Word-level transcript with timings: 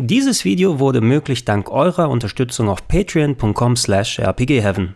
Dieses 0.00 0.44
Video 0.44 0.78
wurde 0.78 1.00
möglich 1.00 1.44
dank 1.44 1.72
eurer 1.72 2.08
Unterstützung 2.08 2.68
auf 2.68 2.86
patreon.com 2.86 3.74
slash 3.74 4.20
rpgheaven. 4.20 4.94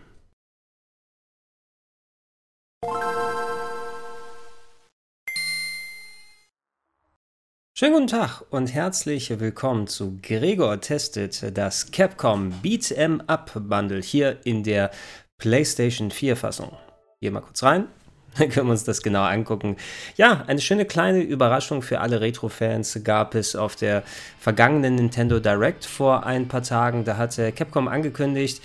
Schönen 7.73 7.93
guten 7.93 8.07
Tag 8.07 8.45
und 8.49 8.73
herzlich 8.73 9.37
willkommen 9.41 9.87
zu 9.87 10.19
Gregor 10.21 10.79
testet 10.79 11.57
das 11.57 11.91
Capcom 11.91 12.51
Beat 12.61 12.89
'em 12.91 13.19
Up 13.27 13.51
Bundle 13.55 14.01
hier 14.01 14.37
in 14.45 14.63
der 14.63 14.89
PlayStation 15.37 16.11
4 16.11 16.37
Fassung. 16.37 16.77
Hier 17.19 17.33
mal 17.33 17.41
kurz 17.41 17.61
rein. 17.61 17.89
Dann 18.37 18.49
können 18.49 18.67
wir 18.67 18.71
uns 18.71 18.83
das 18.83 19.01
genau 19.01 19.23
angucken. 19.23 19.77
Ja, 20.17 20.43
eine 20.47 20.59
schöne 20.59 20.85
kleine 20.85 21.21
Überraschung 21.21 21.81
für 21.81 21.99
alle 21.99 22.21
Retro-Fans 22.21 22.99
gab 23.03 23.35
es 23.35 23.55
auf 23.55 23.75
der 23.75 24.03
vergangenen 24.39 24.95
Nintendo 24.95 25.39
Direct 25.39 25.85
vor 25.85 26.25
ein 26.25 26.47
paar 26.47 26.63
Tagen. 26.63 27.03
Da 27.05 27.17
hat 27.17 27.39
Capcom 27.55 27.87
angekündigt, 27.87 28.61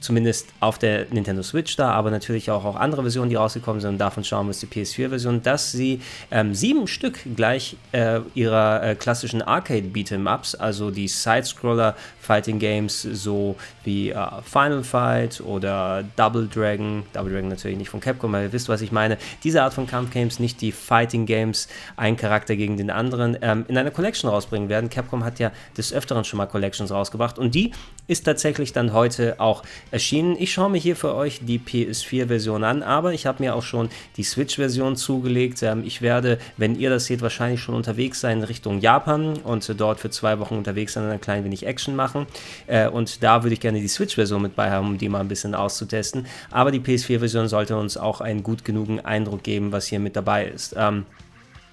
zumindest 0.00 0.48
auf 0.60 0.78
der 0.78 1.06
Nintendo 1.10 1.42
Switch 1.42 1.76
da, 1.76 1.90
aber 1.90 2.10
natürlich 2.10 2.50
auch, 2.50 2.64
auch 2.64 2.76
andere 2.76 3.02
Versionen, 3.02 3.30
die 3.30 3.36
rausgekommen 3.36 3.80
sind. 3.80 3.92
Und 3.92 3.98
davon 3.98 4.24
schauen 4.24 4.46
wir 4.46 4.48
uns 4.48 4.60
die 4.60 4.66
PS4-Version, 4.66 5.42
dass 5.42 5.72
sie 5.72 6.00
ähm, 6.30 6.54
sieben 6.54 6.86
Stück 6.86 7.20
gleich 7.34 7.76
äh, 7.92 8.20
ihrer 8.34 8.82
äh, 8.82 8.94
klassischen 8.94 9.42
Arcade-Beat'em-Ups, 9.42 10.54
also 10.54 10.90
die 10.90 11.08
Side-Scroller-Fighting-Games, 11.08 13.02
so 13.02 13.56
wie 13.84 14.10
äh, 14.10 14.26
Final 14.44 14.84
Fight 14.84 15.40
oder 15.40 16.04
Double 16.16 16.46
Dragon, 16.46 17.04
Double 17.12 17.32
Dragon 17.32 17.48
natürlich 17.48 17.78
nicht 17.78 17.90
von 17.90 18.00
Capcom, 18.00 18.34
aber 18.34 18.44
ihr 18.44 18.52
wisst, 18.52 18.68
was 18.68 18.82
ich 18.82 18.92
meine, 18.92 19.16
diese 19.44 19.62
Art 19.62 19.74
von 19.74 19.86
Kampfgames, 19.86 20.38
nicht 20.38 20.60
die 20.60 20.72
Fighting-Games, 20.72 21.68
ein 21.96 22.16
Charakter 22.16 22.56
gegen 22.56 22.76
den 22.76 22.90
anderen, 22.90 23.36
ähm, 23.40 23.64
in 23.68 23.78
einer 23.78 23.90
Collection 23.90 24.28
rausbringen 24.28 24.68
werden. 24.68 24.90
Capcom 24.90 25.24
hat 25.24 25.38
ja 25.38 25.52
des 25.76 25.92
Öfteren 25.92 26.24
schon 26.24 26.38
mal 26.38 26.46
Collections 26.46 26.90
rausgebracht 26.90 27.38
und 27.38 27.54
die 27.54 27.72
ist 28.08 28.24
tatsächlich 28.24 28.72
dann 28.72 28.92
heute 28.92 29.40
auch 29.40 29.62
erschienen. 29.90 30.36
Ich 30.38 30.52
schaue 30.52 30.70
mir 30.70 30.78
hier 30.78 30.96
für 30.96 31.14
euch 31.14 31.40
die 31.42 31.58
PS4-Version 31.58 32.64
an, 32.64 32.82
aber 32.82 33.12
ich 33.12 33.26
habe 33.26 33.42
mir 33.42 33.54
auch 33.54 33.62
schon 33.62 33.88
die 34.16 34.22
Switch-Version 34.22 34.96
zugelegt. 34.96 35.62
Ähm, 35.62 35.82
ich 35.84 36.02
werde, 36.02 36.38
wenn 36.56 36.78
ihr 36.78 36.90
das 36.90 37.06
seht, 37.06 37.22
wahrscheinlich 37.22 37.60
schon 37.60 37.74
unterwegs 37.74 38.20
sein 38.20 38.42
Richtung 38.42 38.80
Japan 38.80 39.36
und 39.38 39.68
dort 39.80 40.00
für 40.00 40.10
zwei 40.10 40.38
Wochen 40.38 40.56
unterwegs 40.56 40.94
sein 40.94 41.04
und 41.04 41.10
ein 41.10 41.20
klein 41.20 41.44
wenig 41.44 41.66
Action 41.66 41.94
machen. 41.94 42.26
Äh, 42.66 42.88
und 42.88 43.22
da 43.22 43.42
würde 43.42 43.54
ich 43.54 43.60
gerne 43.60 43.80
die 43.80 43.88
Switch-Version 43.88 44.42
mit 44.42 44.56
bei 44.56 44.70
haben, 44.70 44.86
um 44.88 44.98
die 44.98 45.08
mal 45.08 45.20
ein 45.20 45.28
bisschen 45.28 45.54
auszutesten. 45.54 46.26
Aber 46.50 46.70
die 46.70 46.80
PS4-Version 46.80 47.48
sollte 47.48 47.76
uns 47.76 47.96
auch 47.96 48.20
einen 48.20 48.42
gut 48.42 48.64
genugen 48.64 49.00
Eindruck 49.00 49.42
geben, 49.42 49.72
was 49.72 49.86
hier 49.86 50.00
mit 50.00 50.16
dabei 50.16 50.46
ist. 50.46 50.74
Ähm, 50.76 51.06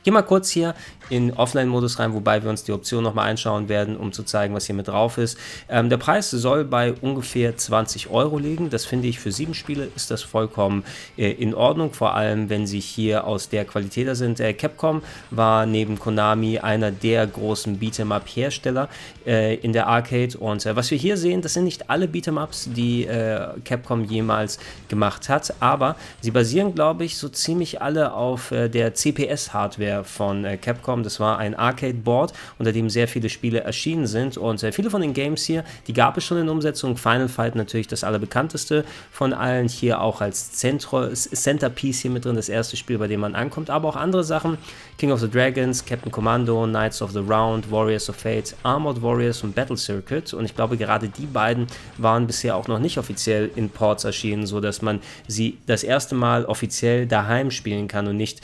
Geh 0.03 0.11
mal 0.11 0.21
kurz 0.21 0.49
hier 0.49 0.75
in 1.09 1.31
Offline-Modus 1.31 1.99
rein, 1.99 2.13
wobei 2.13 2.43
wir 2.43 2.49
uns 2.49 2.63
die 2.63 2.71
Option 2.71 3.03
nochmal 3.03 3.29
einschauen 3.29 3.69
werden, 3.69 3.95
um 3.95 4.11
zu 4.11 4.23
zeigen, 4.23 4.53
was 4.53 4.65
hier 4.65 4.75
mit 4.75 4.87
drauf 4.87 5.17
ist. 5.17 5.37
Ähm, 5.69 5.89
der 5.89 5.97
Preis 5.97 6.29
soll 6.31 6.65
bei 6.65 6.93
ungefähr 6.93 7.55
20 7.55 8.09
Euro 8.09 8.37
liegen. 8.37 8.69
Das 8.69 8.85
finde 8.85 9.07
ich 9.07 9.19
für 9.19 9.31
sieben 9.31 9.53
Spiele 9.53 9.87
ist 9.95 10.11
das 10.11 10.21
vollkommen 10.21 10.83
äh, 11.17 11.31
in 11.31 11.53
Ordnung, 11.53 11.93
vor 11.93 12.15
allem 12.15 12.49
wenn 12.49 12.67
sie 12.67 12.79
hier 12.79 13.25
aus 13.25 13.49
der 13.49 13.63
Qualität 13.65 14.07
da 14.07 14.15
sind. 14.15 14.39
Äh, 14.39 14.53
Capcom 14.53 15.03
war 15.29 15.65
neben 15.65 15.99
Konami 15.99 16.59
einer 16.59 16.91
der 16.91 17.25
großen 17.27 17.79
Beat'em-Up-Hersteller 17.79 18.89
äh, 19.25 19.55
in 19.55 19.71
der 19.71 19.87
Arcade 19.87 20.37
und 20.37 20.65
äh, 20.65 20.75
was 20.75 20.91
wir 20.91 20.97
hier 20.97 21.15
sehen, 21.15 21.41
das 21.41 21.53
sind 21.53 21.63
nicht 21.65 21.89
alle 21.89 22.07
Beat'em-Ups, 22.07 22.69
die 22.73 23.05
äh, 23.05 23.47
Capcom 23.63 24.03
jemals 24.05 24.59
gemacht 24.89 25.29
hat, 25.29 25.53
aber 25.59 25.95
sie 26.21 26.31
basieren, 26.31 26.73
glaube 26.75 27.05
ich, 27.05 27.17
so 27.17 27.29
ziemlich 27.29 27.81
alle 27.81 28.13
auf 28.13 28.51
äh, 28.51 28.69
der 28.69 28.93
CPS-Hardware 28.93 29.92
Hardware 29.93 30.03
von 30.03 30.45
äh, 30.45 30.57
Capcom. 30.57 31.03
Das 31.03 31.19
war 31.19 31.37
ein 31.37 31.55
Arcade-Board, 31.55 32.33
unter 32.59 32.71
dem 32.71 32.89
sehr 32.89 33.07
viele 33.07 33.29
Spiele 33.29 33.61
erschienen 33.61 34.07
sind. 34.07 34.37
Und 34.37 34.61
äh, 34.63 34.71
viele 34.71 34.89
von 34.89 35.01
den 35.01 35.13
Games 35.13 35.43
hier, 35.43 35.63
die 35.87 35.93
gab 35.93 36.17
es 36.17 36.23
schon 36.23 36.37
in 36.37 36.49
Umsetzung. 36.49 36.97
Final 36.97 37.29
Fight 37.29 37.55
natürlich 37.55 37.87
das 37.87 38.03
allerbekannteste 38.03 38.85
von 39.11 39.33
allen. 39.33 39.67
Hier 39.67 40.01
auch 40.01 40.21
als 40.21 40.51
Zentro 40.53 41.09
Centerpiece 41.13 42.01
hier 42.01 42.11
mit 42.11 42.25
drin, 42.25 42.35
das 42.35 42.49
erste 42.49 42.77
Spiel, 42.77 42.97
bei 42.97 43.07
dem 43.07 43.19
man 43.19 43.35
ankommt. 43.35 43.69
Aber 43.69 43.89
auch 43.89 43.95
andere 43.95 44.23
Sachen. 44.23 44.57
King 44.97 45.11
of 45.11 45.19
the 45.19 45.29
Dragons, 45.29 45.85
Captain 45.85 46.11
Commando, 46.11 46.65
Knights 46.65 47.01
of 47.01 47.11
the 47.11 47.19
Round, 47.19 47.69
Warriors 47.71 48.09
of 48.09 48.15
Fate, 48.15 48.55
Armored 48.63 49.01
Warriors 49.01 49.43
und 49.43 49.55
Battle 49.55 49.77
Circuit. 49.77 50.33
Und 50.33 50.45
ich 50.45 50.55
glaube, 50.55 50.77
gerade 50.77 51.07
die 51.07 51.25
beiden 51.25 51.67
waren 51.97 52.27
bisher 52.27 52.55
auch 52.55 52.67
noch 52.67 52.79
nicht 52.79 52.97
offiziell 52.97 53.49
in 53.55 53.69
Ports 53.69 54.03
erschienen, 54.03 54.45
sodass 54.45 54.81
man 54.81 54.99
sie 55.27 55.57
das 55.65 55.83
erste 55.83 56.15
Mal 56.15 56.45
offiziell 56.45 57.07
daheim 57.07 57.51
spielen 57.51 57.87
kann 57.87 58.07
und 58.07 58.17
nicht 58.17 58.41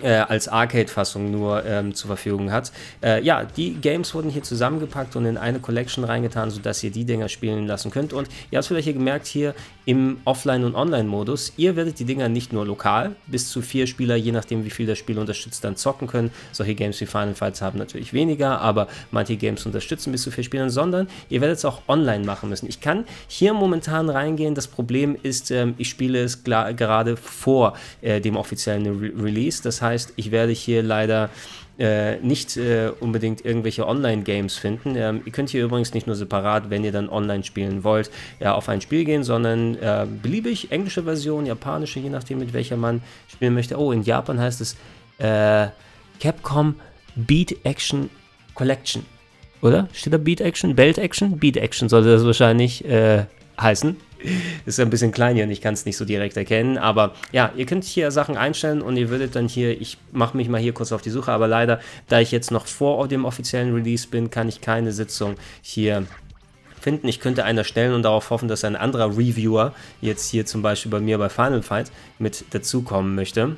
äh, 0.00 0.10
als 0.10 0.48
Arcade-Fassung 0.48 1.30
nur 1.30 1.64
ähm, 1.64 1.94
zur 1.94 2.08
Verfügung 2.08 2.52
hat. 2.52 2.72
Äh, 3.02 3.22
ja, 3.22 3.44
die 3.44 3.74
Games 3.74 4.14
wurden 4.14 4.30
hier 4.30 4.42
zusammengepackt 4.42 5.16
und 5.16 5.26
in 5.26 5.36
eine 5.36 5.60
Collection 5.60 6.04
reingetan, 6.04 6.50
sodass 6.50 6.82
ihr 6.82 6.90
die 6.90 7.04
Dinger 7.04 7.28
spielen 7.28 7.66
lassen 7.66 7.90
könnt. 7.90 8.12
Und 8.12 8.28
ihr 8.50 8.58
habt 8.58 8.66
vielleicht 8.66 8.84
hier 8.84 8.94
gemerkt, 8.94 9.26
hier 9.26 9.54
im 9.88 10.18
Offline- 10.24 10.64
und 10.64 10.76
Online-Modus, 10.76 11.52
ihr 11.56 11.74
werdet 11.74 11.98
die 11.98 12.04
Dinger 12.04 12.28
nicht 12.28 12.52
nur 12.52 12.64
lokal, 12.64 13.16
bis 13.26 13.48
zu 13.48 13.62
vier 13.62 13.86
Spieler, 13.86 14.14
je 14.14 14.30
nachdem 14.30 14.64
wie 14.64 14.70
viel 14.70 14.86
das 14.86 14.98
Spiel 14.98 15.18
unterstützt, 15.18 15.64
dann 15.64 15.74
zocken 15.74 16.06
können. 16.06 16.30
Solche 16.52 16.76
Games 16.76 17.00
wie 17.00 17.06
Final 17.06 17.34
Fights 17.34 17.60
haben 17.60 17.78
natürlich 17.78 18.12
weniger, 18.12 18.60
aber 18.60 18.86
manche 19.10 19.36
Games 19.36 19.66
unterstützen 19.66 20.12
bis 20.12 20.22
zu 20.22 20.30
vier 20.30 20.44
Spielern, 20.44 20.70
sondern 20.70 21.08
ihr 21.28 21.40
werdet 21.40 21.58
es 21.58 21.64
auch 21.64 21.82
online 21.88 22.24
machen 22.24 22.48
müssen. 22.48 22.68
Ich 22.68 22.80
kann 22.80 23.04
hier 23.26 23.52
momentan 23.52 24.08
reingehen, 24.08 24.54
das 24.54 24.68
Problem 24.68 25.16
ist, 25.22 25.50
ähm, 25.50 25.74
ich 25.78 25.88
spiele 25.88 26.22
es 26.22 26.44
gerade 26.44 27.16
vor 27.16 27.74
äh, 28.00 28.20
dem 28.20 28.36
offiziellen 28.36 28.86
Re 28.86 29.24
Release, 29.24 29.62
das 29.62 29.82
heißt, 29.82 29.88
heißt, 29.88 30.12
ich 30.16 30.30
werde 30.30 30.52
hier 30.52 30.82
leider 30.82 31.30
äh, 31.78 32.16
nicht 32.16 32.56
äh, 32.56 32.90
unbedingt 33.00 33.44
irgendwelche 33.44 33.86
Online-Games 33.86 34.56
finden. 34.56 34.96
Ähm, 34.96 35.22
ihr 35.24 35.32
könnt 35.32 35.50
hier 35.50 35.64
übrigens 35.64 35.94
nicht 35.94 36.06
nur 36.06 36.16
separat, 36.16 36.70
wenn 36.70 36.84
ihr 36.84 36.92
dann 36.92 37.08
online 37.08 37.44
spielen 37.44 37.84
wollt, 37.84 38.10
ja, 38.40 38.54
auf 38.54 38.68
ein 38.68 38.80
Spiel 38.80 39.04
gehen, 39.04 39.22
sondern 39.24 39.76
äh, 39.76 40.06
beliebig 40.22 40.72
englische 40.72 41.04
Version, 41.04 41.46
japanische, 41.46 42.00
je 42.00 42.10
nachdem 42.10 42.38
mit 42.38 42.52
welcher 42.52 42.76
man 42.76 43.02
spielen 43.28 43.54
möchte. 43.54 43.78
Oh, 43.78 43.92
in 43.92 44.02
Japan 44.02 44.40
heißt 44.40 44.60
es 44.60 44.76
äh, 45.18 45.68
Capcom 46.20 46.74
Beat 47.14 47.56
Action 47.64 48.10
Collection. 48.54 49.04
Oder? 49.62 49.88
Steht 49.92 50.12
da 50.12 50.18
Beat 50.18 50.40
Action? 50.40 50.74
Belt 50.74 50.98
Action? 50.98 51.38
Beat 51.38 51.56
Action 51.56 51.88
sollte 51.88 52.10
das 52.10 52.24
wahrscheinlich 52.24 52.84
äh, 52.84 53.24
heißen. 53.60 53.96
Ist 54.66 54.80
ein 54.80 54.90
bisschen 54.90 55.12
klein 55.12 55.36
hier 55.36 55.44
und 55.44 55.50
ich 55.50 55.60
kann 55.60 55.74
es 55.74 55.86
nicht 55.86 55.96
so 55.96 56.04
direkt 56.04 56.36
erkennen. 56.36 56.78
Aber 56.78 57.14
ja, 57.32 57.52
ihr 57.56 57.66
könnt 57.66 57.84
hier 57.84 58.10
Sachen 58.10 58.36
einstellen 58.36 58.82
und 58.82 58.96
ihr 58.96 59.10
würdet 59.10 59.36
dann 59.36 59.48
hier, 59.48 59.80
ich 59.80 59.98
mache 60.12 60.36
mich 60.36 60.48
mal 60.48 60.60
hier 60.60 60.72
kurz 60.72 60.92
auf 60.92 61.02
die 61.02 61.10
Suche, 61.10 61.32
aber 61.32 61.48
leider, 61.48 61.80
da 62.08 62.20
ich 62.20 62.32
jetzt 62.32 62.50
noch 62.50 62.66
vor 62.66 63.08
dem 63.08 63.24
offiziellen 63.24 63.74
Release 63.74 64.08
bin, 64.08 64.30
kann 64.30 64.48
ich 64.48 64.60
keine 64.60 64.92
Sitzung 64.92 65.36
hier 65.62 66.06
finden. 66.80 67.08
Ich 67.08 67.20
könnte 67.20 67.44
einer 67.44 67.64
stellen 67.64 67.94
und 67.94 68.02
darauf 68.02 68.30
hoffen, 68.30 68.48
dass 68.48 68.64
ein 68.64 68.76
anderer 68.76 69.10
Reviewer 69.10 69.74
jetzt 70.00 70.30
hier 70.30 70.46
zum 70.46 70.62
Beispiel 70.62 70.90
bei 70.90 71.00
mir 71.00 71.18
bei 71.18 71.28
Final 71.28 71.62
Fight 71.62 71.90
mit 72.18 72.44
dazukommen 72.50 73.14
möchte. 73.14 73.56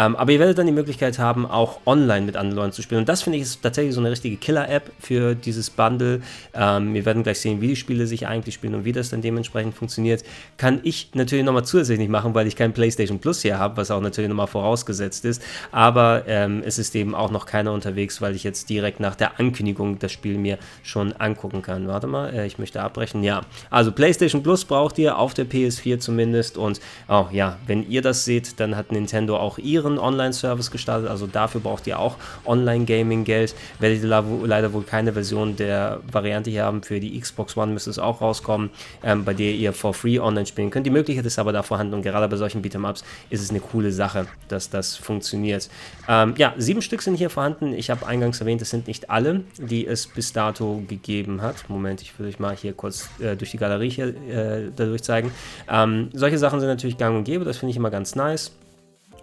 Ähm, 0.00 0.16
aber 0.16 0.32
ihr 0.32 0.38
werdet 0.38 0.56
dann 0.56 0.66
die 0.66 0.72
Möglichkeit 0.72 1.18
haben, 1.18 1.44
auch 1.44 1.80
online 1.84 2.24
mit 2.24 2.36
anderen 2.36 2.56
Leuten 2.56 2.72
zu 2.72 2.80
spielen. 2.80 3.00
Und 3.00 3.08
das 3.08 3.22
finde 3.22 3.36
ich 3.36 3.42
ist 3.42 3.62
tatsächlich 3.62 3.94
so 3.94 4.00
eine 4.00 4.10
richtige 4.10 4.36
Killer-App 4.36 4.90
für 4.98 5.34
dieses 5.34 5.68
Bundle. 5.68 6.22
Ähm, 6.54 6.94
wir 6.94 7.04
werden 7.04 7.22
gleich 7.22 7.40
sehen, 7.40 7.60
wie 7.60 7.68
die 7.68 7.76
Spiele 7.76 8.06
sich 8.06 8.26
eigentlich 8.26 8.54
spielen 8.54 8.74
und 8.74 8.84
wie 8.86 8.92
das 8.92 9.10
dann 9.10 9.20
dementsprechend 9.20 9.74
funktioniert. 9.74 10.24
Kann 10.56 10.80
ich 10.84 11.10
natürlich 11.12 11.44
nochmal 11.44 11.64
zusätzlich 11.64 11.98
nicht 11.98 12.08
machen, 12.08 12.34
weil 12.34 12.46
ich 12.46 12.56
kein 12.56 12.72
PlayStation 12.72 13.18
Plus 13.18 13.42
hier 13.42 13.58
habe, 13.58 13.76
was 13.76 13.90
auch 13.90 14.00
natürlich 14.00 14.28
nochmal 14.30 14.46
vorausgesetzt 14.46 15.26
ist. 15.26 15.42
Aber 15.70 16.24
ähm, 16.26 16.62
es 16.64 16.78
ist 16.78 16.94
eben 16.96 17.14
auch 17.14 17.30
noch 17.30 17.44
keiner 17.44 17.72
unterwegs, 17.72 18.22
weil 18.22 18.34
ich 18.34 18.42
jetzt 18.42 18.70
direkt 18.70 19.00
nach 19.00 19.16
der 19.16 19.38
Ankündigung 19.38 19.98
das 19.98 20.12
Spiel 20.12 20.38
mir 20.38 20.58
schon 20.82 21.12
angucken 21.12 21.60
kann. 21.60 21.88
Warte 21.88 22.06
mal, 22.06 22.32
äh, 22.32 22.46
ich 22.46 22.58
möchte 22.58 22.80
abbrechen. 22.80 23.22
Ja, 23.22 23.42
also 23.68 23.92
PlayStation 23.92 24.42
Plus 24.42 24.64
braucht 24.64 24.98
ihr 24.98 25.18
auf 25.18 25.34
der 25.34 25.44
PS4 25.44 25.98
zumindest. 25.98 26.56
Und 26.56 26.80
oh, 27.08 27.26
ja, 27.32 27.58
wenn 27.66 27.86
ihr 27.90 28.00
das 28.00 28.24
seht, 28.24 28.60
dann 28.60 28.76
hat 28.76 28.92
Nintendo 28.92 29.36
auch 29.36 29.58
ihren 29.58 29.89
anderen 29.98 30.20
Online-Service 30.20 30.70
gestartet. 30.70 31.08
Also 31.08 31.26
dafür 31.26 31.60
braucht 31.60 31.86
ihr 31.86 31.98
auch 31.98 32.16
Online-Gaming-Geld. 32.46 33.54
Werdet 33.78 34.02
ihr 34.02 34.08
leider 34.08 34.72
wohl 34.72 34.82
keine 34.82 35.12
Version 35.12 35.56
der 35.56 36.00
Variante 36.10 36.50
hier 36.50 36.64
haben. 36.64 36.82
Für 36.82 37.00
die 37.00 37.18
Xbox 37.18 37.56
One 37.56 37.72
müsste 37.72 37.90
es 37.90 37.98
auch 37.98 38.20
rauskommen, 38.20 38.70
ähm, 39.02 39.24
bei 39.24 39.34
der 39.34 39.52
ihr 39.52 39.72
for 39.72 39.94
free 39.94 40.18
online 40.18 40.46
spielen 40.46 40.70
könnt. 40.70 40.86
Die 40.86 40.90
Möglichkeit 40.90 41.26
ist 41.26 41.38
aber 41.38 41.52
da 41.52 41.62
vorhanden 41.62 41.94
und 41.94 42.02
gerade 42.02 42.28
bei 42.28 42.36
solchen 42.36 42.62
Beat'em-Ups 42.62 43.04
ist 43.30 43.42
es 43.42 43.50
eine 43.50 43.60
coole 43.60 43.92
Sache, 43.92 44.26
dass 44.48 44.70
das 44.70 44.96
funktioniert. 44.96 45.68
Ähm, 46.08 46.34
ja, 46.36 46.54
sieben 46.56 46.82
Stück 46.82 47.02
sind 47.02 47.16
hier 47.16 47.30
vorhanden. 47.30 47.72
Ich 47.72 47.90
habe 47.90 48.06
eingangs 48.06 48.40
erwähnt, 48.40 48.62
es 48.62 48.70
sind 48.70 48.86
nicht 48.86 49.10
alle, 49.10 49.42
die 49.58 49.86
es 49.86 50.06
bis 50.06 50.32
dato 50.32 50.82
gegeben 50.88 51.42
hat. 51.42 51.68
Moment, 51.68 52.02
ich 52.02 52.18
will 52.18 52.28
euch 52.28 52.38
mal 52.38 52.56
hier 52.56 52.72
kurz 52.72 53.08
äh, 53.20 53.36
durch 53.36 53.50
die 53.50 53.58
Galerie 53.58 53.90
hier 53.90 54.08
äh, 54.08 54.70
dadurch 54.74 55.02
zeigen. 55.02 55.32
Ähm, 55.68 56.10
solche 56.12 56.38
Sachen 56.38 56.60
sind 56.60 56.68
natürlich 56.68 56.98
gang 56.98 57.16
und 57.16 57.24
gäbe, 57.24 57.44
das 57.44 57.58
finde 57.58 57.70
ich 57.70 57.76
immer 57.76 57.90
ganz 57.90 58.14
nice. 58.14 58.52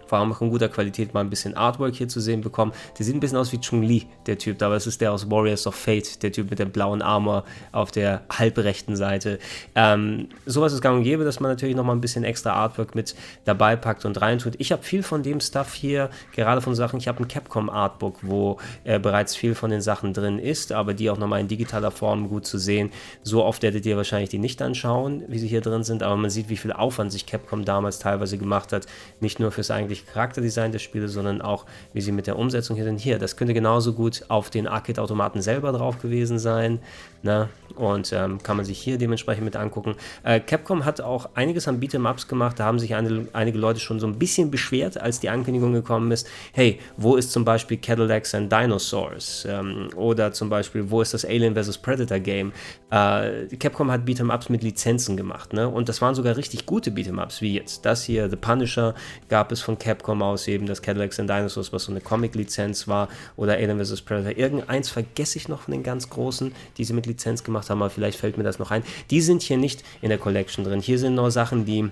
Vor 0.08 0.18
allem 0.18 0.34
in 0.40 0.50
guter 0.50 0.68
Qualität 0.68 1.14
mal 1.14 1.20
ein 1.20 1.30
bisschen 1.30 1.56
Artwork 1.56 1.94
hier 1.94 2.08
zu 2.08 2.20
sehen 2.20 2.40
bekommen. 2.40 2.72
Der 2.98 3.04
sieht 3.04 3.14
ein 3.14 3.20
bisschen 3.20 3.38
aus 3.38 3.52
wie 3.52 3.58
Chung-Li, 3.58 4.06
der 4.26 4.38
Typ, 4.38 4.62
aber 4.62 4.76
es 4.76 4.86
ist 4.86 5.00
der 5.00 5.12
aus 5.12 5.30
Warriors 5.30 5.66
of 5.66 5.74
Fate, 5.74 6.22
der 6.22 6.32
Typ 6.32 6.50
mit 6.50 6.58
dem 6.58 6.70
blauen 6.70 7.02
Armor 7.02 7.44
auf 7.72 7.90
der 7.90 8.22
halbrechten 8.30 8.96
Seite. 8.96 9.38
Ähm, 9.74 10.28
sowas 10.46 10.72
ist 10.72 10.80
gang 10.80 10.98
und 10.98 11.04
gäbe, 11.04 11.24
dass 11.24 11.40
man 11.40 11.50
natürlich 11.50 11.76
nochmal 11.76 11.96
ein 11.96 12.00
bisschen 12.00 12.24
extra 12.24 12.52
Artwork 12.52 12.94
mit 12.94 13.14
dabei 13.44 13.76
packt 13.76 14.04
und 14.04 14.20
reintut. 14.20 14.54
Ich 14.58 14.72
habe 14.72 14.82
viel 14.82 15.02
von 15.02 15.22
dem 15.22 15.40
Stuff 15.40 15.74
hier, 15.74 16.10
gerade 16.34 16.60
von 16.60 16.74
Sachen, 16.74 16.98
ich 16.98 17.08
habe 17.08 17.22
ein 17.22 17.28
Capcom 17.28 17.68
Artbook, 17.68 18.18
wo 18.22 18.58
äh, 18.84 18.98
bereits 18.98 19.36
viel 19.36 19.54
von 19.54 19.70
den 19.70 19.80
Sachen 19.80 20.12
drin 20.12 20.38
ist, 20.38 20.72
aber 20.72 20.94
die 20.94 21.10
auch 21.10 21.18
nochmal 21.18 21.40
in 21.40 21.48
digitaler 21.48 21.90
Form 21.90 22.28
gut 22.28 22.46
zu 22.46 22.58
sehen. 22.58 22.90
So 23.22 23.44
oft 23.44 23.62
werdet 23.62 23.84
ihr 23.86 23.96
wahrscheinlich 23.96 24.30
die 24.30 24.38
nicht 24.38 24.62
anschauen, 24.62 25.24
wie 25.28 25.38
sie 25.38 25.48
hier 25.48 25.60
drin 25.60 25.84
sind, 25.84 26.02
aber 26.02 26.16
man 26.16 26.30
sieht, 26.30 26.48
wie 26.48 26.56
viel 26.56 26.72
Aufwand 26.72 27.12
sich 27.12 27.26
Capcom 27.26 27.64
damals 27.64 27.98
teilweise 27.98 28.38
gemacht 28.38 28.72
hat, 28.72 28.86
nicht 29.20 29.40
nur 29.40 29.50
fürs 29.52 29.70
eigentliche 29.70 29.97
Charakterdesign 30.06 30.72
der 30.72 30.78
Spiele, 30.78 31.08
sondern 31.08 31.42
auch, 31.42 31.66
wie 31.92 32.00
sie 32.00 32.12
mit 32.12 32.26
der 32.26 32.38
Umsetzung 32.38 32.76
hier 32.76 32.84
sind. 32.84 32.98
Hier, 33.00 33.18
das 33.18 33.36
könnte 33.36 33.54
genauso 33.54 33.92
gut 33.92 34.24
auf 34.28 34.50
den 34.50 34.66
Arcade-Automaten 34.66 35.42
selber 35.42 35.72
drauf 35.72 36.00
gewesen 36.00 36.38
sein. 36.38 36.80
Ne? 37.22 37.48
Und 37.78 38.12
ähm, 38.12 38.42
kann 38.42 38.56
man 38.56 38.66
sich 38.66 38.78
hier 38.78 38.98
dementsprechend 38.98 39.44
mit 39.44 39.56
angucken. 39.56 39.94
Äh, 40.24 40.40
Capcom 40.40 40.84
hat 40.84 41.00
auch 41.00 41.30
einiges 41.34 41.68
an 41.68 41.80
Beat'em-Ups 41.80 42.26
gemacht. 42.26 42.58
Da 42.58 42.64
haben 42.64 42.78
sich 42.78 42.94
eine, 42.94 43.28
einige 43.32 43.58
Leute 43.58 43.78
schon 43.78 44.00
so 44.00 44.06
ein 44.06 44.18
bisschen 44.18 44.50
beschwert, 44.50 45.00
als 45.00 45.20
die 45.20 45.28
Ankündigung 45.28 45.72
gekommen 45.72 46.10
ist. 46.10 46.26
Hey, 46.52 46.80
wo 46.96 47.16
ist 47.16 47.30
zum 47.30 47.44
Beispiel 47.44 47.76
Cadillacs 47.76 48.34
and 48.34 48.50
Dinosaurs? 48.50 49.46
Ähm, 49.48 49.88
oder 49.94 50.32
zum 50.32 50.50
Beispiel, 50.50 50.90
wo 50.90 51.00
ist 51.00 51.14
das 51.14 51.24
Alien 51.24 51.54
vs. 51.54 51.78
Predator 51.78 52.18
Game? 52.18 52.52
Äh, 52.90 53.46
Capcom 53.58 53.90
hat 53.90 54.02
Beat'em-Ups 54.04 54.48
mit 54.48 54.62
Lizenzen 54.62 55.16
gemacht. 55.16 55.52
Ne? 55.52 55.68
Und 55.68 55.88
das 55.88 56.02
waren 56.02 56.14
sogar 56.14 56.36
richtig 56.36 56.66
gute 56.66 56.90
Beat'em-Ups, 56.90 57.40
wie 57.40 57.54
jetzt. 57.54 57.84
Das 57.84 58.02
hier, 58.02 58.28
The 58.28 58.36
Punisher, 58.36 58.94
gab 59.28 59.52
es 59.52 59.60
von 59.60 59.78
Capcom 59.78 60.22
aus 60.22 60.48
eben 60.48 60.66
das 60.66 60.82
Cadillacs 60.82 61.20
and 61.20 61.30
Dinosaurs, 61.30 61.72
was 61.72 61.84
so 61.84 61.92
eine 61.92 62.00
Comic-Lizenz 62.00 62.88
war. 62.88 63.08
Oder 63.36 63.54
Alien 63.54 63.84
vs. 63.84 64.02
Predator. 64.02 64.36
Irgendeins 64.36 64.88
vergesse 64.88 65.38
ich 65.38 65.48
noch 65.48 65.62
von 65.62 65.72
den 65.72 65.82
ganz 65.82 66.10
großen, 66.10 66.52
die 66.76 66.84
sie 66.84 66.92
mit 66.92 67.06
Lizenz 67.06 67.44
gemacht 67.44 67.67
haben, 67.70 67.82
aber 67.82 67.90
vielleicht 67.90 68.18
fällt 68.18 68.38
mir 68.38 68.44
das 68.44 68.58
noch 68.58 68.70
ein. 68.70 68.82
Die 69.10 69.20
sind 69.20 69.42
hier 69.42 69.56
nicht 69.56 69.82
in 70.02 70.08
der 70.08 70.18
Collection 70.18 70.64
drin. 70.64 70.80
Hier 70.80 70.98
sind 70.98 71.14
nur 71.14 71.30
Sachen, 71.30 71.64
die 71.64 71.90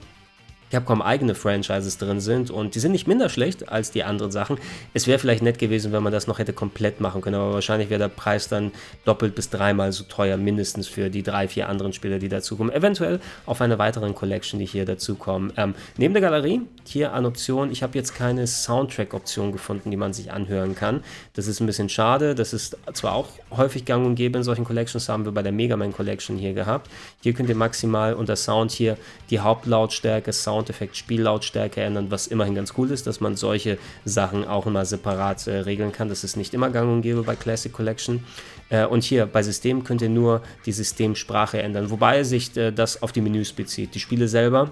Capcom 0.70 1.00
eigene 1.00 1.34
Franchises 1.34 1.98
drin 1.98 2.20
sind 2.20 2.50
und 2.50 2.74
die 2.74 2.80
sind 2.80 2.92
nicht 2.92 3.06
minder 3.06 3.28
schlecht 3.28 3.68
als 3.68 3.90
die 3.90 4.02
anderen 4.02 4.32
Sachen. 4.32 4.58
Es 4.94 5.06
wäre 5.06 5.18
vielleicht 5.18 5.42
nett 5.42 5.58
gewesen, 5.58 5.92
wenn 5.92 6.02
man 6.02 6.12
das 6.12 6.26
noch 6.26 6.38
hätte 6.38 6.52
komplett 6.52 7.00
machen 7.00 7.20
können, 7.20 7.36
aber 7.36 7.54
wahrscheinlich 7.54 7.88
wäre 7.88 8.00
der 8.00 8.08
Preis 8.08 8.48
dann 8.48 8.72
doppelt 9.04 9.34
bis 9.34 9.48
dreimal 9.48 9.92
so 9.92 10.04
teuer, 10.04 10.36
mindestens 10.36 10.88
für 10.88 11.08
die 11.08 11.22
drei, 11.22 11.46
vier 11.46 11.68
anderen 11.68 11.92
Spiele, 11.92 12.18
die 12.18 12.28
dazukommen. 12.28 12.72
Eventuell 12.72 13.20
auf 13.46 13.60
einer 13.60 13.78
weiteren 13.78 14.14
Collection, 14.14 14.58
die 14.58 14.66
hier 14.66 14.84
dazukommen. 14.84 15.52
Ähm, 15.56 15.74
neben 15.96 16.14
der 16.14 16.20
Galerie, 16.20 16.62
hier 16.84 17.12
an 17.12 17.26
Optionen, 17.26 17.70
ich 17.70 17.82
habe 17.82 17.96
jetzt 17.96 18.14
keine 18.14 18.46
Soundtrack-Option 18.46 19.52
gefunden, 19.52 19.90
die 19.90 19.96
man 19.96 20.12
sich 20.12 20.32
anhören 20.32 20.74
kann. 20.74 21.04
Das 21.34 21.46
ist 21.46 21.60
ein 21.60 21.66
bisschen 21.66 21.88
schade. 21.88 22.34
Das 22.34 22.52
ist 22.52 22.76
zwar 22.92 23.14
auch 23.14 23.28
häufig 23.50 23.84
gang 23.84 24.04
und 24.04 24.16
gäbe 24.16 24.38
in 24.38 24.44
solchen 24.44 24.64
Collections, 24.64 25.08
haben 25.08 25.24
wir 25.24 25.32
bei 25.32 25.42
der 25.42 25.52
Mega 25.52 25.76
Man 25.76 25.92
Collection 25.92 26.36
hier 26.36 26.54
gehabt. 26.54 26.90
Hier 27.22 27.34
könnt 27.34 27.48
ihr 27.48 27.54
maximal 27.54 28.14
unter 28.14 28.34
Sound 28.34 28.72
hier 28.72 28.96
die 29.30 29.38
Hauptlautstärke, 29.40 30.32
Sound 30.32 30.55
Soundeffekt, 30.56 30.96
Spiellautstärke 30.96 31.82
ändern, 31.82 32.10
was 32.10 32.26
immerhin 32.26 32.54
ganz 32.54 32.72
cool 32.78 32.90
ist, 32.90 33.06
dass 33.06 33.20
man 33.20 33.36
solche 33.36 33.78
Sachen 34.04 34.46
auch 34.46 34.66
immer 34.66 34.84
separat 34.84 35.46
äh, 35.46 35.58
regeln 35.58 35.92
kann. 35.92 36.08
Das 36.08 36.24
ist 36.24 36.36
nicht 36.36 36.54
immer 36.54 36.70
gang 36.70 36.90
und 36.90 37.02
gäbe 37.02 37.22
bei 37.22 37.36
Classic 37.36 37.72
Collection. 37.72 38.24
Äh, 38.70 38.86
und 38.86 39.04
hier 39.04 39.26
bei 39.26 39.42
System 39.42 39.84
könnt 39.84 40.00
ihr 40.02 40.08
nur 40.08 40.42
die 40.64 40.72
Systemsprache 40.72 41.62
ändern, 41.62 41.90
wobei 41.90 42.24
sich 42.24 42.56
äh, 42.56 42.72
das 42.72 43.02
auf 43.02 43.12
die 43.12 43.20
Menüs 43.20 43.52
bezieht. 43.52 43.94
Die 43.94 44.00
Spiele 44.00 44.28
selber 44.28 44.70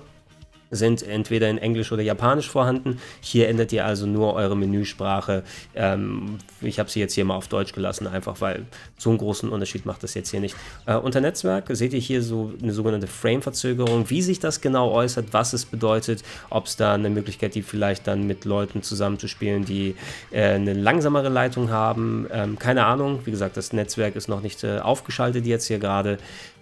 sind 0.75 1.03
entweder 1.03 1.49
in 1.49 1.59
Englisch 1.59 1.93
oder 1.93 2.03
Japanisch 2.03 2.49
vorhanden. 2.49 2.99
Hier 3.21 3.49
ändert 3.49 3.73
ihr 3.73 3.85
also 3.85 4.07
nur 4.07 4.35
eure 4.35 4.57
Menüsprache. 4.57 5.43
Ähm, 5.75 6.39
ich 6.61 6.79
habe 6.79 6.91
sie 6.91 7.01
jetzt 7.01 7.15
hier 7.15 7.25
mal 7.25 7.37
auf 7.37 7.49
Deutsch 7.49 7.73
gelassen, 7.73 8.07
einfach 8.07 8.41
weil 8.41 8.67
so 8.99 9.11
einen 9.11 9.19
großen 9.19 9.49
Unterschied 9.49 9.87
macht 9.87 10.03
das 10.03 10.15
jetzt 10.15 10.31
hier 10.31 10.41
nicht. 10.41 10.57
Äh, 10.87 10.97
unter 10.97 11.21
Netzwerk 11.21 11.67
seht 11.71 11.93
ihr 11.93 12.01
hier 12.01 12.23
so 12.23 12.53
eine 12.63 12.73
sogenannte 12.73 13.07
Frame-Verzögerung, 13.07 14.11
wie 14.11 14.23
sich 14.23 14.41
das 14.41 14.61
genau 14.61 14.91
äußert, 14.91 15.33
was 15.33 15.53
es 15.53 15.65
bedeutet, 15.65 16.23
ob 16.51 16.67
es 16.67 16.77
da 16.77 16.95
eine 16.95 17.11
Möglichkeit 17.11 17.53
gibt, 17.53 17.69
vielleicht 17.69 18.07
dann 18.07 18.27
mit 18.27 18.45
Leuten 18.45 18.83
zusammenzuspielen, 18.83 19.65
die 19.65 19.95
äh, 20.31 20.55
eine 20.55 20.73
langsamere 20.73 21.29
Leitung 21.29 21.71
haben. 21.71 22.27
Ähm, 22.33 22.59
keine 22.59 22.87
Ahnung, 22.87 23.21
wie 23.25 23.31
gesagt, 23.31 23.57
das 23.57 23.73
Netzwerk 23.73 24.17
ist 24.17 24.29
noch 24.29 24.41
nicht 24.41 24.65
äh, 24.65 24.79
aufgeschaltet 24.79 25.47
jetzt 25.47 25.67
hier 25.67 25.79
gerade 25.79 26.19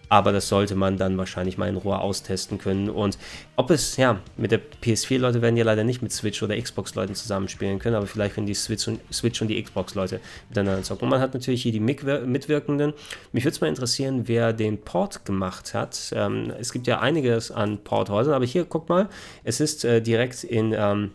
aber 0.09 0.33
das 0.33 0.49
sollte 0.49 0.75
man 0.75 0.97
dann 0.97 1.17
wahrscheinlich 1.19 1.59
mal 1.59 1.69
in 1.69 1.77
Ruhe 1.77 1.99
austesten 1.99 2.59
können. 2.59 2.91
Und 2.91 3.19
ob 3.57 3.71
es, 3.71 3.97
ja, 3.97 4.21
mit 4.37 4.51
der 4.51 4.61
PS4-Leute 4.83 5.43
werden 5.43 5.57
ja 5.57 5.65
leider 5.65 5.85
nicht 5.85 6.03
mit 6.03 6.13
Switch- 6.13 6.43
oder 6.43 6.61
Xbox-Leuten 6.61 7.15
zusammenspielen 7.15 7.79
können, 7.79 7.97
aber 7.97 8.07
vielleicht 8.07 8.35
können 8.35 8.47
die 8.47 8.55
Switch 8.55 8.87
und, 8.89 9.01
Switch 9.13 9.41
und 9.41 9.49
die 9.49 9.63
Xbox-Leute 9.63 10.21
miteinander 10.49 10.83
zocken. 10.83 11.05
Und 11.05 11.11
man 11.11 11.21
hat 11.21 11.35
natürlich 11.35 11.63
hier 11.63 11.73
die 11.73 11.81
Mitwirkenden. 11.81 12.93
Mich 13.33 13.45
würde 13.45 13.55
es 13.55 13.61
mal 13.61 13.69
interessieren, 13.69 14.29
wer 14.29 14.53
den 14.53 14.79
Port 14.83 15.25
gemacht 15.25 15.75
hat. 15.75 16.13
Ähm, 16.15 16.53
es 16.59 16.73
gibt 16.73 16.87
ja 16.87 17.01
einiges 17.01 17.51
an 17.51 17.79
Porthäusern, 17.79 18.35
aber 18.35 18.45
hier, 18.45 18.65
guck 18.65 18.89
mal, 18.89 19.09
es 19.45 19.61
ist 19.61 19.85
äh, 19.85 20.03
direkt 20.03 20.45
in. 20.45 20.75
Ähm, 20.77 21.13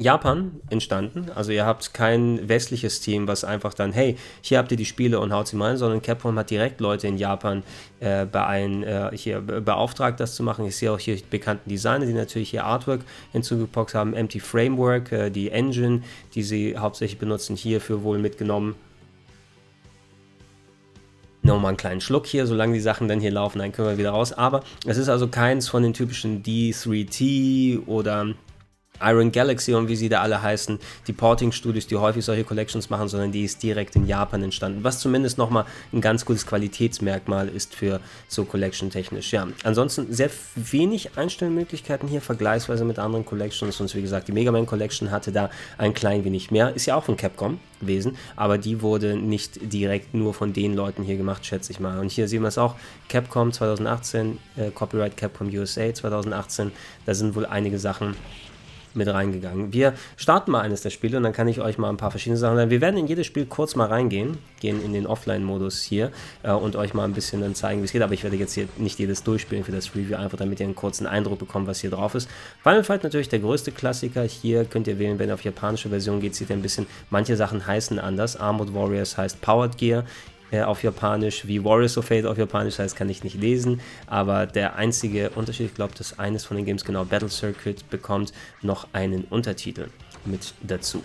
Japan 0.00 0.52
entstanden. 0.70 1.26
Also 1.34 1.52
ihr 1.52 1.66
habt 1.66 1.92
kein 1.92 2.48
westliches 2.48 3.00
Team, 3.00 3.28
was 3.28 3.44
einfach 3.44 3.74
dann, 3.74 3.92
hey, 3.92 4.16
hier 4.40 4.56
habt 4.56 4.70
ihr 4.70 4.78
die 4.78 4.86
Spiele 4.86 5.20
und 5.20 5.30
haut 5.30 5.48
sie 5.48 5.56
mal, 5.56 5.76
sondern 5.76 6.00
Capcom 6.00 6.38
hat 6.38 6.48
direkt 6.48 6.80
Leute 6.80 7.06
in 7.06 7.18
Japan 7.18 7.62
äh, 8.00 8.24
bei 8.24 8.46
ein, 8.46 8.82
äh, 8.82 9.10
hier 9.12 9.42
beauftragt, 9.42 10.18
das 10.18 10.34
zu 10.34 10.42
machen. 10.42 10.64
Ich 10.64 10.76
sehe 10.76 10.90
auch 10.90 10.98
hier 10.98 11.18
bekannten 11.28 11.68
Designer, 11.68 12.06
die 12.06 12.14
natürlich 12.14 12.48
hier 12.48 12.64
Artwork 12.64 13.02
hinzugepackt 13.32 13.92
haben. 13.92 14.14
Empty 14.14 14.40
Framework, 14.40 15.12
äh, 15.12 15.28
die 15.28 15.50
Engine, 15.50 16.02
die 16.34 16.44
sie 16.44 16.78
hauptsächlich 16.78 17.18
benutzen, 17.18 17.54
hierfür 17.54 18.02
wohl 18.02 18.18
mitgenommen. 18.18 18.76
Nochmal 21.42 21.70
einen 21.70 21.76
kleinen 21.76 22.00
Schluck 22.00 22.26
hier, 22.26 22.46
solange 22.46 22.72
die 22.72 22.80
Sachen 22.80 23.06
dann 23.06 23.20
hier 23.20 23.32
laufen, 23.32 23.58
dann 23.58 23.72
können 23.72 23.88
wir 23.88 23.98
wieder 23.98 24.10
raus. 24.10 24.32
Aber 24.32 24.62
es 24.86 24.96
ist 24.96 25.10
also 25.10 25.28
keins 25.28 25.68
von 25.68 25.82
den 25.82 25.92
typischen 25.92 26.42
D3T 26.42 27.86
oder 27.86 28.34
Iron 29.02 29.32
Galaxy 29.32 29.74
und 29.74 29.88
wie 29.88 29.96
sie 29.96 30.08
da 30.08 30.20
alle 30.20 30.42
heißen, 30.42 30.78
die 31.06 31.12
Porting-Studios, 31.12 31.86
die 31.86 31.96
häufig 31.96 32.24
solche 32.24 32.44
Collections 32.44 32.90
machen, 32.90 33.08
sondern 33.08 33.32
die 33.32 33.44
ist 33.44 33.62
direkt 33.62 33.96
in 33.96 34.06
Japan 34.06 34.42
entstanden, 34.42 34.84
was 34.84 35.00
zumindest 35.00 35.38
nochmal 35.38 35.64
ein 35.92 36.00
ganz 36.00 36.24
gutes 36.24 36.46
Qualitätsmerkmal 36.46 37.48
ist 37.48 37.74
für 37.74 38.00
so 38.28 38.44
Collection-technisch. 38.44 39.32
Ja, 39.32 39.48
ansonsten 39.64 40.12
sehr 40.12 40.30
wenig 40.54 41.16
Einstellmöglichkeiten 41.16 42.08
hier, 42.08 42.20
vergleichsweise 42.20 42.84
mit 42.84 42.98
anderen 42.98 43.24
Collections. 43.24 43.80
Und 43.80 43.94
wie 43.94 44.02
gesagt, 44.02 44.28
die 44.28 44.32
Mega 44.32 44.52
Man 44.52 44.66
Collection 44.66 45.10
hatte 45.10 45.32
da 45.32 45.50
ein 45.78 45.94
klein 45.94 46.24
wenig 46.24 46.50
mehr. 46.50 46.74
Ist 46.74 46.86
ja 46.86 46.96
auch 46.96 47.04
von 47.04 47.16
Capcom 47.16 47.58
gewesen, 47.80 48.16
aber 48.36 48.58
die 48.58 48.82
wurde 48.82 49.16
nicht 49.16 49.72
direkt 49.72 50.14
nur 50.14 50.34
von 50.34 50.52
den 50.52 50.74
Leuten 50.74 51.02
hier 51.02 51.16
gemacht, 51.16 51.44
schätze 51.44 51.72
ich 51.72 51.80
mal. 51.80 51.98
Und 51.98 52.10
hier 52.10 52.28
sehen 52.28 52.42
wir 52.42 52.48
es 52.48 52.58
auch, 52.58 52.76
Capcom 53.08 53.52
2018, 53.52 54.38
äh, 54.56 54.70
Copyright 54.70 55.16
Capcom 55.16 55.48
USA 55.48 55.92
2018, 55.92 56.72
da 57.06 57.14
sind 57.14 57.34
wohl 57.34 57.46
einige 57.46 57.78
Sachen 57.78 58.16
mit 58.94 59.08
reingegangen. 59.08 59.72
Wir 59.72 59.94
starten 60.16 60.50
mal 60.50 60.60
eines 60.60 60.82
der 60.82 60.90
Spiele 60.90 61.16
und 61.16 61.22
dann 61.22 61.32
kann 61.32 61.48
ich 61.48 61.60
euch 61.60 61.78
mal 61.78 61.88
ein 61.88 61.96
paar 61.96 62.10
verschiedene 62.10 62.38
Sachen 62.38 62.56
sagen. 62.56 62.70
Wir 62.70 62.80
werden 62.80 62.96
in 62.96 63.06
jedes 63.06 63.26
Spiel 63.26 63.46
kurz 63.46 63.76
mal 63.76 63.86
reingehen, 63.86 64.38
gehen 64.60 64.82
in 64.82 64.92
den 64.92 65.06
Offline-Modus 65.06 65.82
hier 65.82 66.10
äh, 66.42 66.52
und 66.52 66.76
euch 66.76 66.94
mal 66.94 67.04
ein 67.04 67.12
bisschen 67.12 67.40
dann 67.40 67.54
zeigen, 67.54 67.80
wie 67.80 67.84
es 67.84 67.92
geht. 67.92 68.02
Aber 68.02 68.14
ich 68.14 68.24
werde 68.24 68.36
jetzt 68.36 68.54
hier 68.54 68.68
nicht 68.76 68.98
jedes 68.98 69.22
durchspielen 69.22 69.64
für 69.64 69.72
das 69.72 69.94
Review, 69.94 70.16
einfach 70.16 70.38
damit 70.38 70.60
ihr 70.60 70.66
einen 70.66 70.74
kurzen 70.74 71.06
Eindruck 71.06 71.38
bekommt, 71.38 71.66
was 71.66 71.80
hier 71.80 71.90
drauf 71.90 72.14
ist. 72.14 72.28
Final 72.62 72.84
Fight 72.84 73.02
natürlich 73.02 73.28
der 73.28 73.40
größte 73.40 73.72
Klassiker. 73.72 74.22
Hier 74.22 74.64
könnt 74.64 74.86
ihr 74.86 74.98
wählen, 74.98 75.18
wenn 75.18 75.28
ihr 75.28 75.34
auf 75.34 75.44
japanische 75.44 75.88
Version 75.88 76.20
geht, 76.20 76.34
sieht 76.34 76.50
ihr 76.50 76.56
ein 76.56 76.62
bisschen, 76.62 76.86
manche 77.10 77.36
Sachen 77.36 77.66
heißen 77.66 77.98
anders. 77.98 78.36
Armored 78.36 78.74
Warriors 78.74 79.16
heißt 79.16 79.40
Powered 79.40 79.78
Gear 79.78 80.04
äh, 80.50 80.62
auf 80.62 80.82
Japanisch, 80.82 81.46
wie 81.46 81.64
Warriors 81.64 81.96
of 81.98 82.06
Fate 82.06 82.26
auf 82.26 82.38
Japanisch 82.38 82.78
heißt, 82.78 82.96
kann 82.96 83.08
ich 83.08 83.24
nicht 83.24 83.40
lesen. 83.40 83.80
Aber 84.06 84.46
der 84.46 84.76
einzige 84.76 85.30
Unterschied, 85.30 85.66
ich 85.66 85.74
glaube, 85.74 85.94
dass 85.96 86.18
eines 86.18 86.44
von 86.44 86.56
den 86.56 86.66
Games, 86.66 86.84
genau 86.84 87.04
Battle 87.04 87.28
Circuit, 87.28 87.88
bekommt 87.90 88.32
noch 88.62 88.88
einen 88.92 89.24
Untertitel 89.24 89.88
mit 90.24 90.54
dazu. 90.62 91.02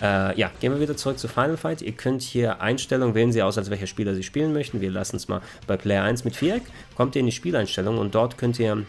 Äh, 0.00 0.38
ja, 0.38 0.50
gehen 0.60 0.72
wir 0.72 0.80
wieder 0.80 0.96
zurück 0.96 1.18
zu 1.18 1.28
Final 1.28 1.56
Fight. 1.56 1.82
Ihr 1.82 1.92
könnt 1.92 2.22
hier 2.22 2.60
Einstellungen 2.60 3.14
wählen 3.14 3.32
Sie 3.32 3.42
aus, 3.42 3.58
als 3.58 3.70
welcher 3.70 3.86
Spieler 3.86 4.14
Sie 4.14 4.22
spielen 4.22 4.52
möchten. 4.52 4.80
Wir 4.80 4.90
lassen 4.90 5.16
es 5.16 5.28
mal 5.28 5.40
bei 5.66 5.76
Player 5.76 6.04
1 6.04 6.24
mit 6.24 6.36
Viereck. 6.36 6.62
Kommt 6.96 7.16
ihr 7.16 7.20
in 7.20 7.26
die 7.26 7.32
Spieleinstellungen 7.32 7.98
und 8.00 8.14
dort 8.14 8.38
könnt 8.38 8.58
ihr 8.60 8.84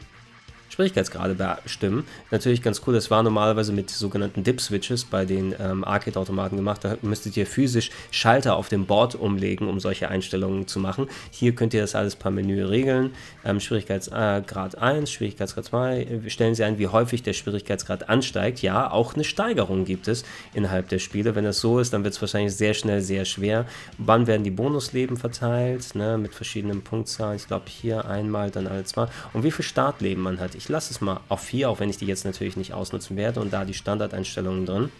Schwierigkeitsgrade 0.80 1.36
bestimmen. 1.62 2.06
Natürlich 2.32 2.62
ganz 2.62 2.82
cool, 2.88 2.94
das 2.94 3.12
war 3.12 3.22
normalerweise 3.22 3.74
mit 3.74 3.90
sogenannten 3.90 4.46
Dip-Switches 4.46 5.04
bei 5.04 5.26
den 5.26 5.54
ähm, 5.60 5.84
Arcade-Automaten 5.84 6.56
gemacht. 6.56 6.86
Da 6.86 6.96
müsstet 7.02 7.36
ihr 7.36 7.46
physisch 7.46 7.92
Schalter 8.12 8.56
auf 8.56 8.70
dem 8.70 8.86
Board 8.86 9.16
umlegen, 9.16 9.68
um 9.68 9.82
solche 9.82 10.08
Einstellungen 10.08 10.68
zu 10.68 10.80
machen. 10.80 11.08
Hier 11.32 11.54
könnt 11.54 11.74
ihr 11.74 11.82
das 11.82 11.96
alles 11.96 12.16
per 12.16 12.32
Menü 12.32 12.64
regeln. 12.64 13.12
Ähm, 13.44 13.60
Schwierigkeitsgrad 13.60 14.78
1, 14.78 15.12
Schwierigkeitsgrad 15.12 15.66
2. 15.66 16.22
Stellen 16.28 16.56
Sie 16.56 16.64
ein, 16.64 16.80
wie 16.80 16.88
häufig 16.88 17.24
der 17.24 17.34
Schwierigkeitsgrad 17.34 18.08
ansteigt. 18.08 18.62
Ja, 18.62 18.90
auch 18.90 19.16
eine 19.16 19.26
Steigerung 19.26 19.84
gibt 19.84 20.08
es 20.08 20.24
innerhalb 20.54 20.88
der 20.88 21.00
Spiele. 21.00 21.36
Wenn 21.36 21.44
das 21.44 21.60
so 21.60 21.80
ist, 21.80 21.92
dann 21.92 22.06
wird 22.06 22.14
es 22.14 22.22
wahrscheinlich 22.22 22.56
sehr 22.56 22.74
schnell 22.74 23.02
sehr 23.02 23.26
schwer. 23.26 23.66
Wann 23.98 24.28
werden 24.28 24.46
die 24.46 24.52
Bonusleben 24.52 25.18
verteilt? 25.18 25.94
Ne, 25.96 26.18
mit 26.18 26.34
verschiedenen 26.34 26.84
Punktzahlen. 26.84 27.36
Ich 27.36 27.48
glaube 27.48 27.66
hier 27.68 28.06
einmal, 28.06 28.50
dann 28.50 28.66
alle 28.66 28.86
zwei. 28.86 29.08
Und 29.34 29.44
wie 29.44 29.52
viel 29.52 29.66
Startleben 29.66 30.24
man 30.24 30.40
hat 30.40 30.56
Ich 30.56 30.69
lasse 30.70 30.94
es 30.94 31.02
mal 31.02 31.20
auf 31.30 31.42
4, 31.42 31.70
auch 31.70 31.80
wenn 31.80 31.90
ich 31.90 31.98
die 31.98 32.06
jetzt 32.06 32.26
natürlich 32.26 32.56
nicht 32.56 32.74
ausnutzen 32.74 33.18
werde 33.18 33.40
und 33.42 33.52
da 33.52 33.66
die 33.66 33.74
Standardeinstellungen 33.74 34.66
drin 34.66 34.92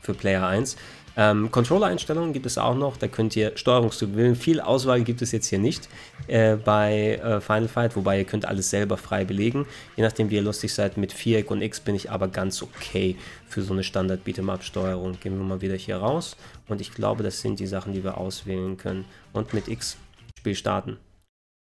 für 0.00 0.14
Player 0.14 0.46
1. 0.46 0.76
Ähm, 1.14 1.50
Controller-Einstellungen 1.50 2.32
gibt 2.32 2.46
es 2.46 2.56
auch 2.56 2.74
noch, 2.74 2.96
da 2.96 3.06
könnt 3.06 3.36
ihr 3.36 3.56
Steuerungstyp 3.56 4.16
wählen. 4.16 4.34
Viel 4.34 4.60
Auswahl 4.60 5.02
gibt 5.02 5.20
es 5.20 5.30
jetzt 5.32 5.46
hier 5.46 5.58
nicht 5.58 5.88
äh, 6.26 6.56
bei 6.56 7.20
äh, 7.22 7.40
Final 7.40 7.68
Fight, 7.68 7.96
wobei 7.96 8.18
ihr 8.18 8.24
könnt 8.24 8.46
alles 8.46 8.70
selber 8.70 8.96
frei 8.96 9.24
belegen. 9.26 9.66
Je 9.96 10.02
nachdem 10.02 10.30
wie 10.30 10.36
ihr 10.36 10.42
lustig 10.42 10.72
seid, 10.72 10.96
mit 10.96 11.12
Viereck 11.12 11.50
und 11.50 11.60
X 11.60 11.80
bin 11.80 11.94
ich 11.94 12.10
aber 12.10 12.28
ganz 12.28 12.62
okay 12.62 13.16
für 13.46 13.62
so 13.62 13.74
eine 13.74 13.84
Standard 13.84 14.26
Beat'em-Up-Steuerung. 14.26 15.20
Gehen 15.20 15.36
wir 15.36 15.44
mal 15.44 15.60
wieder 15.60 15.76
hier 15.76 15.98
raus 15.98 16.36
und 16.68 16.80
ich 16.80 16.94
glaube, 16.94 17.22
das 17.22 17.42
sind 17.42 17.60
die 17.60 17.66
Sachen, 17.66 17.92
die 17.92 18.02
wir 18.02 18.16
auswählen 18.16 18.78
können. 18.78 19.04
Und 19.34 19.52
mit 19.52 19.68
X 19.68 19.98
Spiel 20.38 20.54
starten. 20.54 20.96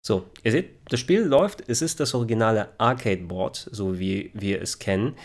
So, 0.02 0.26
ihr 0.44 0.52
seht, 0.52 0.70
das 0.90 1.00
Spiel 1.00 1.22
läuft, 1.22 1.64
es 1.68 1.82
ist 1.82 2.00
das 2.00 2.14
originale 2.14 2.70
Arcade-Board, 2.78 3.70
so 3.72 4.00
wie 4.00 4.32
wir 4.34 4.62
es 4.62 4.80
kennen. 4.80 5.16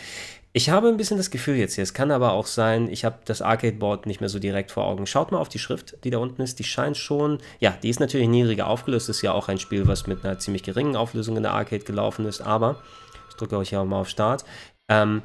Ich 0.54 0.68
habe 0.68 0.88
ein 0.88 0.98
bisschen 0.98 1.16
das 1.16 1.30
Gefühl 1.30 1.56
jetzt 1.56 1.76
hier, 1.76 1.82
es 1.82 1.94
kann 1.94 2.10
aber 2.10 2.32
auch 2.32 2.46
sein, 2.46 2.90
ich 2.90 3.06
habe 3.06 3.20
das 3.24 3.40
Arcade-Board 3.40 4.06
nicht 4.06 4.20
mehr 4.20 4.28
so 4.28 4.38
direkt 4.38 4.70
vor 4.70 4.84
Augen. 4.84 5.06
Schaut 5.06 5.32
mal 5.32 5.38
auf 5.38 5.48
die 5.48 5.58
Schrift, 5.58 5.96
die 6.04 6.10
da 6.10 6.18
unten 6.18 6.42
ist, 6.42 6.58
die 6.58 6.64
scheint 6.64 6.96
schon, 6.96 7.38
ja, 7.58 7.74
die 7.82 7.88
ist 7.88 8.00
natürlich 8.00 8.28
niedriger 8.28 8.66
aufgelöst, 8.66 9.08
ist 9.08 9.22
ja 9.22 9.32
auch 9.32 9.48
ein 9.48 9.58
Spiel, 9.58 9.86
was 9.86 10.06
mit 10.06 10.24
einer 10.24 10.38
ziemlich 10.38 10.62
geringen 10.62 10.96
Auflösung 10.96 11.36
in 11.36 11.44
der 11.44 11.52
Arcade 11.52 11.84
gelaufen 11.84 12.26
ist, 12.26 12.42
aber, 12.42 12.82
ich 13.30 13.36
drücke 13.36 13.56
euch 13.56 13.70
ja 13.70 13.82
mal 13.84 14.00
auf 14.00 14.08
Start, 14.10 14.44
ähm, 14.88 15.22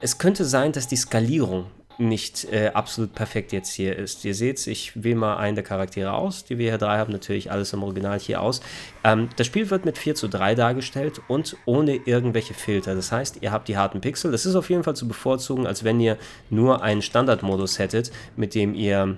es 0.00 0.18
könnte 0.18 0.44
sein, 0.44 0.72
dass 0.72 0.88
die 0.88 0.96
Skalierung 0.96 1.66
nicht 1.98 2.44
äh, 2.52 2.70
absolut 2.74 3.14
perfekt 3.14 3.52
jetzt 3.52 3.72
hier 3.72 3.96
ist. 3.96 4.24
Ihr 4.24 4.34
seht, 4.34 4.66
ich 4.66 5.02
wähle 5.02 5.16
mal 5.16 5.36
einen 5.36 5.54
der 5.54 5.64
Charaktere 5.64 6.12
aus, 6.12 6.44
die 6.44 6.58
wir 6.58 6.70
hier 6.70 6.78
drei 6.78 6.98
haben, 6.98 7.12
natürlich 7.12 7.50
alles 7.50 7.72
im 7.72 7.82
Original 7.82 8.18
hier 8.18 8.40
aus. 8.42 8.60
Ähm, 9.04 9.28
das 9.36 9.46
Spiel 9.46 9.70
wird 9.70 9.84
mit 9.84 9.98
4 9.98 10.14
zu 10.14 10.28
3 10.28 10.54
dargestellt 10.54 11.20
und 11.28 11.56
ohne 11.64 11.96
irgendwelche 11.96 12.54
Filter. 12.54 12.94
Das 12.94 13.12
heißt, 13.12 13.38
ihr 13.40 13.52
habt 13.52 13.68
die 13.68 13.76
harten 13.76 14.00
Pixel. 14.00 14.32
Das 14.32 14.46
ist 14.46 14.56
auf 14.56 14.70
jeden 14.70 14.84
Fall 14.84 14.96
zu 14.96 15.08
bevorzugen, 15.08 15.66
als 15.66 15.84
wenn 15.84 16.00
ihr 16.00 16.18
nur 16.50 16.82
einen 16.82 17.02
Standardmodus 17.02 17.78
hättet, 17.78 18.10
mit 18.36 18.54
dem 18.54 18.74
ihr 18.74 19.16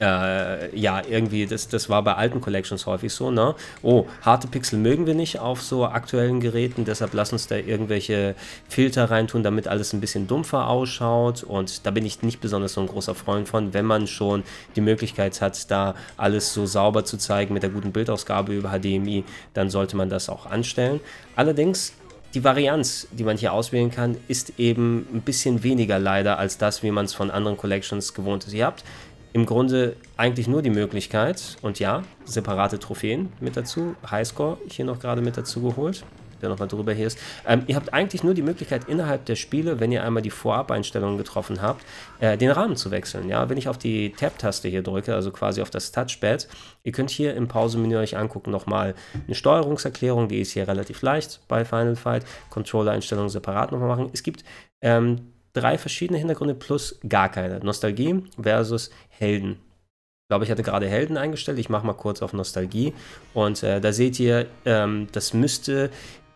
äh, 0.00 0.74
ja, 0.76 1.02
irgendwie, 1.06 1.46
das, 1.46 1.68
das 1.68 1.90
war 1.90 2.02
bei 2.02 2.14
alten 2.14 2.40
Collections 2.40 2.86
häufig 2.86 3.12
so, 3.12 3.30
ne? 3.30 3.54
Oh, 3.82 4.06
harte 4.22 4.48
Pixel 4.48 4.78
mögen 4.78 5.06
wir 5.06 5.14
nicht 5.14 5.38
auf 5.38 5.62
so 5.62 5.84
aktuellen 5.84 6.40
Geräten, 6.40 6.84
deshalb 6.84 7.12
lass 7.12 7.32
uns 7.32 7.48
da 7.48 7.56
irgendwelche 7.56 8.34
Filter 8.68 9.10
reintun, 9.10 9.42
damit 9.42 9.68
alles 9.68 9.92
ein 9.92 10.00
bisschen 10.00 10.26
dumpfer 10.26 10.68
ausschaut. 10.68 11.42
Und 11.42 11.84
da 11.84 11.90
bin 11.90 12.06
ich 12.06 12.22
nicht 12.22 12.40
besonders 12.40 12.74
so 12.74 12.80
ein 12.80 12.86
großer 12.86 13.14
Freund 13.14 13.48
von, 13.48 13.74
wenn 13.74 13.84
man 13.84 14.06
schon 14.06 14.42
die 14.74 14.80
Möglichkeit 14.80 15.40
hat, 15.40 15.70
da 15.70 15.94
alles 16.16 16.54
so 16.54 16.64
sauber 16.64 17.04
zu 17.04 17.18
zeigen 17.18 17.52
mit 17.52 17.62
der 17.62 17.70
guten 17.70 17.92
Bildausgabe 17.92 18.54
über 18.54 18.70
HDMI, 18.70 19.24
dann 19.52 19.68
sollte 19.68 19.96
man 19.96 20.08
das 20.08 20.30
auch 20.30 20.46
anstellen. 20.46 21.00
Allerdings 21.36 21.92
die 22.34 22.44
Varianz, 22.44 23.08
die 23.10 23.24
man 23.24 23.36
hier 23.36 23.52
auswählen 23.52 23.90
kann, 23.90 24.16
ist 24.28 24.52
eben 24.56 25.06
ein 25.12 25.20
bisschen 25.22 25.64
weniger 25.64 25.98
leider 25.98 26.38
als 26.38 26.58
das, 26.58 26.82
wie 26.82 26.92
man 26.92 27.04
es 27.04 27.12
von 27.12 27.30
anderen 27.30 27.56
Collections 27.56 28.14
gewohnt 28.14 28.46
ist. 28.46 28.52
Ihr 28.52 28.66
habt 28.66 28.84
im 29.32 29.46
Grunde 29.46 29.96
eigentlich 30.16 30.48
nur 30.48 30.62
die 30.62 30.70
Möglichkeit, 30.70 31.56
und 31.62 31.78
ja, 31.78 32.02
separate 32.24 32.78
Trophäen 32.78 33.32
mit 33.40 33.56
dazu, 33.56 33.94
Highscore 34.10 34.58
hier 34.68 34.84
noch 34.84 34.98
gerade 34.98 35.20
mit 35.20 35.36
dazu 35.36 35.62
geholt, 35.62 36.04
der 36.40 36.48
nochmal 36.48 36.68
drüber 36.68 36.92
hier 36.92 37.06
ist. 37.06 37.18
Ähm, 37.46 37.64
ihr 37.66 37.76
habt 37.76 37.92
eigentlich 37.92 38.24
nur 38.24 38.34
die 38.34 38.42
Möglichkeit 38.42 38.88
innerhalb 38.88 39.26
der 39.26 39.36
Spiele, 39.36 39.78
wenn 39.78 39.92
ihr 39.92 40.02
einmal 40.02 40.22
die 40.22 40.30
Vorab-Einstellungen 40.30 41.18
getroffen 41.18 41.60
habt, 41.62 41.84
äh, 42.18 42.36
den 42.36 42.50
Rahmen 42.50 42.76
zu 42.76 42.90
wechseln. 42.90 43.28
Ja, 43.28 43.48
wenn 43.48 43.58
ich 43.58 43.68
auf 43.68 43.78
die 43.78 44.12
Tab-Taste 44.12 44.68
hier 44.68 44.82
drücke, 44.82 45.14
also 45.14 45.30
quasi 45.30 45.60
auf 45.62 45.70
das 45.70 45.92
Touchpad, 45.92 46.48
ihr 46.82 46.92
könnt 46.92 47.10
hier 47.10 47.34
im 47.34 47.48
Pausemenü 47.48 47.98
euch 47.98 48.16
angucken 48.16 48.50
nochmal 48.50 48.94
eine 49.26 49.34
Steuerungserklärung, 49.34 50.28
die 50.28 50.40
ist 50.40 50.52
hier 50.52 50.66
relativ 50.66 51.02
leicht 51.02 51.40
bei 51.46 51.64
Final 51.64 51.96
Fight, 51.96 52.24
Controller-Einstellungen 52.48 53.30
separat 53.30 53.72
nochmal 53.72 53.88
machen. 53.88 54.10
Es 54.12 54.22
gibt 54.22 54.44
ähm, 54.80 55.32
drei 55.52 55.78
verschiedene 55.78 56.18
Hintergründe 56.18 56.54
plus 56.54 56.98
gar 57.08 57.28
keine. 57.28 57.60
Nostalgie 57.60 58.24
versus 58.40 58.90
Helden. 59.08 59.52
Ich 59.52 60.32
glaube, 60.32 60.44
ich 60.44 60.50
hatte 60.50 60.62
gerade 60.62 60.88
Helden 60.88 61.16
eingestellt. 61.16 61.58
Ich 61.58 61.68
mache 61.68 61.84
mal 61.84 61.94
kurz 61.94 62.22
auf 62.22 62.32
Nostalgie. 62.32 62.92
Und 63.34 63.62
äh, 63.64 63.80
da 63.80 63.92
seht 63.92 64.20
ihr, 64.20 64.46
ähm, 64.64 65.08
das 65.10 65.34
müsste 65.34 65.90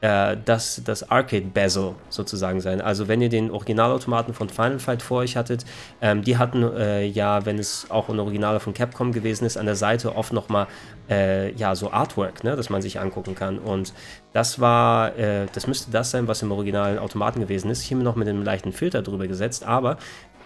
äh, 0.04 0.36
das, 0.44 0.82
das 0.84 1.10
Arcade 1.10 1.46
Bezel 1.46 1.94
sozusagen 2.10 2.60
sein. 2.60 2.82
Also 2.82 3.08
wenn 3.08 3.22
ihr 3.22 3.30
den 3.30 3.50
Originalautomaten 3.50 4.34
von 4.34 4.50
Final 4.50 4.78
Fight 4.78 5.00
vor 5.00 5.18
euch 5.20 5.34
hattet, 5.34 5.64
ähm, 6.02 6.22
die 6.22 6.36
hatten 6.36 6.62
äh, 6.62 7.06
ja, 7.06 7.46
wenn 7.46 7.58
es 7.58 7.86
auch 7.88 8.10
ein 8.10 8.20
Originaler 8.20 8.60
von 8.60 8.74
Capcom 8.74 9.12
gewesen 9.12 9.46
ist, 9.46 9.56
an 9.56 9.64
der 9.64 9.76
Seite 9.76 10.14
oft 10.14 10.34
nochmal 10.34 10.66
äh, 11.08 11.52
ja, 11.54 11.74
so 11.74 11.90
Artwork, 11.90 12.44
ne, 12.44 12.54
das 12.54 12.68
man 12.68 12.82
sich 12.82 13.00
angucken 13.00 13.34
kann. 13.34 13.58
Und 13.58 13.94
das 14.34 14.60
war, 14.60 15.16
äh, 15.16 15.46
das 15.54 15.66
müsste 15.66 15.90
das 15.90 16.10
sein, 16.10 16.28
was 16.28 16.42
im 16.42 16.52
originalen 16.52 16.98
Automaten 16.98 17.40
gewesen 17.40 17.70
ist. 17.70 17.80
Hier 17.80 17.96
noch 17.96 18.14
mit 18.14 18.28
einem 18.28 18.42
leichten 18.42 18.72
Filter 18.72 19.00
drüber 19.00 19.26
gesetzt, 19.26 19.64
aber 19.64 19.96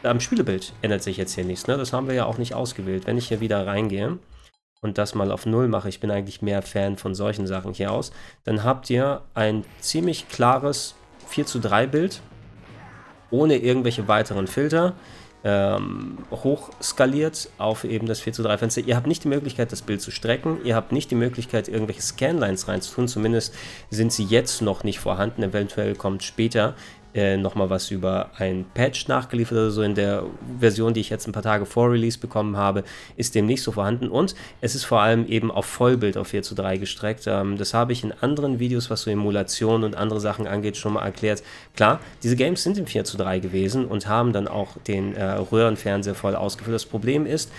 am 0.05 0.21
Spielebild 0.21 0.73
ändert 0.83 1.03
sich 1.03 1.17
jetzt 1.17 1.35
hier 1.35 1.45
nichts. 1.45 1.67
Ne? 1.67 1.77
Das 1.77 1.93
haben 1.93 2.07
wir 2.07 2.15
ja 2.15 2.27
auch 2.27 2.39
nicht 2.39 2.55
ausgewählt. 2.55 3.09
Wenn 3.09 3.19
ich 3.19 3.27
hier 3.27 3.41
wieder 3.41 3.67
reingehe, 3.67 4.19
und 4.81 4.99
das 4.99 5.15
mal 5.15 5.33
auf 5.33 5.47
Null 5.47 5.69
mache, 5.69 5.89
ich 5.89 6.01
bin 6.01 6.11
eigentlich 6.11 6.43
mehr 6.43 6.63
Fan 6.63 6.97
von 6.97 7.15
solchen 7.15 7.47
Sachen 7.47 7.75
hier 7.75 7.93
aus, 7.93 8.13
dann 8.45 8.65
habt 8.65 8.89
ihr 8.91 9.23
ein 9.35 9.65
ziemlich 9.81 10.29
klares 10.29 10.95
4 11.27 11.47
zu 11.47 11.59
3 11.59 11.87
Bild, 11.87 12.21
ohne 13.31 13.57
irgendwelche 13.57 14.09
weiteren 14.09 14.47
Filter, 14.47 14.95
ähm, 15.45 16.19
hochskaliert 16.31 17.49
auf 17.59 17.85
eben 17.85 18.07
das 18.07 18.21
4 18.21 18.33
zu 18.33 18.43
3 18.43 18.59
Fenster. 18.59 18.81
Ihr 18.83 18.97
habt 18.97 19.07
nicht 19.07 19.23
die 19.25 19.29
Möglichkeit, 19.29 19.71
das 19.71 19.83
Bild 19.83 20.01
zu 20.01 20.11
strecken, 20.11 20.59
ihr 20.65 20.75
habt 20.75 20.93
nicht 20.93 21.11
die 21.11 21.15
Möglichkeit, 21.15 21.69
irgendwelche 21.69 22.03
Scanlines 22.03 22.67
reinzutun, 22.67 23.09
zumindest 23.09 23.55
sind 23.91 24.13
sie 24.13 24.25
jetzt 24.25 24.63
noch 24.63 24.83
nicht 24.85 24.99
vorhanden, 24.99 25.43
eventuell 25.43 25.95
kommt 25.95 26.25
später 26.25 26.75
äh, 27.19 27.37
nochmal 27.37 27.69
was 27.69 27.91
über 27.91 28.31
ein 28.39 28.65
Patch 28.75 29.09
nachgeliefert 29.09 29.59
oder 29.59 29.71
so. 29.71 29.83
In 29.83 29.95
der 29.95 30.23
Version, 30.61 30.95
die 30.95 31.01
ich 31.01 31.11
jetzt 31.11 31.27
ein 31.27 31.33
paar 31.33 31.43
Tage 31.43 31.67
vor 31.67 31.91
Release 31.91 32.19
bekommen 32.19 32.57
habe, 32.57 32.85
ist 33.17 33.35
dem 33.35 33.47
nicht 33.47 33.63
so 33.63 33.73
vorhanden. 33.73 34.09
Und 34.09 34.35
es 34.61 34.75
ist 34.75 34.85
vor 34.85 35.01
allem 35.01 35.27
eben 35.27 35.51
auf 35.51 35.67
Vollbild 35.67 36.17
auf 36.17 36.29
4 36.29 36.43
zu 36.43 36.55
3 36.55 36.77
gestreckt. 36.77 37.25
Ähm, 37.27 37.59
das 37.59 37.75
habe 37.75 37.93
ich 37.93 38.05
in 38.05 38.13
anderen 38.13 38.61
Videos, 38.61 38.89
was 38.89 39.03
so 39.03 39.11
Emulation 39.11 39.83
und 39.83 39.97
andere 39.97 40.21
Sachen 40.21 40.47
angeht, 40.47 40.77
schon 40.77 40.93
mal 40.93 41.05
erklärt. 41.05 41.43
Klar, 41.75 42.01
diese 42.23 42.37
Games 42.37 42.63
sind 42.63 42.79
im 42.79 42.87
4 42.87 43.05
zu 43.05 43.17
3 43.17 43.41
gewesen 43.41 43.85
und 43.85 44.07
haben 44.07 44.33
dann 44.33 44.47
auch 44.47 44.79
den 44.87 45.15
äh, 45.15 45.25
Röhrenfernseher 45.25 46.15
voll 46.15 46.37
ausgefüllt. 46.37 46.75
Das 46.75 46.87
Problem 46.87 47.27
ist, 47.27 47.51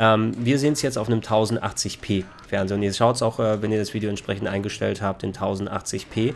ähm, 0.00 0.32
wir 0.38 0.58
sehen 0.58 0.74
es 0.74 0.82
jetzt 0.82 0.96
auf 0.96 1.08
einem 1.08 1.20
1080p 1.20 2.24
Fernseher 2.46 2.76
und 2.76 2.82
ihr 2.82 2.92
schaut 2.92 3.16
es 3.16 3.22
auch, 3.22 3.40
äh, 3.40 3.60
wenn 3.62 3.72
ihr 3.72 3.78
das 3.78 3.94
Video 3.94 4.08
entsprechend 4.08 4.46
eingestellt 4.46 5.02
habt, 5.02 5.24
in 5.24 5.32
1080p 5.32 6.34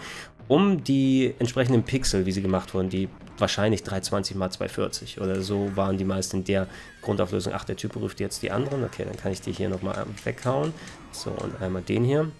um 0.49 0.83
die 0.85 1.35
entsprechenden 1.39 1.83
Pixel, 1.83 2.27
wie 2.27 2.33
sie 2.33 2.43
gemacht 2.43 2.75
wurden, 2.75 2.91
die 2.91 3.09
wahrscheinlich 3.39 3.83
320 3.83 4.37
x 4.37 4.57
240 4.57 5.21
oder 5.21 5.41
so 5.43 5.71
waren 5.75 5.99
die 5.99 6.05
meisten 6.05 6.39
in 6.39 6.45
der 6.45 6.67
Grundauflösung. 7.01 7.53
Ach, 7.55 7.65
der 7.65 7.77
Typ 7.77 7.97
ruft 7.97 8.21
jetzt 8.21 8.43
die 8.43 8.51
anderen. 8.51 8.85
Okay, 8.85 9.05
dann 9.05 9.17
kann 9.17 9.33
ich 9.33 9.41
die 9.41 9.53
hier 9.53 9.69
nochmal 9.69 10.07
weghauen. 10.25 10.73
So, 11.11 11.31
und 11.31 11.61
einmal 11.61 11.83
den 11.83 12.05
hier. 12.05 12.31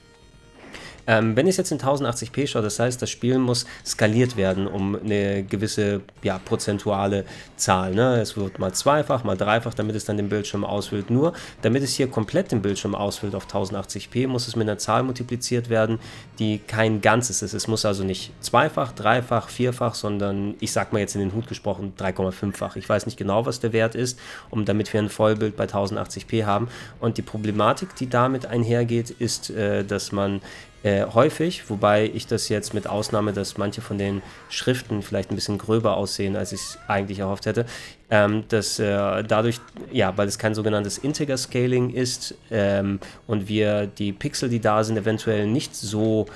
Ähm, 1.07 1.37
wenn 1.37 1.47
ich 1.47 1.57
jetzt 1.57 1.73
in 1.73 1.79
1080p 1.79 2.47
schaue, 2.47 2.63
das 2.63 2.79
heißt, 2.79 3.03
das 3.03 3.11
Spiel 3.11 3.39
muss 3.39 3.67
skaliert 3.85 4.37
werden 4.37 4.67
um 4.67 4.97
eine 4.97 5.43
gewisse 5.43 6.03
ja, 6.23 6.39
prozentuale 6.39 7.25
Zahl. 7.57 7.95
Ne? 7.95 8.21
Es 8.21 8.37
wird 8.37 8.59
mal 8.59 8.73
zweifach, 8.73 9.25
mal 9.25 9.37
dreifach, 9.37 9.75
damit 9.75 9.97
es 9.97 10.05
dann 10.05 10.17
den 10.17 10.29
Bildschirm 10.29 10.65
ausfüllt. 10.65 11.11
Nur, 11.11 11.33
damit 11.63 11.83
es 11.83 11.95
hier 11.95 12.09
komplett 12.09 12.53
den 12.53 12.63
Bildschirm 12.63 12.95
ausfüllt 12.95 13.35
auf 13.35 13.47
1080p, 13.47 14.29
muss 14.29 14.47
es 14.47 14.57
mit 14.57 14.69
einer 14.69 14.79
Zahl 14.79 15.03
multipliziert 15.03 15.69
werden, 15.69 15.99
die 16.39 16.59
kein 16.59 17.01
Ganzes 17.01 17.43
ist. 17.43 17.55
Es 17.55 17.67
muss 17.67 17.85
also 17.85 18.05
nicht 18.05 18.33
zweifach, 18.41 18.93
dreifach, 18.93 19.49
vierfach, 19.49 19.95
sondern 19.95 20.55
ich 20.61 20.73
sag 20.73 20.93
mal 20.93 21.01
jetzt 21.01 21.15
in 21.15 21.21
den 21.21 21.35
Hut 21.35 21.49
gesprochen 21.49 21.95
3,5-fach. 21.99 22.77
Ich 22.77 22.89
weiß 22.89 23.07
nicht 23.07 23.19
genau, 23.19 23.45
was 23.47 23.61
der 23.61 23.73
Wert 23.73 23.95
ist, 23.95 24.19
um 24.51 24.65
damit 24.65 24.93
wir 24.93 25.01
ein 25.01 25.09
Vollbild 25.09 25.57
bei 25.57 25.65
1080p 25.65 26.45
haben. 26.45 26.69
Und 27.01 27.19
die 27.19 27.23
Problematik, 27.23 27.97
die 27.97 28.09
damit 28.09 28.47
einhergeht, 28.47 29.11
ist, 29.11 29.51
äh, 29.51 29.85
dass 29.85 30.13
man 30.13 30.41
äh, 30.83 31.07
häufig, 31.07 31.69
wobei 31.71 32.11
ich 32.13 32.27
das 32.27 32.49
jetzt 32.49 32.75
mit 32.75 32.87
Ausnahme, 32.87 33.33
dass 33.33 33.57
manche 33.57 33.81
von 33.81 33.99
den 33.99 34.23
Schriften 34.49 35.03
vielleicht 35.03 35.31
ein 35.31 35.37
bisschen 35.37 35.59
gröber 35.59 35.97
aussehen, 35.97 36.37
als 36.37 36.53
ich 36.53 36.61
es 36.61 36.79
eigentlich 36.89 37.21
erhofft 37.21 37.47
hätte, 37.47 37.67
ähm, 38.11 38.45
dass 38.49 38.79
äh, 38.79 39.23
dadurch, 39.23 39.61
ja, 39.93 40.17
weil 40.17 40.27
es 40.27 40.39
kein 40.39 40.55
sogenanntes 40.55 40.99
Integer-Scaling 40.99 41.91
ist 41.91 42.35
ähm, 42.51 42.99
und 43.27 43.49
wir 43.49 43.87
die 43.87 44.13
Pixel, 44.13 44.49
die 44.49 44.61
da 44.61 44.83
sind, 44.83 44.97
eventuell 44.97 45.47
nicht 45.47 45.75
so 45.75 46.27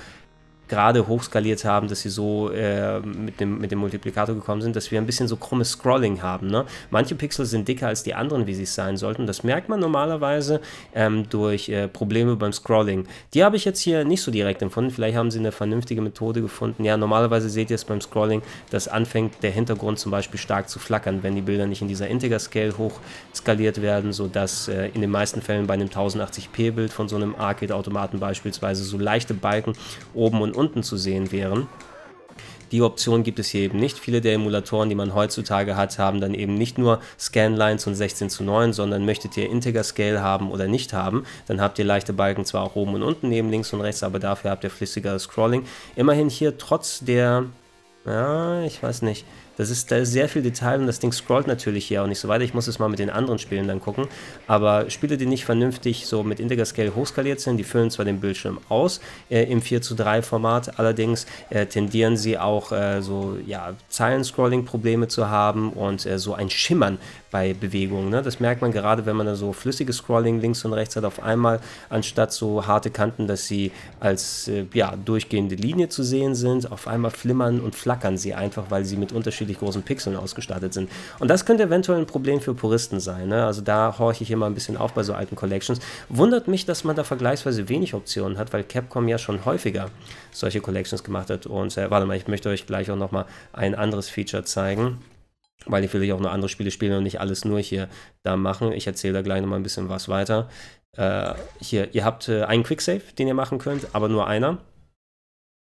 gerade 0.68 1.06
hochskaliert 1.06 1.64
haben, 1.64 1.88
dass 1.88 2.00
sie 2.00 2.08
so 2.08 2.50
äh, 2.50 3.00
mit, 3.00 3.40
dem, 3.40 3.58
mit 3.58 3.70
dem 3.70 3.78
Multiplikator 3.78 4.34
gekommen 4.34 4.62
sind, 4.62 4.76
dass 4.76 4.90
wir 4.90 5.00
ein 5.00 5.06
bisschen 5.06 5.28
so 5.28 5.36
krummes 5.36 5.70
Scrolling 5.70 6.22
haben. 6.22 6.48
Ne? 6.48 6.64
Manche 6.90 7.14
Pixel 7.14 7.46
sind 7.46 7.68
dicker 7.68 7.88
als 7.88 8.02
die 8.02 8.14
anderen, 8.14 8.46
wie 8.46 8.54
sie 8.54 8.64
es 8.64 8.74
sein 8.74 8.96
sollten. 8.96 9.26
Das 9.26 9.44
merkt 9.44 9.68
man 9.68 9.80
normalerweise 9.80 10.60
ähm, 10.94 11.28
durch 11.28 11.68
äh, 11.68 11.88
Probleme 11.88 12.36
beim 12.36 12.52
Scrolling. 12.52 13.06
Die 13.34 13.44
habe 13.44 13.56
ich 13.56 13.64
jetzt 13.64 13.80
hier 13.80 14.04
nicht 14.04 14.22
so 14.22 14.30
direkt 14.30 14.62
empfunden. 14.62 14.90
Vielleicht 14.90 15.16
haben 15.16 15.30
sie 15.30 15.38
eine 15.38 15.52
vernünftige 15.52 16.00
Methode 16.00 16.42
gefunden. 16.42 16.84
Ja, 16.84 16.96
normalerweise 16.96 17.48
seht 17.48 17.70
ihr 17.70 17.76
es 17.76 17.84
beim 17.84 18.00
Scrolling, 18.00 18.42
dass 18.70 18.88
anfängt 18.88 19.42
der 19.42 19.50
Hintergrund 19.50 19.98
zum 19.98 20.10
Beispiel 20.10 20.40
stark 20.40 20.68
zu 20.68 20.78
flackern, 20.78 21.22
wenn 21.22 21.34
die 21.34 21.42
Bilder 21.42 21.66
nicht 21.66 21.82
in 21.82 21.88
dieser 21.88 22.08
Integer-Scale 22.08 22.74
hochskaliert 22.76 23.82
werden, 23.82 24.12
sodass 24.12 24.68
äh, 24.68 24.88
in 24.94 25.00
den 25.00 25.10
meisten 25.10 25.42
Fällen 25.42 25.66
bei 25.66 25.74
einem 25.74 25.88
1080p-Bild 25.88 26.92
von 26.92 27.08
so 27.08 27.16
einem 27.16 27.34
Arcade-Automaten 27.36 28.18
beispielsweise 28.18 28.82
so 28.82 28.98
leichte 28.98 29.34
Balken 29.34 29.74
oben 30.14 30.40
und 30.40 30.55
unten 30.56 30.82
zu 30.82 30.96
sehen 30.96 31.32
wären. 31.32 31.68
Die 32.72 32.82
Option 32.82 33.22
gibt 33.22 33.38
es 33.38 33.48
hier 33.48 33.60
eben 33.60 33.78
nicht. 33.78 33.98
Viele 33.98 34.20
der 34.20 34.34
Emulatoren, 34.34 34.88
die 34.88 34.96
man 34.96 35.14
heutzutage 35.14 35.76
hat, 35.76 35.98
haben 35.98 36.20
dann 36.20 36.34
eben 36.34 36.54
nicht 36.54 36.78
nur 36.78 37.00
Scanlines 37.18 37.86
und 37.86 37.94
16 37.94 38.28
zu 38.28 38.42
9, 38.42 38.72
sondern 38.72 39.04
möchtet 39.04 39.36
ihr 39.36 39.48
Integer 39.48 39.84
Scale 39.84 40.20
haben 40.20 40.50
oder 40.50 40.66
nicht 40.66 40.92
haben, 40.92 41.24
dann 41.46 41.60
habt 41.60 41.78
ihr 41.78 41.84
leichte 41.84 42.12
Balken 42.12 42.44
zwar 42.44 42.64
auch 42.64 42.74
oben 42.74 42.94
und 42.94 43.02
unten 43.02 43.28
neben 43.28 43.50
links 43.50 43.72
und 43.72 43.82
rechts, 43.82 44.02
aber 44.02 44.18
dafür 44.18 44.50
habt 44.50 44.64
ihr 44.64 44.70
flüssigeres 44.70 45.24
Scrolling. 45.24 45.64
Immerhin 45.94 46.28
hier 46.28 46.58
trotz 46.58 47.00
der, 47.00 47.44
ja, 48.04 48.62
ich 48.62 48.82
weiß 48.82 49.02
nicht, 49.02 49.24
das 49.56 49.70
ist, 49.70 49.90
da 49.90 49.96
ist 49.96 50.12
sehr 50.12 50.28
viel 50.28 50.42
Detail 50.42 50.80
und 50.80 50.86
das 50.86 50.98
Ding 50.98 51.12
scrollt 51.12 51.46
natürlich 51.46 51.86
hier 51.86 52.02
auch 52.02 52.06
nicht 52.06 52.18
so 52.18 52.28
weiter. 52.28 52.44
Ich 52.44 52.54
muss 52.54 52.66
es 52.66 52.78
mal 52.78 52.88
mit 52.88 52.98
den 52.98 53.10
anderen 53.10 53.38
Spielen 53.38 53.66
dann 53.66 53.80
gucken. 53.80 54.06
Aber 54.46 54.90
Spiele, 54.90 55.16
die 55.16 55.26
nicht 55.26 55.44
vernünftig 55.44 56.06
so 56.06 56.22
mit 56.22 56.40
Integer 56.40 56.64
Scale 56.64 56.94
hochskaliert 56.94 57.40
sind, 57.40 57.56
die 57.56 57.64
füllen 57.64 57.90
zwar 57.90 58.04
den 58.04 58.20
Bildschirm 58.20 58.58
aus 58.68 59.00
äh, 59.30 59.44
im 59.44 59.62
4 59.62 59.82
zu 59.82 59.94
3 59.94 60.22
Format, 60.22 60.78
allerdings 60.78 61.26
äh, 61.50 61.66
tendieren 61.66 62.16
sie 62.16 62.38
auch 62.38 62.72
äh, 62.72 63.00
so 63.00 63.36
ja, 63.46 63.74
Zeilen-Scrolling-Probleme 63.88 65.08
zu 65.08 65.28
haben 65.28 65.72
und 65.72 66.04
äh, 66.06 66.18
so 66.18 66.34
ein 66.34 66.50
Schimmern 66.50 66.98
bei 67.30 67.54
Bewegungen. 67.54 68.10
Ne? 68.10 68.22
Das 68.22 68.40
merkt 68.40 68.62
man 68.62 68.72
gerade, 68.72 69.06
wenn 69.06 69.16
man 69.16 69.34
so 69.34 69.52
flüssiges 69.52 69.96
Scrolling 69.96 70.40
links 70.40 70.64
und 70.64 70.72
rechts 70.72 70.96
hat, 70.96 71.04
auf 71.04 71.22
einmal 71.22 71.60
anstatt 71.88 72.32
so 72.32 72.66
harte 72.66 72.90
Kanten, 72.90 73.26
dass 73.26 73.46
sie 73.46 73.72
als 74.00 74.48
äh, 74.48 74.66
ja, 74.72 74.94
durchgehende 74.96 75.54
Linie 75.54 75.88
zu 75.88 76.02
sehen 76.02 76.34
sind, 76.34 76.70
auf 76.70 76.86
einmal 76.86 77.10
flimmern 77.10 77.60
und 77.60 77.74
flackern 77.74 78.16
sie 78.16 78.34
einfach, 78.34 78.70
weil 78.70 78.84
sie 78.84 78.96
mit 78.96 79.12
unterschiedlichen 79.12 79.45
unterschiedlich 79.46 79.58
großen 79.58 79.82
Pixeln 79.82 80.16
ausgestattet 80.16 80.74
sind. 80.74 80.90
Und 81.18 81.28
das 81.28 81.44
könnte 81.44 81.64
eventuell 81.64 81.98
ein 81.98 82.06
Problem 82.06 82.40
für 82.40 82.54
Puristen 82.54 83.00
sein. 83.00 83.28
Ne? 83.28 83.44
Also 83.44 83.60
da 83.60 83.98
horche 83.98 84.24
ich 84.24 84.30
immer 84.30 84.46
ein 84.46 84.54
bisschen 84.54 84.76
auf 84.76 84.92
bei 84.92 85.02
so 85.02 85.14
alten 85.14 85.36
Collections. 85.36 85.80
Wundert 86.08 86.48
mich, 86.48 86.66
dass 86.66 86.84
man 86.84 86.96
da 86.96 87.04
vergleichsweise 87.04 87.68
wenig 87.68 87.94
Optionen 87.94 88.38
hat, 88.38 88.52
weil 88.52 88.64
Capcom 88.64 89.08
ja 89.08 89.18
schon 89.18 89.44
häufiger 89.44 89.90
solche 90.32 90.60
Collections 90.60 91.04
gemacht 91.04 91.30
hat. 91.30 91.46
Und 91.46 91.76
äh, 91.76 91.90
warte 91.90 92.06
mal, 92.06 92.16
ich 92.16 92.28
möchte 92.28 92.48
euch 92.48 92.66
gleich 92.66 92.90
auch 92.90 92.96
nochmal 92.96 93.26
ein 93.52 93.74
anderes 93.74 94.08
Feature 94.08 94.44
zeigen 94.44 94.98
weil 95.68 95.82
ich 95.82 95.92
ja 95.92 96.14
auch 96.14 96.20
noch 96.20 96.30
andere 96.30 96.50
Spiele 96.50 96.70
spielen 96.70 96.98
und 96.98 97.02
nicht 97.02 97.18
alles 97.18 97.44
nur 97.44 97.58
hier 97.58 97.88
da 98.22 98.36
machen. 98.36 98.72
Ich 98.72 98.86
erzähle 98.86 99.14
da 99.14 99.22
gleich 99.22 99.40
nochmal 99.40 99.58
ein 99.58 99.64
bisschen 99.64 99.88
was 99.88 100.08
weiter. 100.08 100.48
Äh, 100.96 101.34
hier, 101.60 101.92
ihr 101.92 102.04
habt 102.04 102.28
äh, 102.28 102.44
einen 102.44 102.62
Quicksave, 102.62 103.00
den 103.18 103.26
ihr 103.26 103.34
machen 103.34 103.58
könnt, 103.58 103.88
aber 103.92 104.08
nur 104.08 104.28
einer, 104.28 104.58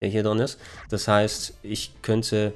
der 0.03 0.11
hier 0.11 0.25
drin 0.25 0.41
ist. 0.41 0.61
Das 0.91 1.09
heißt, 1.09 1.59
ich 1.63 1.93
könnte 2.03 2.53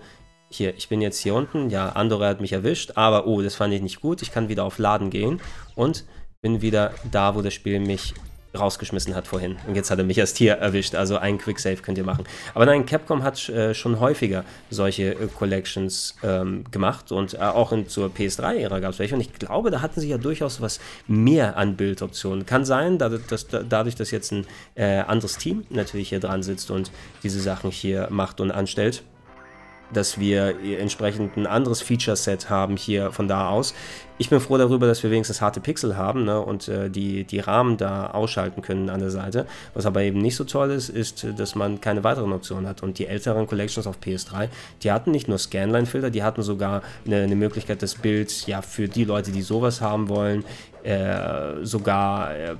hier, 0.54 0.76
ich 0.76 0.88
bin 0.88 1.00
jetzt 1.00 1.18
hier 1.18 1.34
unten, 1.34 1.70
ja, 1.70 1.90
Andorra 1.90 2.28
hat 2.28 2.40
mich 2.40 2.52
erwischt, 2.52 2.92
aber 2.94 3.26
oh, 3.26 3.42
das 3.42 3.54
fand 3.54 3.74
ich 3.74 3.82
nicht 3.82 4.00
gut. 4.00 4.22
Ich 4.22 4.32
kann 4.32 4.48
wieder 4.48 4.64
auf 4.64 4.78
Laden 4.78 5.10
gehen 5.10 5.40
und 5.74 6.04
bin 6.40 6.60
wieder 6.60 6.92
da, 7.10 7.34
wo 7.34 7.42
das 7.42 7.54
Spiel 7.54 7.80
mich 7.80 8.14
rausgeschmissen 8.58 9.14
hat 9.14 9.26
vorhin. 9.26 9.56
Und 9.66 9.74
jetzt 9.74 9.90
hat 9.90 9.98
er 9.98 10.04
mich 10.04 10.18
erst 10.18 10.36
hier 10.36 10.54
erwischt. 10.54 10.94
Also 10.94 11.16
ein 11.16 11.38
Quicksave 11.38 11.76
könnt 11.76 11.98
ihr 11.98 12.04
machen. 12.04 12.24
Aber 12.54 12.66
nein, 12.66 12.84
Capcom 12.86 13.22
hat 13.22 13.48
äh, 13.48 13.74
schon 13.74 14.00
häufiger 14.00 14.44
solche 14.70 15.12
äh, 15.12 15.26
Collections 15.26 16.16
ähm, 16.22 16.64
gemacht 16.70 17.12
und 17.12 17.34
äh, 17.34 17.38
auch 17.38 17.72
in, 17.72 17.88
zur 17.88 18.08
PS3-Ära 18.08 18.80
gab 18.80 18.92
es 18.92 18.98
welche. 18.98 19.14
Und 19.14 19.20
ich 19.20 19.32
glaube, 19.32 19.70
da 19.70 19.80
hatten 19.80 20.00
sie 20.00 20.08
ja 20.08 20.18
durchaus 20.18 20.60
was 20.60 20.80
mehr 21.06 21.56
an 21.56 21.76
Bildoptionen. 21.76 22.44
Kann 22.44 22.64
sein, 22.64 22.98
dadurch, 22.98 23.26
dass, 23.26 23.46
dadurch, 23.48 23.94
dass 23.94 24.10
jetzt 24.10 24.32
ein 24.32 24.46
äh, 24.74 24.98
anderes 25.00 25.38
Team 25.38 25.64
natürlich 25.70 26.10
hier 26.10 26.20
dran 26.20 26.42
sitzt 26.42 26.70
und 26.70 26.90
diese 27.22 27.40
Sachen 27.40 27.70
hier 27.70 28.08
macht 28.10 28.40
und 28.40 28.50
anstellt 28.50 29.02
dass 29.92 30.18
wir 30.18 30.54
entsprechend 30.78 31.36
ein 31.36 31.46
anderes 31.46 31.82
Feature-Set 31.82 32.50
haben 32.50 32.76
hier 32.76 33.12
von 33.12 33.28
da 33.28 33.48
aus. 33.48 33.74
Ich 34.18 34.30
bin 34.30 34.40
froh 34.40 34.56
darüber, 34.56 34.86
dass 34.86 35.02
wir 35.02 35.10
wenigstens 35.10 35.40
harte 35.40 35.60
Pixel 35.60 35.96
haben 35.96 36.24
ne, 36.24 36.40
und 36.40 36.68
äh, 36.68 36.90
die, 36.90 37.24
die 37.24 37.40
Rahmen 37.40 37.76
da 37.76 38.10
ausschalten 38.10 38.62
können 38.62 38.88
an 38.88 39.00
der 39.00 39.10
Seite. 39.10 39.46
Was 39.74 39.84
aber 39.84 40.02
eben 40.02 40.20
nicht 40.20 40.36
so 40.36 40.44
toll 40.44 40.70
ist, 40.70 40.90
ist, 40.90 41.26
dass 41.36 41.54
man 41.54 41.80
keine 41.80 42.04
weiteren 42.04 42.32
Optionen 42.32 42.68
hat. 42.68 42.82
Und 42.82 42.98
die 42.98 43.06
älteren 43.06 43.46
Collections 43.46 43.86
auf 43.86 43.98
PS3, 43.98 44.48
die 44.82 44.92
hatten 44.92 45.10
nicht 45.10 45.28
nur 45.28 45.38
Scanline-Filter, 45.38 46.10
die 46.10 46.22
hatten 46.22 46.42
sogar 46.42 46.82
eine, 47.04 47.22
eine, 47.22 47.36
Möglichkeit, 47.36 47.82
das 47.82 47.96
Bild 47.96 48.46
ja 48.46 48.62
für 48.62 48.86
die 48.86 49.04
Leute, 49.04 49.32
die 49.32 49.42
sowas 49.42 49.80
haben 49.80 50.08
wollen, 50.08 50.44
äh, 50.84 51.64
sogar 51.64 52.34
äh, 52.36 52.54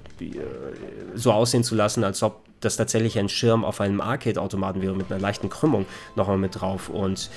so 1.15 1.33
aussehen 1.33 1.65
zu 1.65 1.75
lassen, 1.75 2.03
als 2.03 2.23
ob 2.23 2.41
das 2.65 2.77
tatsächlich 2.77 3.19
ein 3.19 3.29
Schirm 3.29 3.65
auf 3.65 3.81
einem 3.81 4.01
Arcade-Automaten 4.01 4.81
wäre 4.81 4.95
mit 4.95 5.11
einer 5.11 5.21
leichten 5.21 5.51
Krümmung 5.51 5.87
nochmal 6.17 6.39
mit 6.39 6.61
drauf. 6.61 6.89
Und 6.89 7.31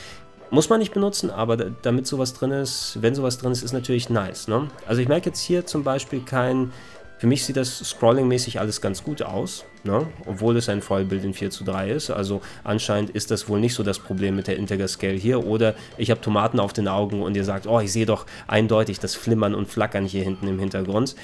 muss 0.52 0.70
man 0.70 0.80
nicht 0.80 0.94
benutzen, 0.94 1.30
aber 1.32 1.58
damit 1.58 2.08
sowas 2.08 2.34
drin 2.34 2.52
ist, 2.52 2.98
wenn 3.02 3.16
sowas 3.16 3.38
drin 3.38 3.52
ist, 3.52 3.64
ist 3.64 3.74
natürlich 3.74 4.10
nice. 4.10 4.48
Ne? 4.48 4.70
Also 4.88 5.02
ich 5.02 5.08
merke 5.08 5.30
jetzt 5.30 5.42
hier 5.42 5.66
zum 5.66 5.84
Beispiel 5.84 6.22
kein 6.22 6.72
für 7.26 7.30
mich 7.30 7.44
sieht 7.44 7.58
das 7.58 7.80
Scrolling-mäßig 7.80 8.60
alles 8.60 8.82
ganz 8.82 9.04
gut 9.04 9.24
aus, 9.24 9.66
ne? 9.84 10.06
obwohl 10.28 10.58
es 10.58 10.70
ein 10.70 10.84
Vollbild 10.84 11.24
in 11.24 11.34
4 11.34 11.50
zu 11.50 11.64
3 11.64 11.90
ist. 11.90 12.12
Also 12.12 12.42
anscheinend 12.64 13.10
ist 13.10 13.32
das 13.32 13.50
wohl 13.50 13.60
nicht 13.60 13.74
so 13.74 13.82
das 13.82 13.98
Problem 13.98 14.36
mit 14.36 14.46
der 14.46 14.58
Integer 14.58 14.88
Scale 14.88 15.16
hier. 15.16 15.44
Oder 15.44 15.74
ich 15.98 16.12
habe 16.12 16.22
Tomaten 16.22 16.60
auf 16.60 16.72
den 16.72 16.88
Augen 16.88 17.24
und 17.24 17.36
ihr 17.36 17.44
sagt, 17.44 17.66
oh, 17.66 17.80
ich 17.80 17.92
sehe 17.92 18.06
doch 18.06 18.28
eindeutig 18.46 19.00
das 19.00 19.16
Flimmern 19.16 19.56
und 19.56 19.68
Flackern 19.68 20.06
hier 20.06 20.24
hinten 20.24 20.48
im 20.48 20.60
Hintergrund. 20.60 21.16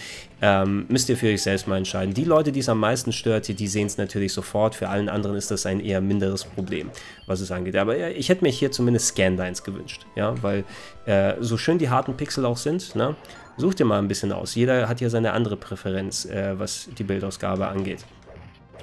Ähm, 0.41 0.87
müsst 0.89 1.07
ihr 1.07 1.17
für 1.17 1.27
euch 1.27 1.43
selbst 1.43 1.67
mal 1.67 1.77
entscheiden. 1.77 2.15
Die 2.15 2.23
Leute, 2.23 2.51
die 2.51 2.61
es 2.61 2.69
am 2.69 2.79
meisten 2.79 3.11
stört, 3.11 3.47
die 3.47 3.67
sehen 3.67 3.85
es 3.85 3.99
natürlich 3.99 4.33
sofort. 4.33 4.73
Für 4.73 4.89
allen 4.89 5.07
anderen 5.07 5.35
ist 5.35 5.51
das 5.51 5.67
ein 5.67 5.79
eher 5.79 6.01
minderes 6.01 6.45
Problem, 6.45 6.89
was 7.27 7.41
es 7.41 7.51
angeht. 7.51 7.75
Aber 7.75 8.09
ich 8.09 8.29
hätte 8.29 8.43
mir 8.43 8.49
hier 8.49 8.71
zumindest 8.71 9.09
Scanlines 9.09 9.61
gewünscht, 9.63 10.07
ja, 10.15 10.33
weil 10.41 10.63
äh, 11.05 11.35
so 11.41 11.57
schön 11.57 11.77
die 11.77 11.91
harten 11.91 12.17
Pixel 12.17 12.43
auch 12.47 12.57
sind, 12.57 12.95
ne? 12.95 13.15
Such 13.57 13.75
dir 13.75 13.85
mal 13.85 13.99
ein 13.99 14.07
bisschen 14.07 14.31
aus. 14.31 14.55
Jeder 14.55 14.87
hat 14.87 14.99
hier 14.99 15.09
seine 15.09 15.33
andere 15.33 15.57
Präferenz, 15.57 16.25
äh, 16.25 16.57
was 16.57 16.89
die 16.97 17.03
Bildausgabe 17.03 17.67
angeht. 17.67 18.05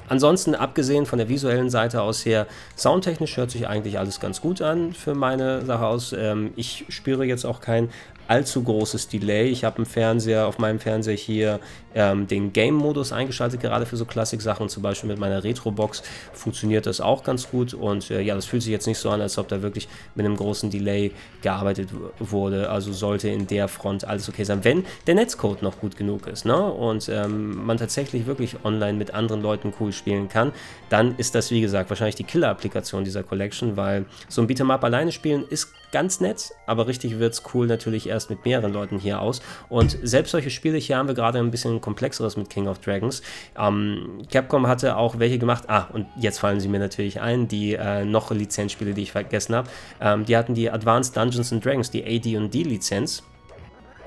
Ansonsten, 0.09 0.55
abgesehen 0.55 1.05
von 1.05 1.19
der 1.19 1.29
visuellen 1.29 1.69
Seite 1.69 2.01
aus 2.01 2.25
her, 2.25 2.47
soundtechnisch 2.77 3.37
hört 3.37 3.51
sich 3.51 3.69
eigentlich 3.69 3.99
alles 3.99 4.21
ganz 4.21 4.41
gut 4.41 4.63
an 4.63 4.95
für 4.95 5.15
meine 5.15 5.65
Sache 5.67 5.87
aus. 5.87 6.13
Ähm, 6.13 6.53
ich 6.57 6.87
spüre 6.89 7.25
jetzt 7.25 7.45
auch 7.45 7.61
kein 7.61 7.91
allzu 8.29 8.63
großes 8.63 9.09
Delay. 9.09 9.49
Ich 9.49 9.65
habe 9.65 9.79
im 9.79 9.87
Fernseher, 9.87 10.47
auf 10.47 10.59
meinem 10.59 10.79
Fernseher 10.79 11.17
hier 11.17 11.61
ähm, 11.95 12.27
den 12.29 12.53
Game-Modus 12.53 13.13
eingeschaltet, 13.13 13.61
gerade 13.61 13.87
für 13.87 13.97
so 13.97 14.05
Klassik-Sachen, 14.05 14.69
zum 14.69 14.83
Beispiel 14.83 15.09
mit 15.09 15.19
meiner 15.19 15.43
Retro-Box 15.43 16.03
funktioniert 16.33 16.87
das 16.87 17.01
auch 17.01 17.25
ganz 17.25 17.51
gut 17.51 17.75
und 17.75 18.11
äh, 18.11 18.21
ja, 18.21 18.35
das 18.35 18.45
fühlt 18.45 18.63
sich 18.63 18.71
jetzt 18.71 18.87
nicht 18.87 18.99
so 18.99 19.11
an, 19.11 19.21
als 19.21 19.39
ob 19.39 19.49
da 19.49 19.63
wirklich 19.63 19.89
mit 20.15 20.27
einem 20.27 20.37
großen 20.37 20.71
Delay 20.71 21.11
gearbeitet 21.43 21.89
wurde. 22.19 22.71
Also 22.71 22.93
sollte 22.93 23.29
in 23.29 23.47
der 23.47 23.67
Front 23.67 24.05
alles 24.05 24.29
okay 24.29 24.45
sein, 24.45 24.63
wenn 24.63 24.85
der 25.07 25.15
Netzcode 25.15 25.63
noch 25.63 25.81
gut 25.81 25.97
genug 25.97 26.27
ist 26.27 26.45
ne? 26.45 26.71
und 26.71 27.09
ähm, 27.09 27.65
man 27.65 27.79
tatsächlich 27.79 28.27
wirklich 28.27 28.57
online 28.65 28.99
mit 28.99 29.15
anderen 29.15 29.41
Leuten 29.41 29.73
cool 29.81 29.93
spielen 29.93 30.29
kann, 30.29 30.53
dann 30.91 31.17
ist 31.17 31.35
das 31.35 31.51
wie 31.51 31.63
gesagt 31.63 31.89
wahrscheinlich 31.89 32.17
die 32.17 32.25
Killer-Applikation 32.25 33.05
dieser 33.05 33.23
Collection, 33.23 33.77
weil 33.77 34.05
so 34.29 34.43
ein 34.43 34.49
Beat'em 34.49 34.71
Up 34.71 34.85
alleine 34.85 35.13
spielen 35.13 35.45
ist 35.49 35.73
ganz 35.93 36.21
nett, 36.21 36.53
aber 36.67 36.87
richtig 36.87 37.19
wird 37.19 37.35
es 37.35 37.43
cool 37.55 37.67
natürlich 37.67 38.09
erst 38.09 38.31
mit 38.31 38.45
mehreren 38.45 38.73
Leuten 38.73 38.99
hier 38.99 39.21
aus. 39.21 39.41
Und 39.69 39.99
selbst 40.03 40.31
solche 40.31 40.51
Spiele, 40.51 40.79
hier 40.79 40.97
haben 40.97 41.09
wir 41.09 41.15
gerade 41.15 41.39
ein 41.39 41.51
bisschen 41.51 41.81
komplexeres 41.81 42.37
mit 42.37 42.51
King 42.51 42.69
of 42.69 42.79
Dragons. 42.79 43.23
Ähm, 43.59 44.23
Capcom 44.31 44.67
hatte 44.67 44.97
auch 44.97 45.19
welche 45.19 45.39
gemacht, 45.39 45.65
ah, 45.69 45.89
und 45.93 46.07
jetzt 46.19 46.39
fallen 46.39 46.61
sie 46.61 46.69
mir 46.69 46.79
natürlich 46.79 47.21
ein, 47.21 47.49
die 47.49 47.75
äh, 47.75 48.05
noch 48.05 48.31
Lizenzspiele, 48.31 48.95
die 48.95 49.03
ich 49.03 49.13
vergessen 49.13 49.55
habe. 49.55 49.69
Ähm, 50.01 50.25
die 50.25 50.37
hatten 50.37 50.55
die 50.55 50.71
Advanced 50.71 51.17
Dungeons 51.17 51.53
and 51.53 51.65
Dragons, 51.65 51.91
die 51.91 52.05
AD&D 52.05 52.63
Lizenz 52.63 53.23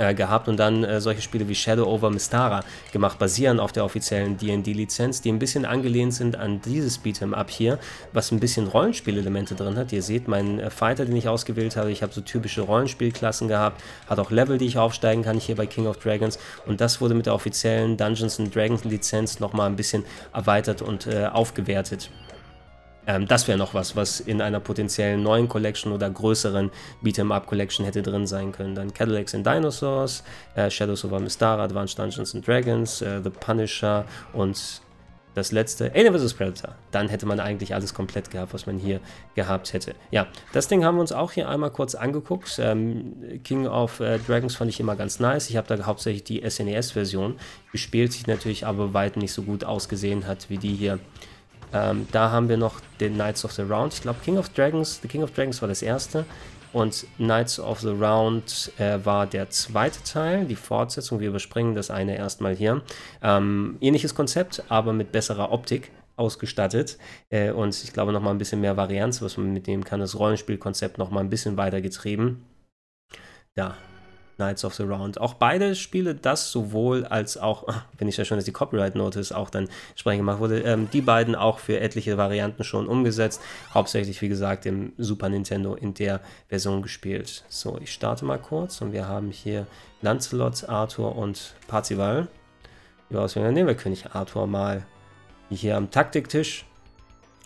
äh, 0.02 0.14
gehabt 0.16 0.48
und 0.48 0.58
dann 0.58 0.84
äh, 0.84 1.00
solche 1.00 1.22
Spiele 1.22 1.48
wie 1.48 1.56
Shadow 1.56 1.86
over 1.86 2.10
Mystara 2.10 2.64
gemacht, 2.92 3.20
basieren 3.20 3.60
auf 3.60 3.72
der 3.72 3.86
offiziellen 3.86 4.38
D&D-Lizenz, 4.38 5.22
die 5.22 5.32
ein 5.32 5.40
bisschen 5.40 5.66
angelehnt 5.66 6.14
sind 6.14 6.36
an 6.36 6.60
dieses 6.62 7.04
Beat'em 7.04 7.34
Up 7.34 7.50
hier, 7.50 7.78
was 8.12 8.32
ein 8.32 8.40
bisschen 8.40 8.68
Rollenspielelemente 8.68 9.56
drin 9.56 9.78
hat. 9.78 9.92
Ihr 9.94 10.02
seht 10.02 10.28
meinen 10.28 10.60
äh, 10.60 10.70
Fighter, 10.70 11.06
den 11.06 11.16
ich 11.16 11.28
ausgewählt 11.28 11.76
habe, 11.76 11.92
ich 11.92 12.02
habe 12.02 12.14
so 12.14 12.22
typische 12.22 12.62
Rollenspielklassen 12.62 13.48
gehabt, 13.48 13.82
hat 14.10 14.20
auch 14.20 14.32
Level, 14.32 14.58
die 14.58 14.66
ich 14.66 14.78
aufsteigen 14.78 15.24
kann 15.24 15.38
hier 15.38 15.56
bei 15.56 15.68
King 15.68 15.88
of 15.88 15.98
Dragons 15.98 16.40
und 16.66 16.82
das 16.82 17.00
wurde 17.00 17.14
mit 17.14 17.28
der 17.28 17.36
offiziellen 17.36 17.98
Dungeons 17.98 18.38
Dragons 18.52 18.84
Lizenz 18.84 19.40
nochmal 19.40 19.68
ein 19.68 19.76
bisschen 19.76 20.04
erweitert 20.34 20.82
und 20.82 21.06
äh, 21.06 21.28
aufgewertet. 21.28 22.10
Ähm, 23.08 23.28
das 23.28 23.48
wäre 23.48 23.58
noch 23.58 23.74
was, 23.74 23.96
was 23.96 24.20
in 24.20 24.42
einer 24.42 24.60
potenziellen 24.60 25.24
neuen 25.24 25.48
Collection 25.48 25.92
oder 25.92 26.10
größeren 26.10 26.72
Beat'em-up 27.04 27.48
Collection 27.48 27.86
hätte 27.86 28.02
drin 28.02 28.28
sein 28.28 28.52
können. 28.52 28.76
Dann 28.76 28.94
Cadillacs 28.94 29.34
and 29.34 29.46
Dinosaurs, 29.46 30.24
äh, 30.56 30.70
Shadows 30.70 31.04
of 31.06 31.14
Amistara, 31.14 31.64
Advanced 31.64 31.98
Dungeons 31.98 32.36
and 32.36 32.48
Dragons, 32.48 33.02
äh, 33.02 33.22
The 33.24 33.30
Punisher 33.30 34.06
und 34.34 34.82
das 35.34 35.52
letzte, 35.52 35.94
Alien 35.96 36.14
vs. 36.14 36.34
Predator. 36.34 36.76
Dann 36.92 37.08
hätte 37.08 37.26
man 37.26 37.40
eigentlich 37.40 37.74
alles 37.74 37.94
komplett 37.94 38.32
gehabt, 38.32 38.54
was 38.54 38.66
man 38.66 38.78
hier 38.78 39.00
gehabt 39.34 39.72
hätte. 39.72 39.96
Ja, 40.12 40.28
das 40.52 40.68
Ding 40.68 40.84
haben 40.84 40.96
wir 40.96 41.02
uns 41.02 41.14
auch 41.14 41.32
hier 41.32 41.48
einmal 41.48 41.72
kurz 41.72 41.96
angeguckt. 41.96 42.60
Ähm, 42.62 43.42
King 43.44 43.66
of 43.66 44.02
äh, 44.02 44.20
Dragons 44.20 44.56
fand 44.56 44.70
ich 44.70 44.80
immer 44.80 44.96
ganz 44.96 45.20
nice. 45.20 45.50
Ich 45.50 45.56
habe 45.56 45.74
da 45.74 45.86
hauptsächlich 45.86 46.26
die 46.26 46.42
SNES-Version 46.48 47.38
gespielt, 47.72 48.12
sich 48.12 48.28
natürlich 48.28 48.66
aber 48.66 48.94
weit 48.94 49.16
nicht 49.16 49.32
so 49.32 49.44
gut 49.44 49.64
ausgesehen 49.64 50.28
hat 50.28 50.50
wie 50.50 50.58
die 50.58 50.74
hier. 50.74 51.00
Ähm, 51.74 52.08
da 52.12 52.32
haben 52.32 52.50
wir 52.50 52.58
noch 52.58 52.80
den 53.00 53.16
Knights 53.16 53.46
of 53.46 53.52
the 53.54 53.62
Round. 53.62 53.94
Ich 53.94 54.02
glaube, 54.02 54.20
King 54.24 54.38
of 54.38 54.50
Dragons, 54.50 55.00
The 55.02 55.08
King 55.08 55.24
of 55.24 55.32
Dragons 55.32 55.62
war 55.62 55.70
das 55.70 55.82
erste. 55.82 56.26
Und 56.74 57.06
Knights 57.18 57.60
of 57.60 57.82
the 57.82 57.90
Round 57.90 58.72
äh, 58.78 58.98
war 59.04 59.28
der 59.28 59.50
zweite 59.50 60.04
Teil, 60.04 60.46
die 60.46 60.56
Fortsetzung. 60.56 61.20
Wir 61.20 61.30
überspringen 61.30 61.76
das 61.76 61.92
eine 61.92 62.18
erstmal 62.18 62.56
hier. 62.56 62.82
Ähm, 63.22 63.78
ähnliches 63.82 64.16
Konzept, 64.16 64.64
aber 64.70 64.94
mit 64.94 65.12
besserer 65.12 65.52
Optik 65.52 65.92
ausgestattet 66.16 66.98
äh, 67.30 67.52
und 67.52 67.84
ich 67.84 67.94
glaube 67.94 68.12
nochmal 68.12 68.34
ein 68.34 68.38
bisschen 68.38 68.62
mehr 68.62 68.78
Varianz, 68.78 69.22
was 69.22 69.38
man 69.38 69.54
mitnehmen 69.54 69.84
kann. 69.84 70.00
Das 70.00 70.18
Rollenspielkonzept 70.18 70.98
nochmal 70.98 71.24
ein 71.24 71.30
bisschen 71.30 71.58
weiter 71.58 71.82
getrieben. 71.82 72.46
Da, 73.56 73.76
Knights 74.42 74.66
of 74.66 74.74
the 74.74 74.84
Round. 74.84 75.22
Auch 75.22 75.36
beide 75.36 75.76
Spiele, 75.76 76.16
das 76.16 76.52
sowohl 76.52 77.06
als 77.06 77.38
auch, 77.38 77.68
wenn 77.98 78.08
ich 78.08 78.18
ja 78.18 78.26
schon, 78.26 78.38
dass 78.38 78.46
die 78.46 78.52
Copyright 78.52 78.96
Notice 78.96 79.32
auch 79.32 79.50
dann 79.50 79.70
entsprechend 79.92 80.22
gemacht 80.22 80.40
wurde, 80.40 80.62
ähm, 80.62 80.90
die 80.92 81.02
beiden 81.02 81.36
auch 81.36 81.60
für 81.60 81.80
etliche 81.80 82.18
Varianten 82.18 82.64
schon 82.64 82.88
umgesetzt. 82.88 83.42
Hauptsächlich, 83.74 84.22
wie 84.22 84.30
gesagt, 84.30 84.66
im 84.66 84.94
Super 84.98 85.30
Nintendo 85.30 85.76
in 85.76 85.94
der 85.94 86.22
Version 86.50 86.82
gespielt. 86.82 87.44
So, 87.50 87.78
ich 87.80 87.94
starte 87.94 88.26
mal 88.26 88.40
kurz 88.40 88.82
und 88.82 88.94
wir 88.94 89.08
haben 89.08 89.30
hier 89.30 89.68
Lancelot, 90.02 90.68
Arthur 90.68 91.16
und 91.16 91.54
Parzival. 91.68 92.28
Die 93.10 93.16
Auswählung 93.16 93.54
nehmen 93.54 93.68
wir 93.68 93.76
König 93.76 94.08
Arthur 94.14 94.48
mal 94.48 94.86
hier 95.50 95.78
am 95.78 95.92
Taktiktisch. 95.92 96.66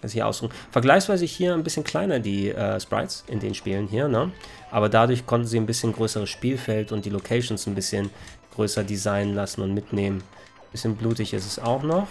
Das 0.01 0.11
hier 0.11 0.27
ausdrücken. 0.27 0.53
Vergleichsweise 0.71 1.25
hier 1.25 1.53
ein 1.53 1.63
bisschen 1.63 1.83
kleiner 1.83 2.19
die 2.19 2.49
äh, 2.49 2.79
Sprites 2.79 3.23
in 3.27 3.39
den 3.39 3.55
Spielen 3.55 3.87
hier, 3.87 4.07
ne? 4.07 4.31
Aber 4.69 4.89
dadurch 4.89 5.25
konnten 5.25 5.47
sie 5.47 5.57
ein 5.57 5.65
bisschen 5.65 5.93
größeres 5.93 6.29
Spielfeld 6.29 6.91
und 6.91 7.05
die 7.05 7.09
Locations 7.09 7.65
ein 7.65 7.75
bisschen 7.75 8.09
größer 8.55 8.83
designen 8.83 9.35
lassen 9.35 9.61
und 9.61 9.73
mitnehmen. 9.73 10.23
Bisschen 10.71 10.95
blutig 10.95 11.33
ist 11.33 11.45
es 11.45 11.59
auch 11.59 11.83
noch. 11.83 12.07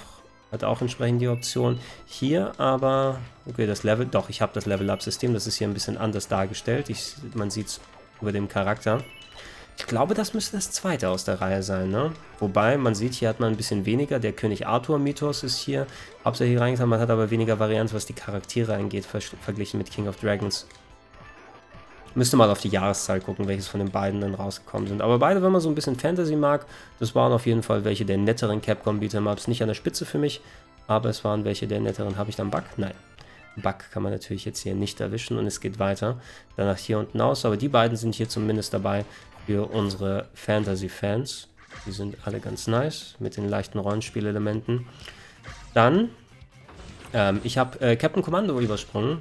Hat 0.51 0.65
auch 0.65 0.81
entsprechend 0.81 1.21
die 1.21 1.29
Option. 1.29 1.79
Hier 2.07 2.53
aber, 2.59 3.19
okay, 3.47 3.67
das 3.67 3.83
Level, 3.83 4.07
doch, 4.07 4.29
ich 4.29 4.41
habe 4.41 4.53
das 4.55 4.67
Level-Up-System, 4.67 5.35
das 5.35 5.47
ist 5.47 5.57
hier 5.57 5.67
ein 5.67 5.75
bisschen 5.75 5.99
anders 5.99 6.29
dargestellt. 6.29 6.89
Ich, 6.91 7.15
man 7.35 7.51
sieht 7.51 7.67
es 7.67 7.81
über 8.21 8.33
dem 8.33 8.49
Charakter. 8.49 9.03
Ich 9.77 9.87
glaube, 9.87 10.15
das 10.15 10.35
müsste 10.35 10.57
das 10.57 10.71
zweite 10.71 11.09
aus 11.09 11.25
der 11.25 11.41
Reihe 11.41 11.63
sein, 11.63 11.91
ne? 11.91 12.13
Wobei, 12.39 12.79
man 12.79 12.95
sieht, 12.95 13.15
hier 13.15 13.29
hat 13.29 13.41
man 13.41 13.53
ein 13.53 13.57
bisschen 13.57 13.87
weniger. 13.87 14.21
Der 14.21 14.33
König 14.33 14.67
Arthur-Mythos 14.67 15.43
ist 15.43 15.59
hier 15.59 15.87
hauptsächlich 16.25 16.61
reingetan. 16.61 16.89
Man 16.89 17.01
hat 17.01 17.11
aber 17.11 17.31
weniger 17.31 17.59
Varianz, 17.59 17.93
was 17.93 18.07
die 18.07 18.13
Charaktere 18.13 18.75
angeht, 18.75 19.05
ver 19.05 19.21
verglichen 19.21 19.79
mit 19.79 19.91
King 19.91 20.09
of 20.09 20.17
Dragons. 20.17 20.67
Müsste 22.15 22.37
mal 22.37 22.49
auf 22.49 22.61
die 22.61 22.69
Jahreszahl 22.69 23.21
gucken, 23.21 23.49
welches 23.49 23.67
von 23.67 23.81
den 23.81 23.91
beiden 23.91 24.21
dann 24.21 24.35
rausgekommen 24.35 24.87
sind. 24.87 25.03
Aber 25.03 25.19
beide, 25.19 25.43
wenn 25.43 25.51
man 25.51 25.61
so 25.61 25.69
ein 25.69 25.75
bisschen 25.75 25.99
Fantasy 25.99 26.37
mag, 26.37 26.65
das 27.01 27.17
waren 27.17 27.33
auf 27.33 27.45
jeden 27.45 27.65
Fall 27.65 27.85
welche 27.85 28.05
der 28.05 28.19
netteren 28.19 28.63
Capcom 28.63 29.01
Beat'em 29.01 29.49
Nicht 29.49 29.63
an 29.63 29.69
der 29.69 29.75
Spitze 29.75 30.07
für 30.07 30.19
mich, 30.19 30.41
aber 30.87 31.09
es 31.09 31.25
waren 31.25 31.45
welche 31.45 31.67
der 31.67 31.81
netteren. 31.81 32.17
Habe 32.17 32.31
ich 32.31 32.37
dann 32.37 32.51
Bug? 32.51 32.63
Nein. 32.77 32.95
Bug 33.57 33.77
kann 33.93 34.05
man 34.05 34.13
natürlich 34.13 34.45
jetzt 34.45 34.61
hier 34.61 34.75
nicht 34.75 35.01
erwischen 35.01 35.39
und 35.39 35.47
es 35.47 35.61
geht 35.61 35.81
weiter. 35.81 36.21
Danach 36.57 36.79
hier 36.79 37.01
unten 37.01 37.21
aus, 37.21 37.45
aber 37.45 37.57
die 37.57 37.69
beiden 37.69 37.97
sind 37.97 38.15
hier 38.15 38.29
zumindest 38.29 38.75
dabei 38.75 39.05
für 39.47 39.71
unsere 39.71 40.29
Fantasy-Fans. 40.35 41.49
Die 41.87 41.93
sind 41.93 42.17
alle 42.25 42.41
ganz 42.41 42.67
nice 42.67 43.17
mit 43.19 43.37
den 43.37 43.49
leichten 43.49 43.79
Rollenspielelementen. 43.79 44.87
Dann, 45.75 46.11
ähm, 47.13 47.41
ich 47.45 47.59
habe 47.59 47.81
äh, 47.81 47.97
Captain 47.97 48.23
Commando 48.23 48.59
übersprungen. 48.61 49.19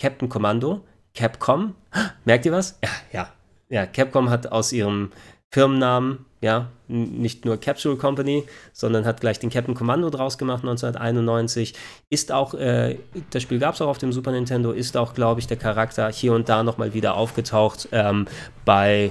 Captain 0.00 0.28
Commando, 0.28 0.84
Capcom. 1.14 1.74
Merkt 2.24 2.46
ihr 2.46 2.52
was? 2.52 2.78
Ja, 2.82 2.90
ja. 3.12 3.32
Ja, 3.70 3.84
Capcom 3.84 4.30
hat 4.30 4.50
aus 4.50 4.72
ihrem 4.72 5.10
Firmennamen, 5.50 6.26
ja, 6.40 6.68
nicht 6.88 7.44
nur 7.44 7.58
Capsule 7.58 7.96
Company, 7.96 8.44
sondern 8.72 9.04
hat 9.04 9.20
gleich 9.20 9.38
den 9.38 9.50
Captain 9.50 9.74
Commando 9.74 10.08
draus 10.10 10.38
gemacht 10.38 10.62
1991. 10.62 11.74
Ist 12.10 12.32
auch, 12.32 12.54
äh, 12.54 12.98
das 13.30 13.42
Spiel 13.42 13.58
gab 13.58 13.74
es 13.74 13.80
auch 13.80 13.88
auf 13.88 13.98
dem 13.98 14.12
Super 14.12 14.32
Nintendo, 14.32 14.72
ist 14.72 14.96
auch, 14.96 15.14
glaube 15.14 15.40
ich, 15.40 15.46
der 15.46 15.56
Charakter 15.56 16.10
hier 16.10 16.32
und 16.32 16.48
da 16.48 16.62
nochmal 16.62 16.94
wieder 16.94 17.14
aufgetaucht 17.14 17.88
ähm, 17.92 18.26
bei 18.64 19.10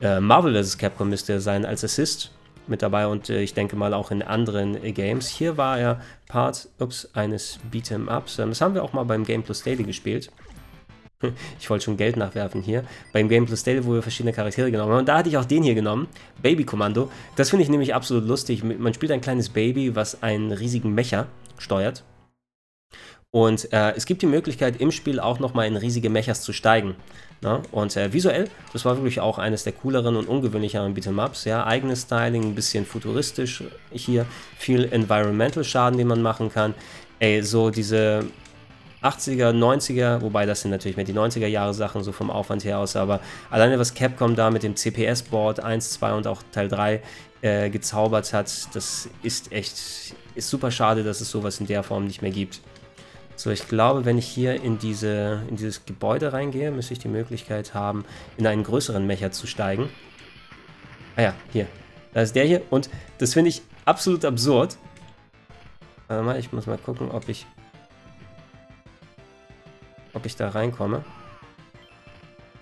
äh, 0.00 0.20
Marvel 0.20 0.62
vs. 0.62 0.78
Capcom 0.78 1.08
müsste 1.08 1.34
er 1.34 1.40
sein 1.40 1.64
als 1.64 1.84
Assist 1.84 2.32
mit 2.68 2.82
dabei 2.82 3.06
und 3.06 3.30
äh, 3.30 3.40
ich 3.40 3.54
denke 3.54 3.76
mal 3.76 3.94
auch 3.94 4.10
in 4.10 4.22
anderen 4.22 4.82
äh, 4.82 4.92
Games. 4.92 5.28
Hier 5.28 5.56
war 5.56 5.78
er 5.78 6.00
Part 6.28 6.68
ups, 6.78 7.08
eines 7.14 7.58
Beat'em-Ups. 7.72 8.38
Ähm, 8.38 8.50
das 8.50 8.60
haben 8.60 8.74
wir 8.74 8.84
auch 8.84 8.92
mal 8.92 9.04
beim 9.04 9.24
Game 9.24 9.42
Plus 9.42 9.62
Daily 9.62 9.84
gespielt. 9.84 10.30
Ich 11.58 11.68
wollte 11.68 11.86
schon 11.86 11.96
Geld 11.96 12.16
nachwerfen 12.16 12.62
hier. 12.62 12.84
Beim 13.12 13.28
Game 13.28 13.44
Plus 13.44 13.64
Daily, 13.64 13.84
wo 13.84 13.92
wir 13.92 14.02
verschiedene 14.02 14.32
Charaktere 14.32 14.70
genommen 14.70 14.92
haben. 14.92 15.00
Und 15.00 15.08
da 15.08 15.18
hatte 15.18 15.28
ich 15.28 15.36
auch 15.36 15.44
den 15.44 15.64
hier 15.64 15.74
genommen. 15.74 16.06
Baby 16.42 16.62
Kommando. 16.62 17.10
Das 17.34 17.50
finde 17.50 17.64
ich 17.64 17.68
nämlich 17.68 17.92
absolut 17.92 18.24
lustig. 18.24 18.62
Man 18.62 18.94
spielt 18.94 19.10
ein 19.10 19.20
kleines 19.20 19.48
Baby, 19.48 19.96
was 19.96 20.22
einen 20.22 20.52
riesigen 20.52 20.94
Mecher 20.94 21.26
steuert. 21.58 22.04
Und 23.30 23.72
äh, 23.72 23.92
es 23.94 24.06
gibt 24.06 24.22
die 24.22 24.26
Möglichkeit, 24.26 24.80
im 24.80 24.90
Spiel 24.90 25.20
auch 25.20 25.38
nochmal 25.38 25.66
in 25.66 25.76
riesige 25.76 26.08
Mechas 26.08 26.40
zu 26.40 26.52
steigen. 26.52 26.96
Ne? 27.42 27.62
Und 27.72 27.94
äh, 27.96 28.12
visuell, 28.12 28.48
das 28.72 28.84
war 28.84 28.96
wirklich 28.96 29.20
auch 29.20 29.38
eines 29.38 29.64
der 29.64 29.74
cooleren 29.74 30.16
und 30.16 30.28
ungewöhnlicheren 30.28 30.94
Beat'em-Ups. 30.94 31.44
Ja? 31.44 31.66
Eigenes 31.66 32.02
Styling, 32.02 32.42
ein 32.42 32.54
bisschen 32.54 32.86
futuristisch 32.86 33.64
hier, 33.92 34.24
viel 34.56 34.90
Environmental-Schaden, 34.90 35.98
den 35.98 36.08
man 36.08 36.22
machen 36.22 36.50
kann. 36.50 36.74
Ey, 37.18 37.42
so 37.42 37.68
diese 37.68 38.24
80er, 39.02 39.52
90er, 39.52 40.22
wobei 40.22 40.46
das 40.46 40.62
sind 40.62 40.70
natürlich 40.70 40.96
mehr 40.96 41.04
die 41.04 41.12
90er 41.12 41.46
Jahre 41.46 41.74
Sachen, 41.74 42.02
so 42.02 42.12
vom 42.12 42.30
Aufwand 42.30 42.64
her 42.64 42.78
aus, 42.78 42.96
aber 42.96 43.20
alleine 43.50 43.78
was 43.78 43.94
Capcom 43.94 44.34
da 44.34 44.50
mit 44.50 44.62
dem 44.62 44.74
CPS-Board 44.74 45.60
1, 45.60 45.90
2 45.90 46.12
und 46.14 46.26
auch 46.26 46.42
Teil 46.50 46.68
3 46.68 47.02
äh, 47.42 47.70
gezaubert 47.70 48.32
hat, 48.32 48.50
das 48.74 49.08
ist 49.22 49.52
echt, 49.52 50.14
ist 50.34 50.48
super 50.48 50.70
schade, 50.70 51.04
dass 51.04 51.20
es 51.20 51.30
sowas 51.30 51.60
in 51.60 51.66
der 51.66 51.84
Form 51.84 52.06
nicht 52.06 52.22
mehr 52.22 52.32
gibt. 52.32 52.60
So, 53.38 53.52
ich 53.52 53.68
glaube, 53.68 54.04
wenn 54.04 54.18
ich 54.18 54.26
hier 54.26 54.60
in, 54.60 54.80
diese, 54.80 55.44
in 55.48 55.54
dieses 55.54 55.86
Gebäude 55.86 56.32
reingehe, 56.32 56.72
müsste 56.72 56.94
ich 56.94 56.98
die 56.98 57.06
Möglichkeit 57.06 57.72
haben, 57.72 58.04
in 58.36 58.44
einen 58.48 58.64
größeren 58.64 59.06
Mecher 59.06 59.30
zu 59.30 59.46
steigen. 59.46 59.88
Ah 61.14 61.22
ja, 61.22 61.34
hier. 61.52 61.68
Da 62.12 62.22
ist 62.22 62.34
der 62.34 62.44
hier. 62.46 62.62
Und 62.70 62.90
das 63.18 63.34
finde 63.34 63.50
ich 63.50 63.62
absolut 63.84 64.24
absurd. 64.24 64.76
Warte 66.08 66.24
mal, 66.24 66.36
ich 66.40 66.52
muss 66.52 66.66
mal 66.66 66.78
gucken, 66.78 67.12
ob 67.12 67.28
ich 67.28 67.46
ob 70.14 70.26
ich 70.26 70.34
da 70.34 70.48
reinkomme. 70.48 71.04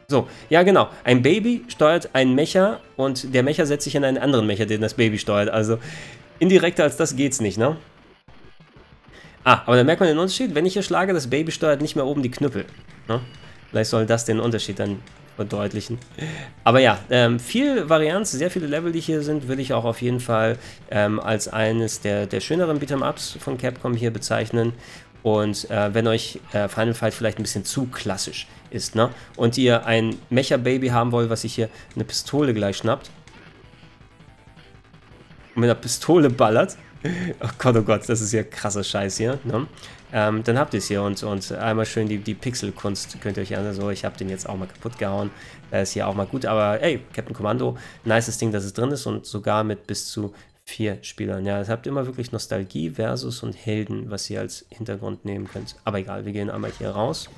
So, 0.09 0.29
ja 0.51 0.63
genau. 0.63 0.91
Ein 1.05 1.23
Baby 1.23 1.65
steuert 1.69 2.15
einen 2.15 2.35
Mecher 2.35 2.81
und 2.97 3.35
der 3.35 3.43
Mecher 3.43 3.65
setzt 3.65 3.85
sich 3.85 3.95
in 3.95 4.05
einen 4.05 4.19
anderen 4.19 4.47
Mecher, 4.47 4.67
den 4.67 4.83
das 4.83 4.93
Baby 4.93 5.19
steuert. 5.19 5.49
Also 5.49 5.79
indirekter 6.39 6.83
als 6.83 6.99
das 6.99 7.17
geht's 7.17 7.41
nicht, 7.41 7.57
ne? 7.57 7.79
Ah, 9.47 9.63
aber 9.65 9.77
dann 9.77 9.87
merkt 9.87 10.01
man 10.01 10.09
den 10.09 10.19
Unterschied. 10.19 10.57
Wenn 10.57 10.67
ich 10.67 10.73
hier 10.73 10.83
schlage, 10.83 11.13
das 11.13 11.31
Baby 11.31 11.53
steuert 11.53 11.81
nicht 11.81 11.95
mehr 11.95 12.05
oben 12.05 12.21
die 12.21 12.33
Knüppel. 12.33 12.65
Ne? 13.07 13.21
Vielleicht 13.71 13.91
soll 13.91 14.05
das 14.05 14.25
den 14.25 14.41
Unterschied 14.41 14.81
dann 14.81 15.01
verdeutlichen. 15.37 15.99
Aber 16.65 16.81
ja, 16.81 16.99
ähm, 17.11 17.39
viel 17.39 17.89
Varianz, 17.89 18.33
sehr 18.33 18.51
viele 18.51 18.67
Level, 18.67 18.91
die 18.91 18.99
hier 18.99 19.23
sind, 19.23 19.47
würde 19.47 19.63
ich 19.63 19.73
auch 19.73 19.85
auf 19.85 20.03
jeden 20.03 20.19
Fall 20.19 20.59
ähm, 20.91 21.21
als 21.21 21.47
eines 21.47 22.01
der, 22.01 22.27
der 22.27 22.41
schöneren 22.41 22.81
Beat'em-Ups 22.81 23.39
von 23.39 23.57
Capcom 23.57 23.95
hier 23.95 24.11
bezeichnen. 24.11 24.73
Und 25.23 25.71
äh, 25.71 25.95
wenn 25.95 26.09
euch 26.09 26.41
äh, 26.53 26.67
Final 26.67 26.95
Fight 26.95 27.15
vielleicht 27.15 27.39
ein 27.39 27.45
bisschen 27.45 27.65
zu 27.65 27.87
klassisch 27.87 28.49
ist, 28.71 28.97
ne? 28.97 29.11
Und 29.37 29.57
ihr 29.59 29.87
ein 29.87 30.17
Mecha-Baby 30.29 30.89
haben 30.89 31.13
wollt, 31.13 31.31
was 31.31 31.43
sich 31.43 31.55
hier 31.55 31.69
eine 31.95 32.03
Pistole 32.03 32.53
gleich 32.53 32.79
schnappt. 32.79 33.11
Und 35.55 35.61
mit 35.61 35.71
einer 35.71 35.79
Pistole 35.79 36.31
ballert, 36.31 36.77
Oh 37.05 37.49
Gott, 37.59 37.77
oh 37.77 37.83
Gott, 37.83 38.09
das 38.09 38.21
ist 38.21 38.33
ja 38.33 38.43
krasser 38.43 38.83
Scheiß 38.83 39.17
hier. 39.19 39.39
Ne? 39.45 39.67
Ähm, 40.13 40.43
dann 40.45 40.59
habt 40.59 40.75
ihr 40.75 40.79
es 40.79 40.89
hier 40.89 41.03
und, 41.03 41.23
und 41.23 41.53
einmal 41.53 41.87
schön 41.87 42.09
die, 42.09 42.19
die 42.19 42.35
Pixelkunst 42.35 43.21
könnt 43.21 43.37
ihr 43.37 43.43
euch 43.43 43.57
an. 43.57 43.73
So, 43.75 43.91
ich 43.91 44.05
habe 44.05 44.17
den 44.17 44.29
jetzt 44.29 44.49
auch 44.49 44.57
mal 44.57 44.67
kaputt 44.67 44.99
gehauen. 44.99 45.31
Da 45.71 45.81
ist 45.81 45.93
hier 45.93 46.09
auch 46.09 46.15
mal 46.15 46.27
gut. 46.27 46.47
Aber 46.47 46.81
ey, 46.83 47.01
Captain 47.13 47.35
Commando, 47.35 47.77
nices 48.05 48.39
Ding, 48.39 48.53
dass 48.53 48.65
es 48.65 48.73
drin 48.73 48.91
ist 48.91 49.07
und 49.07 49.27
sogar 49.27 49.65
mit 49.65 49.87
bis 49.87 50.07
zu 50.07 50.33
vier 50.65 50.99
Spielern. 51.03 51.47
Ja, 51.47 51.61
ihr 51.61 51.69
habt 51.69 51.87
immer 51.87 52.07
wirklich 52.07 52.33
Nostalgie 52.33 52.91
versus 52.91 53.43
und 53.43 53.53
Helden, 53.53 54.11
was 54.11 54.29
ihr 54.31 54.41
als 54.41 54.67
Hintergrund 54.71 55.25
nehmen 55.25 55.49
könnt. 55.49 55.77
Aber 55.85 55.99
egal, 55.99 56.25
wir 56.25 56.33
gehen 56.33 56.51
einmal 56.51 56.73
hier 56.77 56.91
raus. 56.91 57.29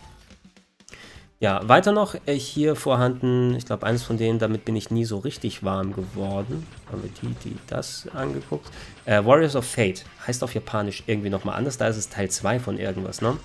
Ja, 1.41 1.61
weiter 1.69 1.93
noch 1.93 2.17
äh, 2.27 2.35
hier 2.35 2.75
vorhanden, 2.75 3.55
ich 3.55 3.65
glaube 3.65 3.87
eines 3.87 4.03
von 4.03 4.17
denen, 4.17 4.41
damit 4.41 4.65
bin 4.65 4.75
ich 4.75 4.91
nie 4.91 5.05
so 5.05 5.19
richtig 5.19 5.63
warm 5.63 5.93
geworden. 5.93 6.67
Haben 6.91 7.05
wir 7.05 7.11
die, 7.23 7.33
die 7.45 7.57
das 7.69 8.09
angeguckt. 8.13 8.69
Äh, 9.05 9.25
Warriors 9.25 9.55
of 9.55 9.65
Fate 9.65 10.05
heißt 10.27 10.43
auf 10.43 10.55
Japanisch 10.55 11.05
irgendwie 11.07 11.31
nochmal 11.31 11.57
anders, 11.57 11.79
da 11.79 11.87
ist 11.87 11.97
es 11.97 12.09
Teil 12.09 12.29
2 12.29 12.59
von 12.59 12.77
irgendwas, 12.77 13.23
ne? 13.23 13.37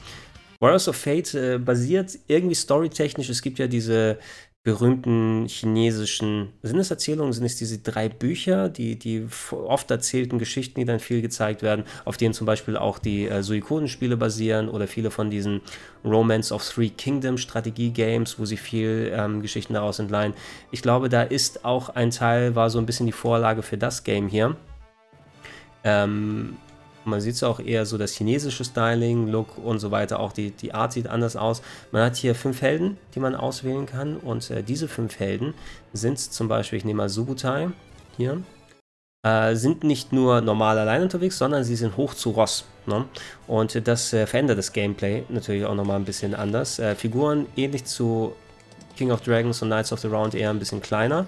Warriors 0.59 0.87
of 0.87 0.95
Fate 0.95 1.35
äh, 1.35 1.59
basiert 1.59 2.17
irgendwie 2.25 2.55
storytechnisch, 2.55 3.29
es 3.29 3.43
gibt 3.43 3.59
ja 3.59 3.67
diese 3.67 4.17
berühmten 4.63 5.45
chinesischen, 5.47 6.53
sind 6.61 6.79
es 6.79 6.89
Erzählungen, 6.89 7.33
sind 7.33 7.43
es 7.43 7.57
diese 7.57 7.79
drei 7.79 8.07
Bücher, 8.07 8.69
die, 8.69 8.97
die 8.97 9.27
oft 9.51 9.91
erzählten 9.91 10.39
Geschichten, 10.39 10.79
die 10.79 10.85
dann 10.85 11.01
viel 11.01 11.21
gezeigt 11.21 11.61
werden, 11.63 11.83
auf 12.05 12.15
denen 12.15 12.33
zum 12.33 12.47
Beispiel 12.47 12.77
auch 12.77 12.97
die 12.97 13.27
äh, 13.27 13.43
Suikoden-Spiele 13.43 14.15
basieren 14.15 14.69
oder 14.69 14.87
viele 14.87 15.11
von 15.11 15.29
diesen 15.29 15.59
Romance 16.05 16.53
of 16.53 16.63
Three 16.65 16.89
Kingdoms 16.89 17.41
Strategie-Games, 17.41 18.39
wo 18.39 18.45
sie 18.45 18.55
viel 18.55 19.11
ähm, 19.13 19.41
Geschichten 19.41 19.73
daraus 19.73 19.99
entleihen. 19.99 20.33
Ich 20.71 20.81
glaube, 20.81 21.09
da 21.09 21.23
ist 21.23 21.65
auch 21.65 21.89
ein 21.89 22.11
Teil, 22.11 22.55
war 22.55 22.69
so 22.69 22.79
ein 22.79 22.85
bisschen 22.85 23.05
die 23.05 23.11
Vorlage 23.11 23.63
für 23.63 23.77
das 23.77 24.05
Game 24.05 24.29
hier. 24.29 24.55
Ähm, 25.83 26.55
man 27.05 27.21
sieht 27.21 27.35
es 27.35 27.43
auch 27.43 27.59
eher 27.59 27.85
so 27.85 27.97
das 27.97 28.13
chinesische 28.13 28.63
Styling, 28.63 29.27
Look 29.27 29.57
und 29.57 29.79
so 29.79 29.91
weiter. 29.91 30.19
Auch 30.19 30.33
die, 30.33 30.51
die 30.51 30.73
Art 30.73 30.93
sieht 30.93 31.07
anders 31.07 31.35
aus. 31.35 31.61
Man 31.91 32.03
hat 32.03 32.15
hier 32.15 32.35
fünf 32.35 32.61
Helden, 32.61 32.97
die 33.15 33.19
man 33.19 33.35
auswählen 33.35 33.85
kann. 33.85 34.17
Und 34.17 34.49
äh, 34.51 34.63
diese 34.63 34.87
fünf 34.87 35.19
Helden 35.19 35.53
sind 35.93 36.19
zum 36.19 36.47
Beispiel, 36.47 36.77
ich 36.77 36.85
nehme 36.85 36.97
mal 36.97 37.09
Subutai 37.09 37.69
hier. 38.17 38.41
äh, 39.23 39.55
sind 39.55 39.83
nicht 39.83 40.11
nur 40.13 40.41
normal 40.41 40.77
allein 40.77 41.01
unterwegs, 41.01 41.37
sondern 41.37 41.63
sie 41.63 41.75
sind 41.75 41.97
hoch 41.97 42.13
zu 42.13 42.31
Ross. 42.31 42.65
Ne? 42.85 43.05
Und 43.47 43.87
das 43.87 44.13
äh, 44.13 44.27
verändert 44.27 44.57
das 44.57 44.73
Gameplay 44.73 45.23
natürlich 45.29 45.65
auch 45.65 45.75
nochmal 45.75 45.97
ein 45.97 46.05
bisschen 46.05 46.35
anders. 46.35 46.79
Äh, 46.79 46.95
Figuren 46.95 47.47
ähnlich 47.55 47.85
zu 47.85 48.35
King 48.97 49.11
of 49.11 49.21
Dragons 49.21 49.61
und 49.61 49.69
Knights 49.69 49.91
of 49.93 49.99
the 49.99 50.07
Round 50.07 50.35
eher 50.35 50.49
ein 50.49 50.59
bisschen 50.59 50.81
kleiner. 50.81 51.25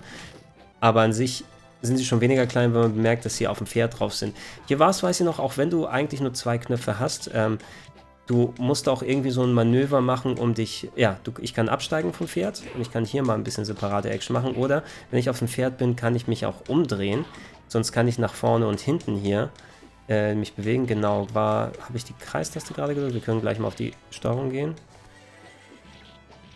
Aber 0.81 1.01
an 1.01 1.13
sich 1.13 1.45
sind 1.85 1.97
sie 1.97 2.05
schon 2.05 2.21
weniger 2.21 2.45
klein, 2.45 2.73
wenn 2.73 2.81
man 2.81 2.95
bemerkt, 2.95 3.25
dass 3.25 3.37
sie 3.37 3.47
auf 3.47 3.57
dem 3.57 3.67
Pferd 3.67 3.99
drauf 3.99 4.13
sind. 4.13 4.35
Hier 4.67 4.79
war 4.79 4.89
es, 4.89 5.03
weiß 5.03 5.19
ich 5.19 5.25
noch, 5.25 5.39
auch 5.39 5.57
wenn 5.57 5.69
du 5.69 5.87
eigentlich 5.87 6.21
nur 6.21 6.33
zwei 6.33 6.57
Knöpfe 6.57 6.99
hast, 6.99 7.29
ähm, 7.33 7.57
du 8.27 8.53
musst 8.57 8.89
auch 8.89 9.01
irgendwie 9.01 9.31
so 9.31 9.43
ein 9.43 9.53
Manöver 9.53 10.01
machen, 10.01 10.37
um 10.37 10.53
dich, 10.53 10.89
ja, 10.95 11.17
du, 11.23 11.31
ich 11.39 11.53
kann 11.53 11.69
absteigen 11.69 12.13
vom 12.13 12.27
Pferd 12.27 12.63
und 12.73 12.81
ich 12.81 12.91
kann 12.91 13.05
hier 13.05 13.23
mal 13.23 13.35
ein 13.35 13.43
bisschen 13.43 13.65
separate 13.65 14.09
Action 14.09 14.33
machen. 14.33 14.55
Oder 14.55 14.83
wenn 15.11 15.19
ich 15.19 15.29
auf 15.29 15.39
dem 15.39 15.47
Pferd 15.47 15.77
bin, 15.77 15.95
kann 15.95 16.15
ich 16.15 16.27
mich 16.27 16.45
auch 16.45 16.67
umdrehen. 16.67 17.25
Sonst 17.67 17.91
kann 17.91 18.07
ich 18.07 18.17
nach 18.17 18.33
vorne 18.33 18.67
und 18.67 18.79
hinten 18.79 19.15
hier 19.15 19.49
äh, 20.07 20.35
mich 20.35 20.53
bewegen. 20.53 20.87
Genau, 20.87 21.27
war, 21.33 21.71
habe 21.81 21.97
ich 21.97 22.03
die 22.03 22.13
Kreistaste 22.13 22.73
gerade 22.73 22.95
gedrückt? 22.95 23.13
Wir 23.13 23.21
können 23.21 23.41
gleich 23.41 23.59
mal 23.59 23.67
auf 23.67 23.75
die 23.75 23.93
Steuerung 24.11 24.49
gehen. 24.49 24.75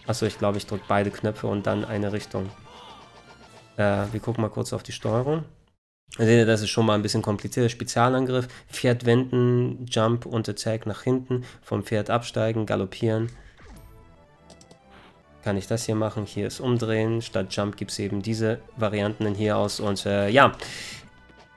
Achso, 0.08 0.26
ich 0.26 0.40
glaube, 0.40 0.58
ich 0.58 0.66
drücke 0.66 0.86
beide 0.88 1.12
Knöpfe 1.12 1.48
und 1.48 1.68
dann 1.68 1.86
eine 1.86 2.12
Richtung. 2.12 2.50
Äh, 3.80 4.12
wir 4.12 4.20
gucken 4.20 4.42
mal 4.42 4.50
kurz 4.50 4.74
auf 4.74 4.84
die 4.84 4.92
Steuerung. 4.92 5.46
Seht 6.18 6.28
ihr, 6.28 6.46
das 6.46 6.62
ist 6.62 6.70
schon 6.70 6.86
mal 6.86 6.96
ein 6.96 7.02
bisschen 7.02 7.22
komplizierter. 7.22 7.70
Spezialangriff, 7.70 8.48
Pferd 8.68 9.06
wenden, 9.06 9.86
Jump 9.86 10.26
und 10.26 10.50
Attack 10.50 10.86
nach 10.86 11.04
hinten, 11.04 11.46
vom 11.62 11.84
Pferd 11.84 12.10
absteigen, 12.10 12.66
galoppieren. 12.66 13.30
Kann 15.44 15.56
ich 15.56 15.68
das 15.68 15.86
hier 15.86 15.96
machen? 15.96 16.26
Hier 16.26 16.48
ist 16.48 16.60
umdrehen. 16.60 17.22
Statt 17.22 17.56
Jump 17.56 17.78
gibt 17.78 17.92
es 17.92 18.00
eben 18.00 18.22
diese 18.22 18.60
Varianten 18.76 19.34
hier 19.34 19.56
aus. 19.56 19.80
Und 19.80 20.06
äh, 20.06 20.28
ja, 20.28 20.52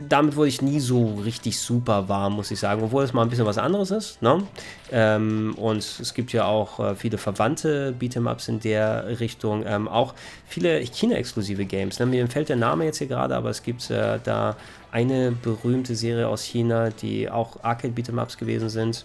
damit 0.08 0.36
wurde 0.36 0.48
ich 0.48 0.62
nie 0.62 0.80
so 0.80 1.14
richtig 1.14 1.58
super 1.58 2.08
warm, 2.08 2.34
muss 2.34 2.50
ich 2.50 2.58
sagen, 2.58 2.82
obwohl 2.82 3.04
es 3.04 3.12
mal 3.12 3.22
ein 3.22 3.28
bisschen 3.28 3.46
was 3.46 3.58
anderes 3.58 3.90
ist. 3.90 4.22
Ne? 4.22 4.42
Ähm, 4.90 5.54
und 5.56 5.78
es 5.78 6.14
gibt 6.14 6.32
ja 6.32 6.44
auch 6.44 6.78
äh, 6.80 6.94
viele 6.94 7.18
verwandte 7.18 7.94
Beat'em-Ups 7.98 8.48
in 8.48 8.60
der 8.60 9.20
Richtung, 9.20 9.64
ähm, 9.66 9.88
auch 9.88 10.14
viele 10.46 10.80
China-exklusive 10.80 11.64
Games. 11.64 11.98
Ne? 11.98 12.06
Mir 12.06 12.26
fällt 12.28 12.48
der 12.48 12.56
Name 12.56 12.84
jetzt 12.84 12.98
hier 12.98 13.06
gerade, 13.06 13.36
aber 13.36 13.50
es 13.50 13.62
gibt 13.62 13.90
äh, 13.90 14.18
da 14.22 14.56
eine 14.90 15.32
berühmte 15.32 15.94
Serie 15.94 16.28
aus 16.28 16.42
China, 16.42 16.90
die 16.90 17.30
auch 17.30 17.62
Arcade-Beat'em-Ups 17.62 18.38
gewesen 18.38 18.68
sind. 18.68 19.04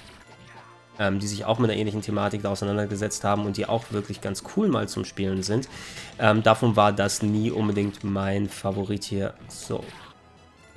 Ähm, 1.00 1.20
die 1.20 1.28
sich 1.28 1.46
auch 1.46 1.60
mit 1.60 1.70
einer 1.70 1.80
ähnlichen 1.80 2.02
Thematik 2.02 2.44
auseinandergesetzt 2.44 3.24
haben 3.24 3.46
und 3.46 3.56
die 3.56 3.68
auch 3.68 3.92
wirklich 3.92 4.20
ganz 4.20 4.44
cool 4.56 4.68
mal 4.68 4.88
zum 4.88 5.06
Spielen 5.06 5.44
sind. 5.44 5.70
Ähm, 6.18 6.42
davon 6.42 6.76
war 6.76 6.92
das 6.92 7.22
nie 7.22 7.52
unbedingt 7.52 8.04
mein 8.04 8.50
Favorit 8.50 9.04
hier. 9.04 9.36
So, 9.48 9.84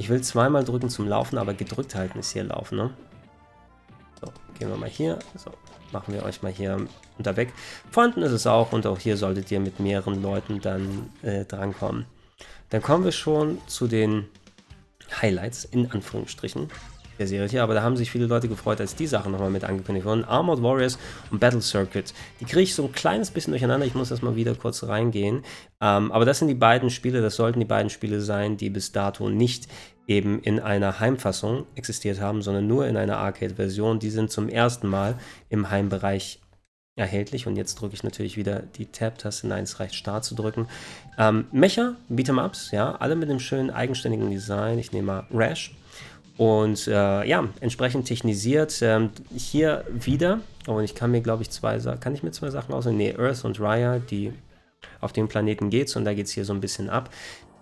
ich 0.00 0.08
will 0.08 0.22
zweimal 0.22 0.64
drücken 0.64 0.88
zum 0.88 1.06
Laufen, 1.06 1.36
aber 1.36 1.52
gedrückt 1.52 1.94
halten 1.94 2.20
ist 2.20 2.32
hier 2.32 2.44
Laufen, 2.44 2.78
ne? 2.78 2.90
So, 4.18 4.32
gehen 4.58 4.70
wir 4.70 4.76
mal 4.78 4.88
hier. 4.88 5.18
So, 5.36 5.50
machen 5.92 6.14
wir 6.14 6.22
euch 6.22 6.40
mal 6.40 6.50
hier 6.50 6.86
unter 7.18 7.36
weg. 7.36 7.52
Vorhanden 7.90 8.22
ist 8.22 8.32
es 8.32 8.46
auch 8.46 8.72
und 8.72 8.86
auch 8.86 8.98
hier 8.98 9.18
solltet 9.18 9.50
ihr 9.50 9.60
mit 9.60 9.78
mehreren 9.78 10.22
Leuten 10.22 10.62
dann 10.62 11.10
äh, 11.20 11.44
drankommen. 11.44 12.06
Dann 12.70 12.80
kommen 12.80 13.04
wir 13.04 13.12
schon 13.12 13.58
zu 13.66 13.88
den 13.88 14.26
Highlights, 15.20 15.66
in 15.66 15.90
Anführungsstrichen 15.90 16.70
der 17.20 17.28
Serie 17.28 17.62
aber 17.62 17.74
da 17.74 17.82
haben 17.82 17.96
sich 17.96 18.10
viele 18.10 18.26
Leute 18.26 18.48
gefreut, 18.48 18.80
als 18.80 18.96
die 18.96 19.06
Sachen 19.06 19.32
nochmal 19.32 19.50
mit 19.50 19.62
angekündigt 19.62 20.06
wurden. 20.06 20.24
Armored 20.24 20.62
Warriors 20.62 20.98
und 21.30 21.38
Battle 21.38 21.60
Circuit. 21.60 22.12
Die 22.40 22.44
kriege 22.46 22.62
ich 22.62 22.74
so 22.74 22.84
ein 22.84 22.92
kleines 22.92 23.30
bisschen 23.30 23.52
durcheinander, 23.52 23.86
ich 23.86 23.94
muss 23.94 24.08
das 24.08 24.22
mal 24.22 24.36
wieder 24.36 24.54
kurz 24.54 24.82
reingehen. 24.84 25.44
Ähm, 25.80 26.10
aber 26.10 26.24
das 26.24 26.38
sind 26.38 26.48
die 26.48 26.54
beiden 26.54 26.90
Spiele, 26.90 27.20
das 27.20 27.36
sollten 27.36 27.60
die 27.60 27.66
beiden 27.66 27.90
Spiele 27.90 28.20
sein, 28.20 28.56
die 28.56 28.70
bis 28.70 28.90
dato 28.92 29.28
nicht 29.28 29.68
eben 30.06 30.40
in 30.40 30.58
einer 30.58 30.98
Heimfassung 30.98 31.66
existiert 31.76 32.20
haben, 32.20 32.42
sondern 32.42 32.66
nur 32.66 32.88
in 32.88 32.96
einer 32.96 33.18
Arcade-Version. 33.18 34.00
Die 34.00 34.10
sind 34.10 34.32
zum 34.32 34.48
ersten 34.48 34.88
Mal 34.88 35.16
im 35.50 35.70
Heimbereich 35.70 36.40
erhältlich. 36.96 37.46
Und 37.46 37.56
jetzt 37.56 37.76
drücke 37.76 37.94
ich 37.94 38.02
natürlich 38.02 38.36
wieder 38.36 38.60
die 38.60 38.86
Tab-Taste. 38.86 39.46
Nein, 39.46 39.64
es 39.64 39.78
reicht 39.78 39.94
Start 39.94 40.24
zu 40.24 40.34
drücken. 40.34 40.66
Ähm, 41.18 41.46
Mecha, 41.52 41.94
Beat'em-Ups, 42.10 42.72
ja, 42.72 42.96
alle 42.96 43.14
mit 43.14 43.30
einem 43.30 43.40
schönen 43.40 43.70
eigenständigen 43.70 44.30
Design. 44.30 44.78
Ich 44.78 44.92
nehme 44.92 45.06
mal 45.06 45.26
Rash 45.32 45.72
und 46.36 46.86
äh, 46.86 47.24
ja, 47.24 47.48
entsprechend 47.60 48.06
technisiert. 48.06 48.80
Ähm, 48.82 49.10
hier 49.36 49.84
wieder, 49.90 50.40
oh, 50.66 50.72
und 50.72 50.84
ich 50.84 50.94
kann 50.94 51.10
mir, 51.10 51.20
glaube 51.20 51.42
ich, 51.42 51.50
zwei 51.50 51.78
Sachen, 51.78 52.00
kann 52.00 52.14
ich 52.14 52.22
mir 52.22 52.30
zwei 52.30 52.50
Sachen 52.50 52.74
auswählen? 52.74 52.96
Nee, 52.96 53.14
Earth 53.18 53.44
und 53.44 53.60
Raya, 53.60 53.98
die 53.98 54.32
auf 55.00 55.12
dem 55.12 55.28
Planeten 55.28 55.70
geht's 55.70 55.96
und 55.96 56.04
da 56.04 56.14
geht 56.14 56.26
es 56.26 56.32
hier 56.32 56.44
so 56.44 56.52
ein 56.52 56.60
bisschen 56.60 56.88
ab. 56.88 57.10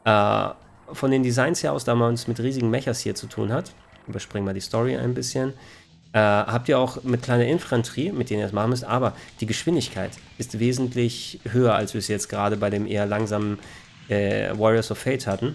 Äh, 0.05 0.49
von 0.93 1.11
den 1.11 1.23
Designs 1.23 1.63
her 1.63 1.73
aus, 1.73 1.85
da 1.85 1.95
man 1.95 2.15
es 2.15 2.29
mit 2.29 2.41
riesigen 2.41 2.71
Mechas 2.71 3.01
hier 3.01 3.15
zu 3.15 3.27
tun 3.27 3.53
hat, 3.53 3.73
überspringen 4.07 4.47
wir 4.47 4.55
die 4.55 4.61
Story 4.61 4.97
ein 4.97 5.15
bisschen, 5.15 5.53
äh, 6.13 6.19
habt 6.19 6.69
ihr 6.69 6.79
auch 6.79 7.03
mit 7.05 7.23
kleiner 7.23 7.45
Infanterie, 7.45 8.13
mit 8.13 8.31
denen 8.31 8.41
ihr 8.41 8.47
das 8.47 8.55
machen 8.55 8.71
müsst, 8.71 8.85
aber 8.85 9.15
die 9.41 9.47
Geschwindigkeit 9.47 10.13
ist 10.39 10.59
wesentlich 10.59 11.41
höher, 11.51 11.75
als 11.75 11.93
wir 11.93 11.99
es 11.99 12.09
jetzt 12.09 12.29
gerade 12.29 12.57
bei 12.57 12.71
dem 12.71 12.87
eher 12.87 13.05
langsamen 13.05 13.59
äh, 14.09 14.51
Warriors 14.59 14.91
of 14.91 14.99
Fate 14.99 15.27
hatten. 15.27 15.55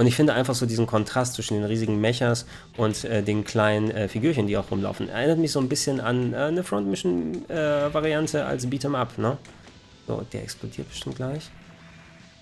Und 0.00 0.06
ich 0.06 0.16
finde 0.16 0.32
einfach 0.32 0.54
so 0.54 0.64
diesen 0.64 0.86
Kontrast 0.86 1.34
zwischen 1.34 1.58
den 1.58 1.64
riesigen 1.64 2.00
Mechas 2.00 2.46
und 2.78 3.04
äh, 3.04 3.22
den 3.22 3.44
kleinen 3.44 3.90
äh, 3.90 4.08
Figürchen, 4.08 4.46
die 4.46 4.56
auch 4.56 4.70
rumlaufen. 4.70 5.10
Erinnert 5.10 5.36
mich 5.36 5.52
so 5.52 5.60
ein 5.60 5.68
bisschen 5.68 6.00
an 6.00 6.32
äh, 6.32 6.36
eine 6.38 6.64
Front 6.64 6.88
Mission 6.88 7.46
äh, 7.50 7.92
Variante 7.92 8.46
als 8.46 8.66
Beat'em 8.66 8.96
Up, 8.96 9.18
ne? 9.18 9.36
So, 10.06 10.24
der 10.32 10.42
explodiert 10.42 10.88
bestimmt 10.88 11.16
gleich. 11.16 11.50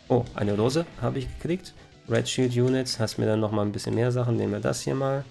Oh, 0.06 0.24
eine 0.36 0.52
Dose 0.54 0.86
habe 1.02 1.18
ich 1.18 1.26
gekriegt. 1.36 1.74
Red 2.08 2.28
Shield 2.28 2.56
Units, 2.56 3.00
hast 3.00 3.18
mir 3.18 3.26
dann 3.26 3.40
nochmal 3.40 3.66
ein 3.66 3.72
bisschen 3.72 3.96
mehr 3.96 4.12
Sachen. 4.12 4.36
Nehmen 4.36 4.52
wir 4.52 4.60
das 4.60 4.82
hier 4.82 4.94
mal. 4.94 5.24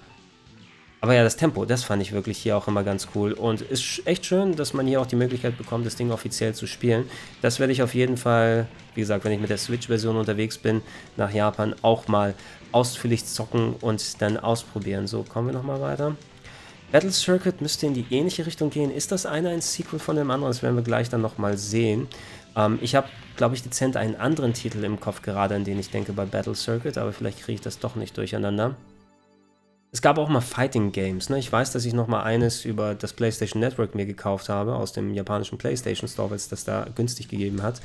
Aber 0.99 1.13
ja, 1.13 1.23
das 1.23 1.37
Tempo, 1.37 1.63
das 1.65 1.83
fand 1.83 2.01
ich 2.01 2.11
wirklich 2.11 2.39
hier 2.39 2.57
auch 2.57 2.67
immer 2.67 2.83
ganz 2.83 3.09
cool. 3.13 3.33
Und 3.33 3.61
ist 3.61 4.01
echt 4.05 4.25
schön, 4.25 4.55
dass 4.55 4.73
man 4.73 4.87
hier 4.87 4.99
auch 4.99 5.05
die 5.05 5.15
Möglichkeit 5.15 5.57
bekommt, 5.57 5.85
das 5.85 5.95
Ding 5.95 6.11
offiziell 6.11 6.55
zu 6.55 6.65
spielen. 6.65 7.07
Das 7.41 7.59
werde 7.59 7.71
ich 7.71 7.83
auf 7.83 7.93
jeden 7.93 8.17
Fall, 8.17 8.67
wie 8.95 9.01
gesagt, 9.01 9.23
wenn 9.23 9.31
ich 9.31 9.39
mit 9.39 9.51
der 9.51 9.59
Switch-Version 9.59 10.17
unterwegs 10.17 10.57
bin, 10.57 10.81
nach 11.15 11.31
Japan 11.31 11.75
auch 11.83 12.07
mal 12.07 12.33
ausführlich 12.71 13.25
zocken 13.25 13.75
und 13.79 14.21
dann 14.21 14.37
ausprobieren. 14.37 15.05
So, 15.05 15.23
kommen 15.23 15.49
wir 15.49 15.53
nochmal 15.53 15.81
weiter. 15.81 16.15
Battle 16.91 17.11
Circuit 17.11 17.61
müsste 17.61 17.85
in 17.85 17.93
die 17.93 18.05
ähnliche 18.09 18.45
Richtung 18.45 18.69
gehen. 18.69 18.91
Ist 18.91 19.11
das 19.11 19.25
eine 19.25 19.49
ein 19.49 19.61
Sequel 19.61 19.99
von 19.99 20.15
dem 20.15 20.31
anderen? 20.31 20.51
Das 20.51 20.63
werden 20.63 20.75
wir 20.77 20.83
gleich 20.83 21.09
dann 21.09 21.21
nochmal 21.21 21.57
sehen. 21.57 22.07
Ähm, 22.55 22.79
ich 22.81 22.95
habe, 22.95 23.07
glaube 23.35 23.55
ich, 23.55 23.61
dezent 23.61 23.97
einen 23.97 24.15
anderen 24.15 24.53
Titel 24.53 24.83
im 24.83 24.99
Kopf 24.99 25.21
gerade, 25.21 25.53
an 25.53 25.63
den 25.63 25.77
ich 25.77 25.91
denke 25.91 26.13
bei 26.13 26.25
Battle 26.25 26.55
Circuit, 26.55 26.97
aber 26.97 27.13
vielleicht 27.13 27.41
kriege 27.41 27.55
ich 27.55 27.61
das 27.61 27.77
doch 27.77 27.95
nicht 27.95 28.17
durcheinander. 28.17 28.75
Es 29.91 30.01
gab 30.01 30.17
auch 30.17 30.27
mal 30.27 30.41
Fighting 30.41 30.91
Games. 30.91 31.29
Ne? 31.29 31.39
Ich 31.39 31.51
weiß, 31.51 31.71
dass 31.71 31.85
ich 31.85 31.93
noch 31.93 32.07
mal 32.07 32.23
eines 32.23 32.65
über 32.65 32.93
das 32.93 33.13
PlayStation 33.13 33.61
Network 33.61 33.95
mir 33.95 34.05
gekauft 34.05 34.49
habe, 34.49 34.75
aus 34.75 34.91
dem 34.91 35.13
japanischen 35.13 35.57
PlayStation 35.57 36.09
Store, 36.09 36.29
weil 36.29 36.35
es 36.35 36.49
das 36.49 36.65
da 36.65 36.87
günstig 36.93 37.29
gegeben 37.29 37.63
hat. 37.63 37.81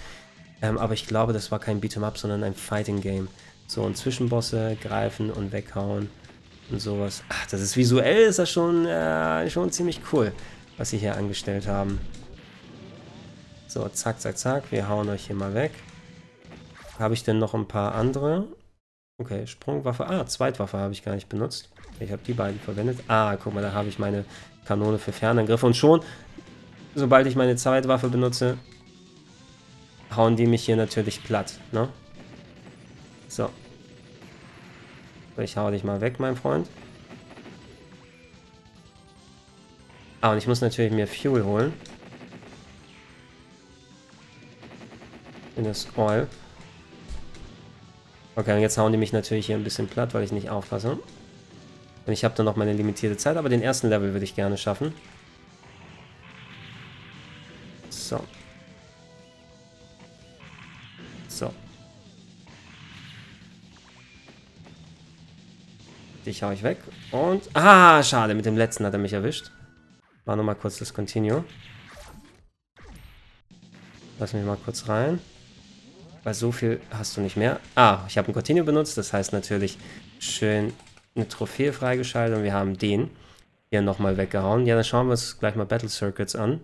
Ähm, 0.60 0.78
aber 0.78 0.94
ich 0.94 1.06
glaube, 1.06 1.32
das 1.32 1.50
war 1.50 1.58
kein 1.58 1.80
Beat'em 1.80 2.04
Up, 2.04 2.18
sondern 2.18 2.42
ein 2.44 2.54
Fighting 2.54 3.00
Game. 3.00 3.28
So, 3.66 3.82
und 3.82 3.96
Zwischenbosse 3.96 4.76
greifen 4.82 5.30
und 5.30 5.52
weghauen 5.52 6.10
und 6.70 6.80
sowas. 6.80 7.22
Ach, 7.28 7.46
das 7.46 7.60
ist 7.60 7.76
visuell, 7.76 8.24
ist 8.24 8.38
das 8.38 8.50
schon, 8.50 8.84
äh, 8.86 9.48
schon 9.48 9.70
ziemlich 9.70 10.00
cool, 10.12 10.32
was 10.76 10.90
sie 10.90 10.98
hier 10.98 11.16
angestellt 11.16 11.66
haben. 11.66 12.00
So, 13.68 13.88
zack, 13.88 14.20
zack, 14.20 14.36
zack. 14.36 14.64
Wir 14.70 14.88
hauen 14.88 15.08
euch 15.08 15.26
hier 15.26 15.36
mal 15.36 15.54
weg. 15.54 15.72
Habe 16.98 17.14
ich 17.14 17.24
denn 17.24 17.38
noch 17.38 17.54
ein 17.54 17.66
paar 17.66 17.94
andere? 17.94 18.46
Okay, 19.18 19.46
Sprungwaffe. 19.46 20.06
Ah, 20.06 20.26
Zweitwaffe 20.26 20.76
habe 20.76 20.92
ich 20.92 21.02
gar 21.02 21.14
nicht 21.14 21.28
benutzt. 21.28 21.71
Ich 22.02 22.12
habe 22.12 22.22
die 22.26 22.32
beiden 22.32 22.60
verwendet. 22.60 22.98
Ah, 23.08 23.36
guck 23.36 23.54
mal, 23.54 23.62
da 23.62 23.72
habe 23.72 23.88
ich 23.88 23.98
meine 23.98 24.24
Kanone 24.64 24.98
für 24.98 25.12
Fernangriffe. 25.12 25.66
Und 25.66 25.76
schon, 25.76 26.00
sobald 26.94 27.26
ich 27.26 27.36
meine 27.36 27.56
Zweitwaffe 27.56 28.08
benutze, 28.08 28.58
hauen 30.14 30.36
die 30.36 30.46
mich 30.46 30.64
hier 30.64 30.76
natürlich 30.76 31.22
platt. 31.22 31.54
Ne? 31.72 31.88
So. 33.28 33.48
Ich 35.38 35.56
hau 35.56 35.70
dich 35.70 35.84
mal 35.84 36.00
weg, 36.00 36.20
mein 36.20 36.36
Freund. 36.36 36.68
Ah, 40.20 40.32
und 40.32 40.38
ich 40.38 40.46
muss 40.46 40.60
natürlich 40.60 40.92
mir 40.92 41.06
Fuel 41.06 41.44
holen. 41.44 41.72
In 45.56 45.64
das 45.64 45.86
Oil. 45.96 46.28
Okay, 48.36 48.54
und 48.54 48.60
jetzt 48.60 48.78
hauen 48.78 48.92
die 48.92 48.98
mich 48.98 49.12
natürlich 49.12 49.46
hier 49.46 49.56
ein 49.56 49.64
bisschen 49.64 49.88
platt, 49.88 50.14
weil 50.14 50.22
ich 50.22 50.32
nicht 50.32 50.48
aufpasse. 50.48 50.98
Und 52.06 52.12
ich 52.12 52.24
habe 52.24 52.34
dann 52.34 52.46
noch 52.46 52.56
meine 52.56 52.72
limitierte 52.72 53.16
Zeit, 53.16 53.36
aber 53.36 53.48
den 53.48 53.62
ersten 53.62 53.88
Level 53.88 54.12
würde 54.12 54.24
ich 54.24 54.34
gerne 54.34 54.58
schaffen. 54.58 54.92
So. 57.90 58.20
So. 61.28 61.52
Dich 66.26 66.42
hau 66.42 66.50
ich 66.50 66.62
weg. 66.62 66.78
Und... 67.12 67.48
Ah, 67.54 68.02
schade. 68.02 68.34
Mit 68.34 68.46
dem 68.46 68.56
letzten 68.56 68.84
hat 68.84 68.92
er 68.92 68.98
mich 68.98 69.12
erwischt. 69.12 69.50
War 70.24 70.36
nur 70.36 70.44
mal 70.44 70.54
kurz 70.54 70.78
das 70.78 70.92
Continue. 70.92 71.44
Lass 74.18 74.32
mich 74.32 74.44
mal 74.44 74.56
kurz 74.56 74.88
rein. 74.88 75.20
Weil 76.24 76.34
so 76.34 76.52
viel 76.52 76.80
hast 76.90 77.16
du 77.16 77.20
nicht 77.20 77.36
mehr. 77.36 77.60
Ah, 77.74 78.04
ich 78.08 78.18
habe 78.18 78.28
ein 78.28 78.34
Continue 78.34 78.62
benutzt, 78.62 78.96
das 78.96 79.12
heißt 79.12 79.32
natürlich 79.32 79.78
schön 80.20 80.72
eine 81.14 81.28
Trophäe 81.28 81.72
freigeschaltet 81.72 82.38
und 82.38 82.44
wir 82.44 82.54
haben 82.54 82.78
den 82.78 83.10
hier 83.70 83.82
nochmal 83.82 84.16
weggehauen. 84.16 84.66
Ja, 84.66 84.74
dann 84.74 84.84
schauen 84.84 85.06
wir 85.06 85.12
uns 85.12 85.38
gleich 85.38 85.54
mal 85.54 85.66
Battle 85.66 85.88
Circuits 85.88 86.36
an. 86.36 86.60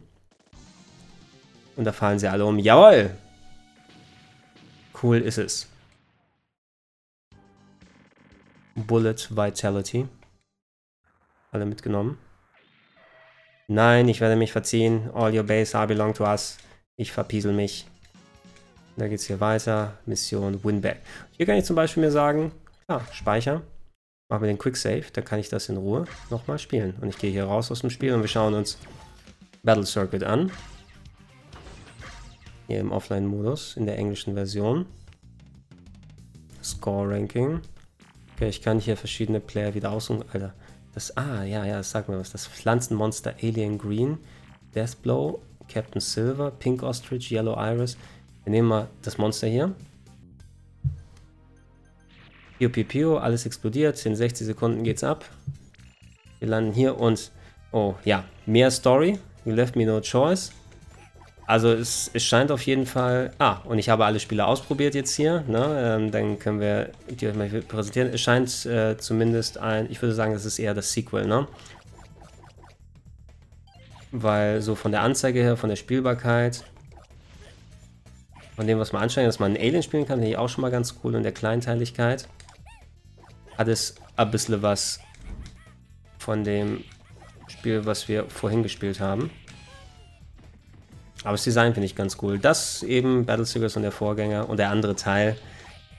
Und 1.77 1.85
da 1.85 1.93
fallen 1.93 2.19
sie 2.19 2.29
alle 2.29 2.45
um. 2.45 2.59
Jawoll! 2.59 3.11
Cool 5.01 5.19
ist 5.19 5.39
es. 5.39 5.69
Bullet 8.75 9.31
Vitality. 9.31 10.09
Alle 11.53 11.67
mitgenommen. 11.67 12.19
Nein, 13.69 14.09
ich 14.09 14.21
werde 14.21 14.37
mich 14.37 14.53
verziehen. 14.53 15.11
All 15.15 15.35
your 15.35 15.45
base 15.45 15.77
are 15.77 15.87
belong 15.87 16.15
to 16.15 16.25
us. 16.25 16.59
Ich 16.97 17.13
verpiesel 17.13 17.53
mich. 17.53 17.87
Da 18.97 19.07
geht 19.07 19.21
es 19.21 19.27
hier 19.27 19.41
weiter. 19.41 19.99
Mission 20.05 20.63
Winback. 20.65 21.01
Hier 21.37 21.47
kann 21.47 21.57
ich 21.57 21.65
zum 21.65 21.77
Beispiel 21.77 22.03
mir 22.03 22.11
sagen, 22.11 22.51
ja, 22.89 23.01
Speicher. 23.13 23.63
Machen 24.31 24.43
wir 24.43 24.49
den 24.49 24.59
Quick 24.59 24.77
Save, 24.77 25.05
da 25.11 25.23
kann 25.23 25.39
ich 25.39 25.49
das 25.49 25.71
in 25.71 25.79
Ruhe 25.79 26.05
nochmal 26.29 26.59
spielen. 26.59 26.95
Und 27.01 27.09
ich 27.09 27.17
gehe 27.17 27.31
hier 27.31 27.45
raus 27.45 27.71
aus 27.71 27.81
dem 27.81 27.89
Spiel 27.89 28.13
und 28.13 28.21
wir 28.21 28.29
schauen 28.29 28.53
uns 28.53 28.77
Battle 29.63 29.87
Circuit 29.87 30.23
an. 30.23 30.53
Hier 32.67 32.81
im 32.81 32.93
Offline-Modus, 32.93 33.79
in 33.79 33.87
der 33.87 33.97
englischen 33.97 34.35
Version. 34.35 34.85
Score 36.63 37.09
Ranking. 37.09 37.63
Okay, 38.35 38.51
ich 38.51 38.61
kann 38.61 38.79
hier 38.79 38.99
verschiedene 38.99 39.41
Player 39.41 39.73
wieder 39.73 39.91
aussuchen. 39.91 40.23
Alter, 40.31 40.53
das, 40.93 41.17
ah, 41.17 41.45
ja, 41.45 41.65
ja, 41.65 41.83
sagt 41.83 42.11
mir 42.11 42.19
was. 42.19 42.31
Das 42.31 42.47
Pflanzenmonster 42.47 43.35
Alien 43.43 43.79
Green, 43.79 44.19
Deathblow, 44.75 45.41
Captain 45.69 46.03
Silver, 46.03 46.51
Pink 46.51 46.83
Ostrich, 46.83 47.31
Yellow 47.31 47.57
Iris. 47.59 47.97
Wir 48.45 48.51
nehmen 48.51 48.69
mal 48.69 48.89
das 49.01 49.17
Monster 49.17 49.47
hier. 49.47 49.75
Piu, 52.59 52.69
piu, 52.69 52.85
piu, 52.85 53.17
alles 53.17 53.47
explodiert. 53.47 54.05
In 54.05 54.17
60 54.17 54.47
Sekunden 54.47 54.83
geht's 54.83 55.05
ab. 55.05 55.25
Wir 56.41 56.49
landen 56.49 56.73
hier 56.73 56.99
und... 56.99 57.31
Oh, 57.71 57.95
ja. 58.05 58.25
Mehr 58.47 58.71
Story. 58.71 59.19
You 59.45 59.53
left 59.53 59.77
me 59.77 59.87
no 59.87 60.01
choice. 60.01 60.51
Also 61.47 61.73
es, 61.73 62.11
es 62.13 62.25
scheint 62.25 62.51
auf 62.51 62.63
jeden 62.63 62.87
Fall... 62.87 63.31
Ah, 63.39 63.59
und 63.65 63.79
ich 63.79 63.89
habe 63.89 64.05
alle 64.05 64.19
Spiele 64.19 64.45
ausprobiert 64.45 64.95
jetzt 64.95 65.15
hier. 65.15 65.45
Ne? 65.47 65.99
Ähm, 66.01 66.11
dann 66.11 66.39
können 66.39 66.61
wir 66.61 66.91
die 67.09 67.29
euch 67.29 67.35
mal 67.37 67.49
präsentieren. 67.49 68.11
Es 68.13 68.21
scheint 68.21 68.67
äh, 68.67 68.97
zumindest 68.99 69.59
ein... 69.59 69.91
Ich 69.91 70.03
würde 70.03 70.15
sagen, 70.15 70.33
das 70.33 70.45
ist 70.45 70.59
eher 70.59 70.75
das 70.75 70.93
Sequel, 70.93 71.27
ne? 71.27 71.47
Weil 74.11 74.63
so 74.63 74.75
von 74.75 74.91
der 74.91 75.03
Anzeige 75.03 75.41
her, 75.41 75.57
von 75.57 75.69
der 75.69 75.77
Spielbarkeit 75.77 76.65
von 78.59 78.67
dem, 78.67 78.81
was 78.81 78.93
man 78.93 79.03
anstrengt, 79.03 79.29
dass 79.29 79.39
man 79.39 79.55
einen 79.55 79.65
Alien 79.65 79.85
spielen 79.85 80.05
kann, 80.05 80.19
finde 80.19 80.33
ich 80.33 80.37
auch 80.37 80.49
schon 80.49 80.63
mal 80.63 80.73
ganz 80.73 80.97
cool 81.05 81.15
und 81.15 81.23
der 81.23 81.31
Kleinteiligkeit. 81.31 82.27
Hat 83.59 83.69
es 83.69 83.97
ein 84.17 84.31
bisschen 84.31 84.63
was 84.63 85.01
von 86.19 86.45
dem 86.45 86.85
Spiel, 87.49 87.85
was 87.85 88.09
wir 88.09 88.31
vorhin 88.31 88.63
gespielt 88.63 89.01
haben. 89.01 89.31
Aber 91.25 91.33
das 91.33 91.45
Design 91.45 91.75
finde 91.75 91.87
ich 91.87 91.97
ganz 91.97 92.17
cool. 92.23 92.39
Das 92.39 92.83
eben 92.83 93.27
Battle 93.27 93.45
Seekers 93.45 93.77
und 93.77 93.83
der 93.83 93.93
Vorgänger 93.93 94.49
und 94.49 94.59
der 94.59 94.71
andere 94.71 94.95
Teil, 94.95 95.37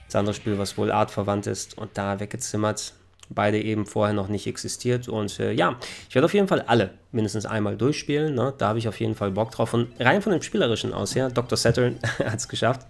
das 0.06 0.16
andere 0.16 0.34
Spiel, 0.34 0.58
was 0.58 0.78
wohl 0.78 0.90
artverwandt 0.90 1.46
ist 1.46 1.76
und 1.76 1.90
da 1.94 2.18
weggezimmert 2.18 2.94
beide 3.30 3.60
eben 3.60 3.86
vorher 3.86 4.14
noch 4.14 4.28
nicht 4.28 4.46
existiert. 4.46 5.08
Und 5.08 5.38
äh, 5.38 5.52
ja, 5.52 5.76
ich 6.08 6.14
werde 6.14 6.26
auf 6.26 6.34
jeden 6.34 6.48
Fall 6.48 6.62
alle 6.62 6.94
mindestens 7.12 7.46
einmal 7.46 7.76
durchspielen. 7.76 8.34
Ne? 8.34 8.52
Da 8.58 8.68
habe 8.68 8.78
ich 8.78 8.88
auf 8.88 8.98
jeden 8.98 9.14
Fall 9.14 9.30
Bock 9.30 9.52
drauf. 9.52 9.72
Und 9.72 9.88
rein 9.98 10.20
von 10.20 10.32
dem 10.32 10.42
Spielerischen 10.42 10.92
aus 10.92 11.14
her, 11.14 11.30
Dr. 11.30 11.56
Saturn 11.56 11.98
hat 12.18 12.38
es 12.38 12.48
geschafft. 12.48 12.86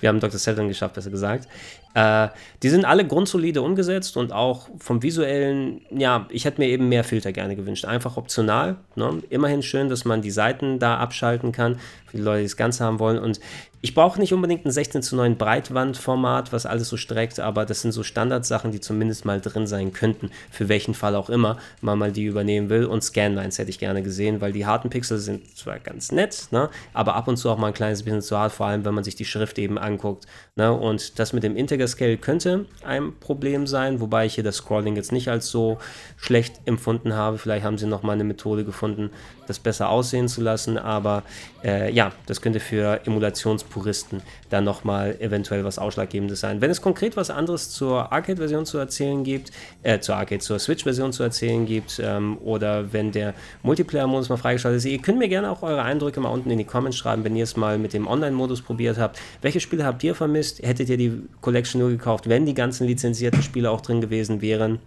Wir 0.00 0.08
haben 0.08 0.20
Dr. 0.20 0.38
Saturn 0.38 0.68
geschafft, 0.68 0.94
besser 0.94 1.10
gesagt. 1.10 1.48
Äh, 1.94 2.28
die 2.62 2.68
sind 2.68 2.84
alle 2.84 3.06
grundsolide 3.06 3.62
umgesetzt 3.62 4.16
und 4.16 4.32
auch 4.32 4.68
vom 4.78 5.02
visuellen, 5.02 5.80
ja, 5.90 6.26
ich 6.30 6.44
hätte 6.44 6.60
mir 6.60 6.68
eben 6.68 6.88
mehr 6.88 7.02
Filter 7.02 7.32
gerne 7.32 7.56
gewünscht. 7.56 7.84
Einfach 7.84 8.16
optional. 8.16 8.76
Ne? 8.94 9.22
Immerhin 9.30 9.62
schön, 9.62 9.88
dass 9.88 10.04
man 10.04 10.22
die 10.22 10.30
Seiten 10.30 10.78
da 10.78 10.98
abschalten 10.98 11.52
kann, 11.52 11.78
für 12.06 12.16
die 12.16 12.22
Leute, 12.22 12.40
die 12.40 12.46
das 12.46 12.56
Ganze 12.56 12.84
haben 12.84 12.98
wollen. 12.98 13.18
Und 13.18 13.40
ich 13.80 13.94
brauche 13.94 14.18
nicht 14.18 14.32
unbedingt 14.32 14.66
ein 14.66 14.72
16 14.72 15.02
zu 15.02 15.14
9 15.14 15.36
Breitwandformat, 15.36 16.52
was 16.52 16.66
alles 16.66 16.88
so 16.88 16.96
streckt, 16.96 17.38
aber 17.38 17.64
das 17.64 17.82
sind 17.82 17.92
so 17.92 18.02
Standardsachen, 18.02 18.72
die 18.72 18.80
zumindest 18.80 19.24
mal 19.24 19.40
drin 19.40 19.68
sein 19.68 19.92
könnten, 19.92 20.30
für 20.50 20.68
welchen 20.68 20.94
Fall 20.94 21.14
auch 21.14 21.30
immer 21.30 21.58
man 21.80 21.98
mal 21.98 22.10
die 22.10 22.24
übernehmen 22.24 22.70
will. 22.70 22.86
Und 22.86 23.04
Scanlines 23.04 23.58
hätte 23.58 23.70
ich 23.70 23.78
gerne 23.78 24.02
gesehen, 24.02 24.40
weil 24.40 24.52
die 24.52 24.66
harten 24.66 24.90
Pixel 24.90 25.18
sind 25.18 25.56
zwar 25.56 25.78
ganz 25.78 26.10
nett, 26.10 26.48
ne, 26.50 26.70
aber 26.92 27.14
ab 27.14 27.28
und 27.28 27.36
zu 27.36 27.50
auch 27.50 27.58
mal 27.58 27.68
ein 27.68 27.74
kleines 27.74 28.02
bisschen 28.02 28.22
zu 28.22 28.36
hart, 28.36 28.52
vor 28.52 28.66
allem 28.66 28.84
wenn 28.84 28.94
man 28.94 29.04
sich 29.04 29.14
die 29.14 29.24
Schrift 29.24 29.58
eben 29.58 29.78
anguckt. 29.78 30.26
Ne, 30.56 30.72
und 30.72 31.20
das 31.20 31.32
mit 31.32 31.44
dem 31.44 31.56
Integer 31.56 31.86
Scale 31.86 32.16
könnte 32.16 32.66
ein 32.84 33.16
Problem 33.20 33.68
sein, 33.68 34.00
wobei 34.00 34.26
ich 34.26 34.34
hier 34.34 34.44
das 34.44 34.56
Scrolling 34.56 34.96
jetzt 34.96 35.12
nicht 35.12 35.28
als 35.28 35.50
so 35.50 35.78
schlecht 36.16 36.60
empfunden 36.64 37.14
habe. 37.14 37.38
Vielleicht 37.38 37.64
haben 37.64 37.78
sie 37.78 37.86
noch 37.86 38.02
mal 38.02 38.14
eine 38.14 38.24
Methode 38.24 38.64
gefunden, 38.64 39.10
das 39.48 39.58
besser 39.58 39.88
aussehen 39.88 40.28
zu 40.28 40.40
lassen, 40.40 40.78
aber 40.78 41.22
äh, 41.64 41.92
ja, 41.92 42.12
das 42.26 42.40
könnte 42.40 42.60
für 42.60 43.00
Emulations 43.06 43.64
Puristen 43.64 44.22
dann 44.50 44.64
nochmal 44.64 45.16
eventuell 45.20 45.64
was 45.64 45.78
Ausschlaggebendes 45.78 46.40
sein. 46.40 46.60
Wenn 46.60 46.70
es 46.70 46.80
konkret 46.80 47.16
was 47.16 47.30
anderes 47.30 47.70
zur 47.70 48.12
Arcade-Version 48.12 48.66
zu 48.66 48.78
erzählen 48.78 49.24
gibt, 49.24 49.50
äh, 49.82 49.98
zur 49.98 50.16
Arcade, 50.16 50.40
zur 50.40 50.58
Switch-Version 50.58 51.12
zu 51.12 51.22
erzählen 51.22 51.66
gibt, 51.66 52.00
ähm, 52.02 52.38
oder 52.38 52.92
wenn 52.92 53.12
der 53.12 53.34
Multiplayer-Modus 53.62 54.28
mal 54.28 54.36
freigeschaltet 54.36 54.78
ist, 54.78 54.84
ihr 54.84 54.98
könnt 54.98 55.18
mir 55.18 55.28
gerne 55.28 55.50
auch 55.50 55.62
eure 55.62 55.82
Eindrücke 55.82 56.20
mal 56.20 56.30
unten 56.30 56.50
in 56.50 56.58
die 56.58 56.64
Comments 56.64 56.96
schreiben, 56.96 57.24
wenn 57.24 57.36
ihr 57.36 57.44
es 57.44 57.56
mal 57.56 57.78
mit 57.78 57.92
dem 57.92 58.06
Online-Modus 58.06 58.62
probiert 58.62 58.98
habt. 58.98 59.18
Welche 59.42 59.60
Spiele 59.60 59.84
habt 59.84 60.02
ihr 60.04 60.14
vermisst? 60.14 60.62
Hättet 60.62 60.88
ihr 60.88 60.96
die 60.96 61.22
Collection 61.40 61.80
nur 61.80 61.90
gekauft, 61.90 62.28
wenn 62.28 62.46
die 62.46 62.54
ganzen 62.54 62.86
lizenzierten 62.86 63.42
Spiele 63.42 63.70
auch 63.70 63.80
drin 63.80 64.00
gewesen 64.00 64.40
wären? 64.40 64.78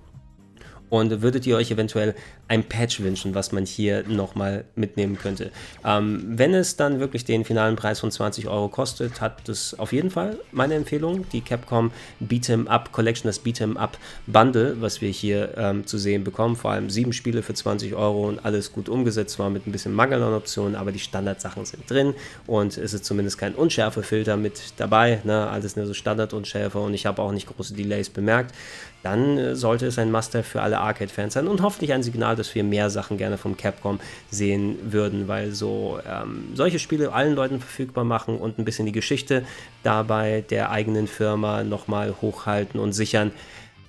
Und 0.91 1.21
würdet 1.21 1.47
ihr 1.47 1.56
euch 1.56 1.71
eventuell 1.71 2.13
ein 2.49 2.65
Patch 2.65 2.99
wünschen, 2.99 3.34
was 3.34 3.54
man 3.54 3.65
hier 3.65 4.04
nochmal 4.10 4.65
mitnehmen 4.75 5.17
könnte? 5.17 5.49
Ähm, 5.86 6.21
wenn 6.25 6.54
es 6.54 6.75
dann 6.75 6.99
wirklich 6.99 7.23
den 7.23 7.45
finalen 7.45 7.77
Preis 7.77 8.01
von 8.01 8.12
20 8.12 8.49
Euro 8.49 8.67
kostet, 8.67 9.21
hat 9.21 9.47
das 9.47 9.80
auf 9.80 9.93
jeden 9.93 10.12
Fall 10.12 10.38
meine 10.51 10.75
Empfehlung. 10.75 11.25
Die 11.32 11.39
Capcom 11.39 11.91
Beat'em 12.19 12.67
Up 12.67 12.91
Collection, 12.91 13.30
das 13.30 13.41
Beat'em 13.41 13.77
Up 13.77 13.97
Bundle, 14.27 14.82
was 14.82 14.99
wir 14.99 15.10
hier 15.10 15.54
ähm, 15.56 15.88
zu 15.88 15.97
sehen 15.97 16.25
bekommen. 16.25 16.58
Vor 16.58 16.71
allem 16.71 16.89
sieben 16.89 17.13
Spiele 17.13 17.41
für 17.41 17.54
20 17.54 17.95
Euro 17.95 18.27
und 18.27 18.43
alles 18.43 18.73
gut 18.73 18.89
umgesetzt, 18.89 19.36
zwar 19.36 19.49
mit 19.49 19.65
ein 19.67 19.71
bisschen 19.71 19.93
Mangel 19.93 20.21
an 20.21 20.34
Optionen, 20.34 20.75
aber 20.75 20.91
die 20.91 20.99
Standardsachen 20.99 21.63
sind 21.63 21.89
drin 21.89 22.13
und 22.47 22.77
es 22.77 22.93
ist 22.93 23.06
zumindest 23.06 23.38
kein 23.38 23.56
Unschärfefilter 23.56 24.36
mit 24.36 24.60
dabei. 24.75 25.21
Ne? 25.23 25.49
Alles 25.49 25.77
nur 25.77 25.86
so 25.86 25.93
Standardunschärfe 25.93 26.80
und 26.80 26.93
ich 26.93 27.06
habe 27.06 27.21
auch 27.21 27.32
nicht 27.32 27.47
große 27.47 27.75
Delays 27.75 28.10
bemerkt 28.10 28.54
dann 29.03 29.37
äh, 29.37 29.55
sollte 29.55 29.87
es 29.87 29.97
ein 29.97 30.11
Must-Have 30.11 30.43
für 30.43 30.61
alle 30.61 30.79
Arcade-Fans 30.79 31.33
sein 31.33 31.47
und 31.47 31.61
hoffentlich 31.61 31.93
ein 31.93 32.03
Signal, 32.03 32.35
dass 32.35 32.53
wir 32.53 32.63
mehr 32.63 32.89
Sachen 32.89 33.17
gerne 33.17 33.37
vom 33.37 33.57
Capcom 33.57 33.99
sehen 34.29 34.77
würden, 34.91 35.27
weil 35.27 35.51
so 35.51 35.99
ähm, 36.07 36.49
solche 36.53 36.79
Spiele 36.79 37.13
allen 37.13 37.35
Leuten 37.35 37.59
verfügbar 37.59 38.03
machen 38.03 38.37
und 38.37 38.59
ein 38.59 38.65
bisschen 38.65 38.85
die 38.85 38.91
Geschichte 38.91 39.43
dabei 39.83 40.43
der 40.49 40.71
eigenen 40.71 41.07
Firma 41.07 41.63
nochmal 41.63 42.15
hochhalten 42.21 42.79
und 42.79 42.93
sichern, 42.93 43.31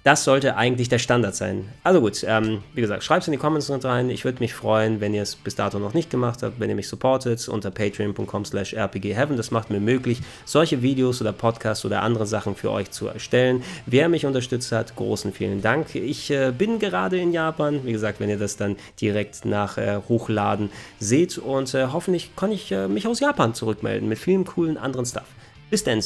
das 0.05 0.25
sollte 0.25 0.57
eigentlich 0.57 0.89
der 0.89 0.99
Standard 0.99 1.37
sein. 1.37 1.69
Also 1.85 2.01
gut, 2.01 2.25
ähm, 2.27 2.63
wie 2.75 2.81
gesagt, 2.81 3.05
schreibt 3.05 3.23
es 3.23 3.29
in 3.29 3.33
die 3.33 3.39
Comments 3.39 3.71
rein. 3.85 4.11
Ich 4.11 4.25
würde 4.25 4.41
mich 4.41 4.53
freuen, 4.53 5.01
wenn 5.01 5.15
ihr 5.15 5.23
es 5.23 5.37
bis 5.37 5.55
dato 5.55 5.79
noch 5.79 5.95
nicht 5.95 6.11
gemacht 6.11 6.43
habt, 6.43 6.59
wenn 6.59 6.69
ihr 6.69 6.75
mich 6.75 6.89
supportet 6.89 7.49
unter 7.49 7.71
patreon.com 7.71 8.45
slash 8.45 8.75
rpgheaven. 8.75 9.37
Das 9.37 9.53
macht 9.53 9.71
mir 9.71 9.79
möglich, 9.79 10.21
solche 10.45 10.83
Videos 10.83 11.21
oder 11.21 11.33
Podcasts 11.33 11.85
oder 11.85 12.03
andere 12.03 12.27
Sachen 12.27 12.57
für 12.57 12.71
euch 12.71 12.91
zu 12.91 13.07
erstellen. 13.07 13.63
Wer 13.87 14.09
mich 14.09 14.27
unterstützt 14.27 14.73
hat, 14.73 14.97
großen 14.97 15.33
vielen 15.33 15.63
Dank. 15.63 15.95
Ich 15.95 16.31
äh, 16.31 16.53
bin 16.57 16.81
gerade 16.81 17.19
in 17.19 17.33
Japan. 17.33 17.85
Wie 17.85 17.93
gesagt, 17.93 18.19
wenn 18.19 18.29
ihr 18.29 18.39
das 18.39 18.57
dann 18.57 18.77
direkt 19.01 19.45
nach 19.45 19.79
äh, 19.79 20.01
Hochladen 20.09 20.71
seht 20.99 21.39
und 21.39 21.75
äh, 21.75 21.87
hoffentlich 21.93 22.35
kann 22.35 22.51
ich 22.51 22.73
äh, 22.73 22.89
mich 22.89 23.07
aus 23.07 23.21
Japan 23.21 23.55
zurückmelden 23.55 24.09
mit 24.09 24.19
vielen 24.19 24.45
coolen 24.45 24.77
anderen 24.77 25.07
Stuff. 25.07 25.27
Bis 25.71 25.85
dann. 25.85 26.03